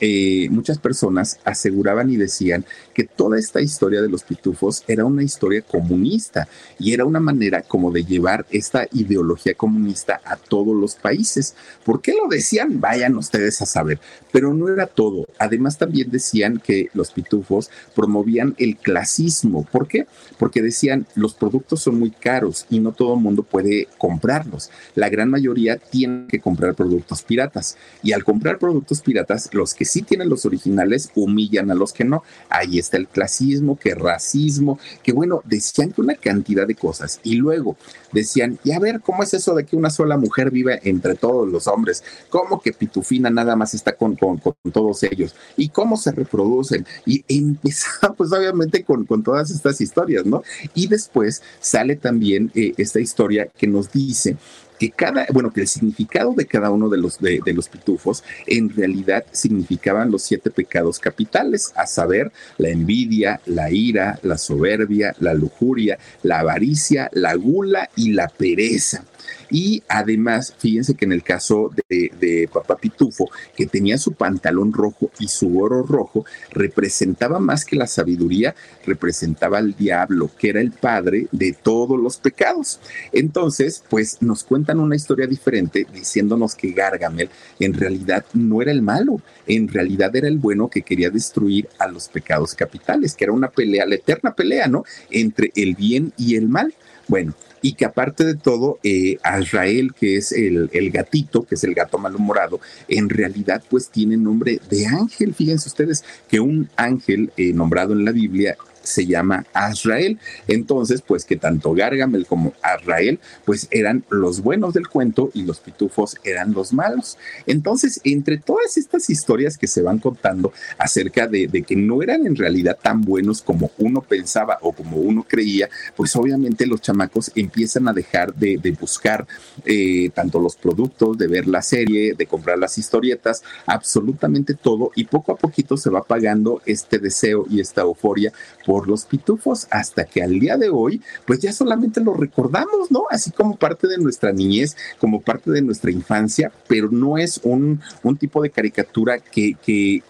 eh, 0.00 0.48
muchas 0.50 0.78
personas 0.78 1.38
aseguraban 1.44 2.10
y 2.10 2.16
decían 2.16 2.64
que 2.94 3.04
toda 3.04 3.38
esta 3.38 3.60
historia 3.60 4.00
de 4.00 4.08
los 4.08 4.22
pitufos 4.22 4.82
era 4.88 5.04
una 5.04 5.22
historia 5.22 5.60
comunista 5.62 6.48
y 6.78 6.92
era 6.94 7.04
una 7.04 7.20
manera 7.20 7.62
como 7.62 7.92
de 7.92 8.04
llevar 8.04 8.46
esta 8.50 8.86
ideología 8.92 9.54
comunista 9.54 10.20
a 10.24 10.36
todos 10.36 10.74
los 10.74 10.94
países. 10.94 11.54
¿Por 11.84 12.00
qué 12.00 12.14
lo 12.14 12.28
decían? 12.28 12.80
Vayan 12.80 13.16
ustedes 13.16 13.60
a 13.60 13.66
saber. 13.66 14.00
Pero 14.32 14.54
no 14.54 14.68
era 14.68 14.86
todo. 14.86 15.26
Además 15.38 15.76
también 15.76 16.10
decían 16.10 16.62
que 16.64 16.88
los 16.94 17.10
pitufos 17.10 17.70
promovían 17.94 18.54
el 18.58 18.76
clasismo. 18.76 19.66
¿Por 19.70 19.86
qué? 19.86 20.06
Porque 20.38 20.62
decían 20.62 21.06
los 21.14 21.34
productos 21.34 21.82
son 21.82 21.98
muy 21.98 22.10
caros 22.10 22.66
y 22.70 22.80
no 22.80 22.92
todo 22.92 23.14
el 23.14 23.20
mundo 23.20 23.42
puede 23.42 23.88
comprarlos. 23.98 24.70
La 24.94 25.08
gran 25.08 25.28
mayoría 25.30 25.76
tiene 25.76 26.26
que 26.28 26.40
comprar 26.40 26.74
productos 26.74 27.22
piratas 27.22 27.76
y 28.02 28.12
al 28.12 28.24
comprar 28.24 28.58
productos 28.58 29.00
piratas 29.02 29.50
los 29.52 29.74
que 29.74 29.84
sí 29.90 30.02
tienen 30.02 30.28
los 30.28 30.46
originales 30.46 31.10
humillan 31.14 31.70
a 31.70 31.74
los 31.74 31.92
que 31.92 32.04
no. 32.04 32.22
Ahí 32.48 32.78
está 32.78 32.96
el 32.96 33.08
clasismo, 33.08 33.78
que 33.78 33.94
racismo, 33.94 34.78
que 35.02 35.12
bueno, 35.12 35.42
decían 35.44 35.92
que 35.92 36.00
una 36.00 36.14
cantidad 36.14 36.66
de 36.66 36.74
cosas. 36.74 37.20
Y 37.22 37.36
luego 37.36 37.76
decían, 38.12 38.58
y 38.64 38.72
a 38.72 38.78
ver, 38.78 39.00
¿cómo 39.00 39.22
es 39.22 39.34
eso 39.34 39.54
de 39.54 39.64
que 39.64 39.76
una 39.76 39.90
sola 39.90 40.16
mujer 40.16 40.50
vive 40.50 40.80
entre 40.84 41.14
todos 41.14 41.48
los 41.48 41.66
hombres? 41.66 42.04
¿Cómo 42.28 42.60
que 42.60 42.72
Pitufina 42.72 43.30
nada 43.30 43.56
más 43.56 43.74
está 43.74 43.96
con, 43.96 44.16
con, 44.16 44.40
todos 44.72 45.02
ellos? 45.02 45.34
¿Y 45.56 45.68
cómo 45.70 45.96
se 45.96 46.12
reproducen? 46.12 46.86
Y 47.06 47.24
empezaba 47.28 48.14
pues 48.16 48.32
obviamente 48.32 48.84
con, 48.84 49.04
con 49.04 49.22
todas 49.22 49.50
estas 49.50 49.80
historias, 49.80 50.24
¿no? 50.24 50.42
Y 50.74 50.86
después 50.86 51.42
sale 51.60 51.96
también 51.96 52.50
eh, 52.54 52.72
esta 52.76 53.00
historia 53.00 53.46
que 53.46 53.66
nos 53.66 53.90
dice 53.90 54.36
que 54.80 54.90
cada, 54.90 55.26
bueno, 55.30 55.52
que 55.52 55.60
el 55.60 55.68
significado 55.68 56.32
de 56.32 56.46
cada 56.46 56.70
uno 56.70 56.88
de 56.88 56.96
los, 56.96 57.18
de, 57.18 57.42
los 57.52 57.68
pitufos 57.68 58.24
en 58.46 58.74
realidad 58.74 59.26
significaban 59.30 60.10
los 60.10 60.22
siete 60.22 60.50
pecados 60.50 60.98
capitales, 60.98 61.70
a 61.76 61.86
saber, 61.86 62.32
la 62.56 62.70
envidia, 62.70 63.42
la 63.44 63.70
ira, 63.70 64.18
la 64.22 64.38
soberbia, 64.38 65.14
la 65.18 65.34
lujuria, 65.34 65.98
la 66.22 66.40
avaricia, 66.40 67.10
la 67.12 67.34
gula 67.34 67.90
y 67.94 68.12
la 68.12 68.28
pereza. 68.28 69.04
Y 69.50 69.82
además, 69.88 70.54
fíjense 70.58 70.94
que 70.94 71.04
en 71.04 71.12
el 71.12 71.22
caso 71.22 71.70
de, 71.88 72.48
Papá 72.52 72.76
Pitufo, 72.76 73.30
que 73.56 73.66
tenía 73.66 73.98
su 73.98 74.12
pantalón 74.12 74.72
rojo 74.72 75.10
y 75.18 75.28
su 75.28 75.60
oro 75.60 75.82
rojo, 75.82 76.24
representaba 76.50 77.40
más 77.40 77.64
que 77.64 77.76
la 77.76 77.86
sabiduría, 77.86 78.54
representaba 78.86 79.58
al 79.58 79.74
diablo, 79.76 80.30
que 80.38 80.50
era 80.50 80.60
el 80.60 80.70
padre 80.70 81.26
de 81.32 81.52
todos 81.52 81.98
los 81.98 82.18
pecados. 82.18 82.80
Entonces, 83.12 83.82
pues 83.88 84.22
nos 84.22 84.44
cuentan 84.44 84.78
una 84.78 84.96
historia 84.96 85.26
diferente 85.26 85.86
diciéndonos 85.92 86.54
que 86.54 86.72
Gargamel 86.72 87.28
en 87.58 87.74
realidad 87.74 88.24
no 88.34 88.62
era 88.62 88.70
el 88.70 88.82
malo, 88.82 89.20
en 89.46 89.68
realidad 89.68 90.14
era 90.14 90.28
el 90.28 90.38
bueno 90.38 90.68
que 90.68 90.82
quería 90.82 91.10
destruir 91.10 91.68
a 91.78 91.88
los 91.88 92.08
pecados 92.08 92.54
capitales, 92.54 93.14
que 93.14 93.24
era 93.24 93.32
una 93.32 93.48
pelea, 93.48 93.86
la 93.86 93.96
eterna 93.96 94.34
pelea, 94.34 94.68
¿no? 94.68 94.84
Entre 95.10 95.52
el 95.56 95.74
bien 95.74 96.12
y 96.16 96.36
el 96.36 96.48
mal. 96.48 96.74
Bueno, 97.08 97.34
y 97.62 97.74
que 97.74 97.84
aparte 97.84 98.24
de 98.24 98.34
todo, 98.34 98.78
eh, 98.82 99.18
Azrael, 99.22 99.92
que 99.92 100.16
es 100.16 100.32
el, 100.32 100.70
el, 100.72 100.90
gatito, 100.90 101.44
que 101.44 101.54
es 101.54 101.64
el 101.64 101.74
gato 101.74 101.98
malhumorado, 101.98 102.60
en 102.88 103.08
realidad 103.08 103.62
pues 103.68 103.88
tiene 103.88 104.16
nombre 104.16 104.60
de 104.70 104.86
ángel. 104.86 105.34
Fíjense 105.34 105.68
ustedes 105.68 106.04
que 106.28 106.40
un 106.40 106.68
ángel 106.76 107.32
eh, 107.36 107.52
nombrado 107.52 107.92
en 107.92 108.04
la 108.04 108.12
Biblia 108.12 108.56
se 108.90 109.06
llama 109.06 109.46
Azrael. 109.52 110.18
Entonces, 110.48 111.02
pues 111.02 111.24
que 111.24 111.36
tanto 111.36 111.72
Gargamel 111.72 112.26
como 112.26 112.52
Azrael, 112.62 113.18
pues 113.44 113.68
eran 113.70 114.04
los 114.10 114.42
buenos 114.42 114.74
del 114.74 114.88
cuento 114.88 115.30
y 115.34 115.42
los 115.42 115.60
pitufos 115.60 116.16
eran 116.24 116.52
los 116.52 116.72
malos. 116.72 117.18
Entonces, 117.46 118.00
entre 118.04 118.38
todas 118.38 118.76
estas 118.76 119.10
historias 119.10 119.56
que 119.56 119.66
se 119.66 119.82
van 119.82 119.98
contando 119.98 120.52
acerca 120.78 121.26
de, 121.26 121.48
que 121.66 121.76
no 121.76 122.02
eran 122.02 122.26
en 122.26 122.36
realidad 122.36 122.78
tan 122.80 123.02
buenos 123.02 123.42
como 123.42 123.70
uno 123.78 124.00
pensaba 124.02 124.58
o 124.62 124.72
como 124.72 124.98
uno 124.98 125.24
creía, 125.26 125.68
pues 125.96 126.14
obviamente 126.16 126.66
los 126.66 126.80
chamacos 126.80 127.30
empiezan 127.34 127.88
a 127.88 127.92
dejar 127.92 128.34
de, 128.34 128.58
buscar 128.80 129.26
eh, 129.66 130.10
tanto 130.14 130.40
los 130.40 130.56
productos, 130.56 131.18
de 131.18 131.26
ver 131.26 131.46
la 131.46 131.62
serie, 131.62 132.14
de 132.14 132.26
comprar 132.26 132.58
las 132.58 132.78
historietas, 132.78 133.42
absolutamente 133.66 134.54
todo 134.54 134.90
y 134.94 135.04
poco 135.04 135.32
a 135.32 135.36
poquito 135.36 135.76
se 135.76 135.90
va 135.90 136.02
pagando 136.02 136.62
este 136.66 136.98
deseo 136.98 137.46
y 137.50 137.60
esta 137.60 137.82
euforia 137.82 138.32
por 138.64 138.79
los 138.86 139.04
pitufos 139.04 139.66
hasta 139.70 140.04
que 140.04 140.22
al 140.22 140.38
día 140.38 140.56
de 140.56 140.70
hoy, 140.70 141.00
pues 141.26 141.40
ya 141.40 141.52
solamente 141.52 142.00
lo 142.00 142.14
recordamos, 142.14 142.90
¿no? 142.90 143.04
Así 143.10 143.30
como 143.30 143.56
parte 143.56 143.88
de 143.88 143.98
nuestra 143.98 144.32
niñez, 144.32 144.76
como 144.98 145.20
parte 145.20 145.50
de 145.50 145.62
nuestra 145.62 145.90
infancia, 145.90 146.52
pero 146.68 146.90
no 146.90 147.18
es 147.18 147.40
un, 147.42 147.80
un 148.02 148.16
tipo 148.16 148.42
de 148.42 148.50
caricatura 148.50 149.18
que, 149.18 149.56
que, 149.62 150.02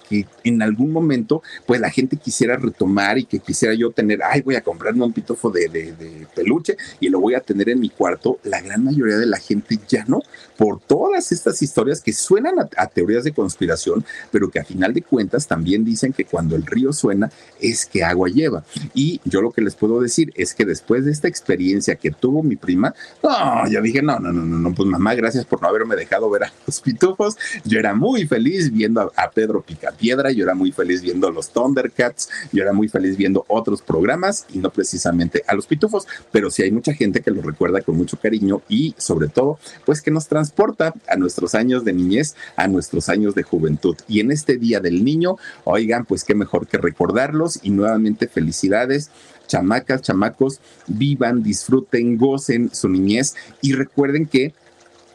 en 0.42 0.62
algún 0.62 0.92
momento, 0.92 1.42
pues 1.66 1.80
la 1.80 1.90
gente 1.90 2.16
quisiera 2.16 2.56
retomar 2.56 3.18
y 3.18 3.24
que 3.24 3.38
quisiera 3.38 3.74
yo 3.74 3.92
tener, 3.92 4.20
ay, 4.22 4.42
voy 4.42 4.56
a 4.56 4.62
comprarme 4.62 5.04
un 5.04 5.12
pitufo 5.12 5.50
de, 5.50 5.68
de, 5.68 6.26
peluche 6.34 6.76
y 6.98 7.08
lo 7.08 7.20
voy 7.20 7.34
a 7.34 7.40
tener 7.40 7.68
en 7.68 7.80
mi 7.80 7.90
cuarto. 7.90 8.38
La 8.42 8.60
gran 8.60 8.84
mayoría 8.84 9.18
de 9.18 9.26
la 9.26 9.38
gente 9.38 9.78
ya 9.88 10.04
no, 10.06 10.20
por 10.56 10.80
todas 10.80 11.30
estas 11.30 11.62
historias 11.62 12.00
que 12.00 12.12
suenan 12.12 12.58
a, 12.58 12.68
a 12.76 12.86
teorías 12.86 13.24
de 13.24 13.32
conspiración, 13.32 14.04
pero 14.32 14.50
que 14.50 14.58
a 14.58 14.64
final 14.64 14.92
de 14.92 15.02
cuentas 15.02 15.46
también 15.46 15.84
dicen 15.84 16.12
que 16.12 16.24
cuando 16.24 16.56
el 16.56 16.66
río 16.66 16.92
suena 16.92 17.30
es 17.60 17.86
que 17.86 18.02
agua 18.02 18.28
lleva. 18.28 18.49
Y 18.94 19.20
yo 19.24 19.40
lo 19.42 19.52
que 19.52 19.62
les 19.62 19.74
puedo 19.74 20.00
decir 20.00 20.32
es 20.36 20.54
que 20.54 20.64
después 20.64 21.04
de 21.04 21.12
esta 21.12 21.28
experiencia 21.28 21.96
que 21.96 22.10
tuvo 22.10 22.42
mi 22.42 22.56
prima, 22.56 22.94
no, 23.22 23.68
yo 23.68 23.80
dije, 23.82 24.02
no, 24.02 24.18
no, 24.18 24.32
no, 24.32 24.44
no, 24.44 24.74
pues 24.74 24.88
mamá, 24.88 25.14
gracias 25.14 25.44
por 25.44 25.62
no 25.62 25.68
haberme 25.68 25.96
dejado 25.96 26.30
ver 26.30 26.44
a 26.44 26.52
los 26.66 26.80
pitufos. 26.80 27.36
Yo 27.64 27.78
era 27.78 27.94
muy 27.94 28.26
feliz 28.26 28.72
viendo 28.72 29.12
a, 29.16 29.30
Pedro 29.30 29.62
Picapiedra, 29.62 30.32
yo 30.32 30.44
era 30.44 30.54
muy 30.54 30.72
feliz 30.72 31.02
viendo 31.02 31.30
los 31.30 31.50
Thundercats, 31.50 32.28
yo 32.52 32.62
era 32.62 32.72
muy 32.72 32.88
feliz 32.88 33.16
viendo 33.16 33.44
otros 33.48 33.80
programas 33.80 34.46
y 34.52 34.58
no 34.58 34.70
precisamente 34.70 35.44
a 35.46 35.54
los 35.54 35.66
pitufos, 35.66 36.06
pero 36.32 36.50
sí 36.50 36.62
hay 36.62 36.72
mucha 36.72 36.92
gente 36.92 37.20
que 37.20 37.30
lo 37.30 37.42
recuerda 37.42 37.80
con 37.80 37.96
mucho 37.96 38.18
cariño 38.18 38.62
y 38.68 38.94
sobre 38.98 39.28
todo, 39.28 39.58
pues 39.84 40.02
que 40.02 40.10
nos 40.10 40.26
transporta 40.26 40.92
a 41.08 41.16
nuestros 41.16 41.54
años 41.54 41.84
de 41.84 41.92
niñez, 41.92 42.34
a 42.56 42.66
nuestros 42.66 43.08
años 43.08 43.34
de 43.34 43.42
juventud. 43.42 43.96
Y 44.08 44.20
en 44.20 44.32
este 44.32 44.56
Día 44.56 44.80
del 44.80 45.04
Niño, 45.04 45.36
oigan, 45.64 46.04
pues 46.04 46.24
qué 46.24 46.34
mejor 46.34 46.66
que 46.66 46.78
recordarlos 46.78 47.60
y 47.62 47.70
nuevamente 47.70 48.26
felicidades. 48.40 49.10
Chamacas, 49.46 50.02
chamacos, 50.02 50.60
vivan, 50.86 51.42
disfruten, 51.42 52.16
gocen 52.16 52.70
su 52.72 52.88
niñez 52.88 53.34
y 53.60 53.74
recuerden 53.74 54.26
que 54.26 54.54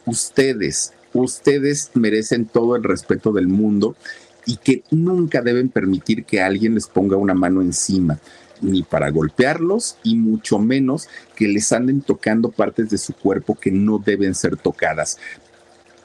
ustedes, 0.06 0.94
ustedes 1.14 1.92
merecen 1.96 2.46
todo 2.46 2.76
el 2.76 2.84
respeto 2.84 3.32
del 3.32 3.48
mundo 3.48 3.96
y 4.46 4.58
que 4.58 4.84
nunca 4.92 5.42
deben 5.42 5.70
permitir 5.70 6.26
que 6.26 6.42
alguien 6.42 6.76
les 6.76 6.88
ponga 6.88 7.18
una 7.18 7.34
mano 7.34 7.62
encima 7.62 8.20
ni 8.62 8.84
para 8.84 9.10
golpearlos 9.10 9.98
y 10.04 10.16
mucho 10.16 10.60
menos 10.60 11.08
que 11.36 11.48
les 11.48 11.72
anden 11.72 12.02
tocando 12.02 12.52
partes 12.52 12.90
de 12.90 12.98
su 12.98 13.14
cuerpo 13.14 13.56
que 13.56 13.72
no 13.72 14.00
deben 14.00 14.36
ser 14.36 14.58
tocadas 14.58 15.18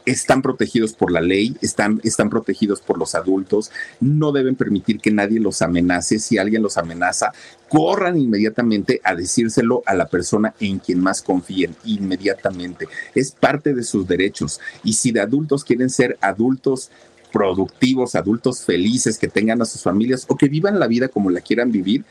están 0.06 0.42
protegidos 0.42 0.92
por 0.92 1.12
la 1.12 1.20
ley, 1.20 1.56
están, 1.60 2.00
están 2.04 2.30
protegidos 2.30 2.80
por 2.80 2.98
los 2.98 3.14
adultos, 3.14 3.70
no 4.00 4.32
deben 4.32 4.56
permitir 4.56 5.00
que 5.00 5.10
nadie 5.10 5.40
los 5.40 5.62
amenace. 5.62 6.18
Si 6.18 6.38
alguien 6.38 6.62
los 6.62 6.76
amenaza, 6.78 7.32
corran 7.68 8.18
inmediatamente 8.18 9.00
a 9.04 9.14
decírselo 9.14 9.82
a 9.86 9.94
la 9.94 10.08
persona 10.08 10.54
en 10.60 10.78
quien 10.78 11.00
más 11.00 11.22
confíen, 11.22 11.76
inmediatamente. 11.84 12.88
Es 13.14 13.32
parte 13.32 13.74
de 13.74 13.84
sus 13.84 14.06
derechos. 14.06 14.60
Y 14.82 14.94
si 14.94 15.12
de 15.12 15.20
adultos 15.20 15.64
quieren 15.64 15.90
ser 15.90 16.18
adultos 16.20 16.90
productivos, 17.32 18.14
adultos 18.14 18.64
felices, 18.64 19.18
que 19.18 19.28
tengan 19.28 19.62
a 19.62 19.64
sus 19.64 19.82
familias 19.82 20.26
o 20.28 20.36
que 20.36 20.48
vivan 20.48 20.80
la 20.80 20.86
vida 20.86 21.08
como 21.08 21.30
la 21.30 21.40
quieran 21.40 21.72
vivir, 21.72 22.04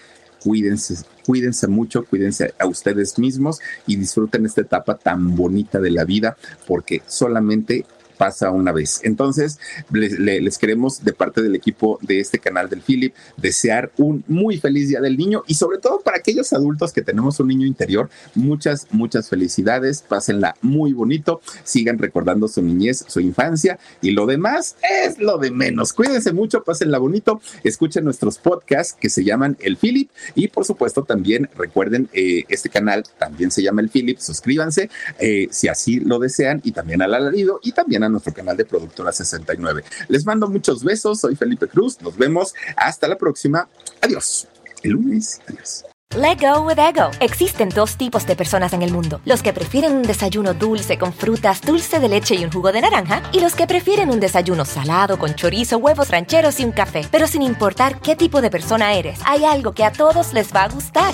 cuídense, 0.43 0.95
cuídense 1.25 1.67
mucho, 1.67 2.05
cuídense 2.05 2.53
a 2.59 2.65
ustedes 2.67 3.19
mismos 3.19 3.59
y 3.87 3.95
disfruten 3.95 4.45
esta 4.45 4.61
etapa 4.61 4.97
tan 4.97 5.35
bonita 5.35 5.79
de 5.79 5.91
la 5.91 6.05
vida 6.05 6.37
porque 6.67 7.01
solamente 7.07 7.85
pasa 8.19 8.51
una 8.51 8.73
vez. 8.73 8.99
Entonces, 9.03 9.59
les, 9.91 10.57
queremos 10.57 11.05
de 11.05 11.13
parte 11.13 11.41
del 11.41 11.55
equipo 11.55 11.99
de 12.01 12.19
este 12.19 12.37
canal 12.37 12.69
del 12.69 12.81
Philip 12.81 13.15
desear 13.37 13.91
un 13.95 14.25
muy 14.27 14.57
feliz 14.57 14.89
Día 14.89 14.99
del 14.99 15.15
Niño 15.15 15.43
y 15.47 15.53
sobre 15.53 15.77
todo 15.77 16.01
para 16.01 16.17
aquellos 16.17 16.51
adultos 16.51 16.91
que 16.91 17.01
tenemos 17.01 17.39
un 17.39 17.47
niño 17.47 17.65
interior, 17.65 18.09
muchas, 18.35 18.87
muchas 18.91 19.29
felicidades, 19.29 20.01
pásenla 20.01 20.55
muy 20.61 20.91
bonito, 20.91 21.39
sigan 21.63 21.97
recordando 21.97 22.49
su 22.49 22.61
niñez, 22.61 23.05
su 23.07 23.21
infancia 23.21 23.79
y 24.01 24.11
lo 24.11 24.25
demás 24.25 24.75
es 25.05 25.17
lo 25.17 25.37
de 25.37 25.51
menos. 25.51 25.93
Cuídense 25.93 26.33
mucho, 26.33 26.61
pásenla 26.65 26.97
bonito, 26.97 27.39
escuchen 27.63 28.03
nuestros 28.03 28.37
podcasts 28.37 28.97
que 28.99 29.09
se 29.09 29.23
llaman 29.23 29.55
El 29.61 29.77
Philip 29.77 30.09
y 30.35 30.49
por 30.49 30.65
supuesto 30.65 31.03
también 31.03 31.49
recuerden 31.55 32.09
eh, 32.11 32.43
este 32.49 32.67
canal 32.67 33.05
también 33.17 33.49
se 33.49 33.63
llama 33.63 33.79
El 33.79 33.89
Philip, 33.89 34.19
suscríbanse 34.19 34.89
eh, 35.19 35.47
si 35.51 35.69
así 35.69 36.01
lo 36.01 36.19
desean 36.19 36.59
y 36.65 36.73
también 36.73 37.01
al 37.01 37.13
alarido 37.13 37.61
y 37.63 37.71
también 37.71 38.03
a 38.03 38.08
nuestro 38.09 38.33
canal 38.33 38.57
de 38.57 38.65
Productora 38.65 39.11
69. 39.11 39.83
Les 40.07 40.25
mando 40.25 40.47
muchos 40.47 40.83
besos, 40.83 41.19
soy 41.21 41.35
Felipe 41.35 41.67
Cruz, 41.67 42.01
nos 42.01 42.17
vemos 42.17 42.53
hasta 42.75 43.07
la 43.07 43.17
próxima. 43.17 43.67
Adiós. 44.01 44.47
El 44.83 44.91
lunes, 44.91 45.41
adiós. 45.47 45.85
Let 46.15 46.37
go 46.41 46.61
with 46.61 46.79
ego. 46.79 47.11
Existen 47.19 47.69
dos 47.69 47.95
tipos 47.95 48.25
de 48.25 48.35
personas 48.35 48.73
en 48.73 48.81
el 48.81 48.91
mundo: 48.91 49.21
los 49.25 49.43
que 49.43 49.53
prefieren 49.53 49.93
un 49.93 50.01
desayuno 50.01 50.55
dulce 50.55 50.97
con 50.97 51.13
frutas, 51.13 51.61
dulce 51.61 51.99
de 51.99 52.09
leche 52.09 52.33
y 52.33 52.43
un 52.43 52.51
jugo 52.51 52.71
de 52.71 52.81
naranja, 52.81 53.21
y 53.31 53.41
los 53.41 53.53
que 53.53 53.67
prefieren 53.67 54.09
un 54.09 54.19
desayuno 54.19 54.65
salado 54.65 55.19
con 55.19 55.35
chorizo, 55.35 55.77
huevos 55.77 56.09
rancheros 56.09 56.59
y 56.59 56.65
un 56.65 56.71
café. 56.71 57.07
Pero 57.11 57.27
sin 57.27 57.43
importar 57.43 58.01
qué 58.01 58.15
tipo 58.15 58.41
de 58.41 58.49
persona 58.49 58.95
eres, 58.95 59.19
hay 59.23 59.45
algo 59.45 59.73
que 59.73 59.83
a 59.83 59.91
todos 59.91 60.33
les 60.33 60.51
va 60.51 60.63
a 60.63 60.69
gustar. 60.69 61.13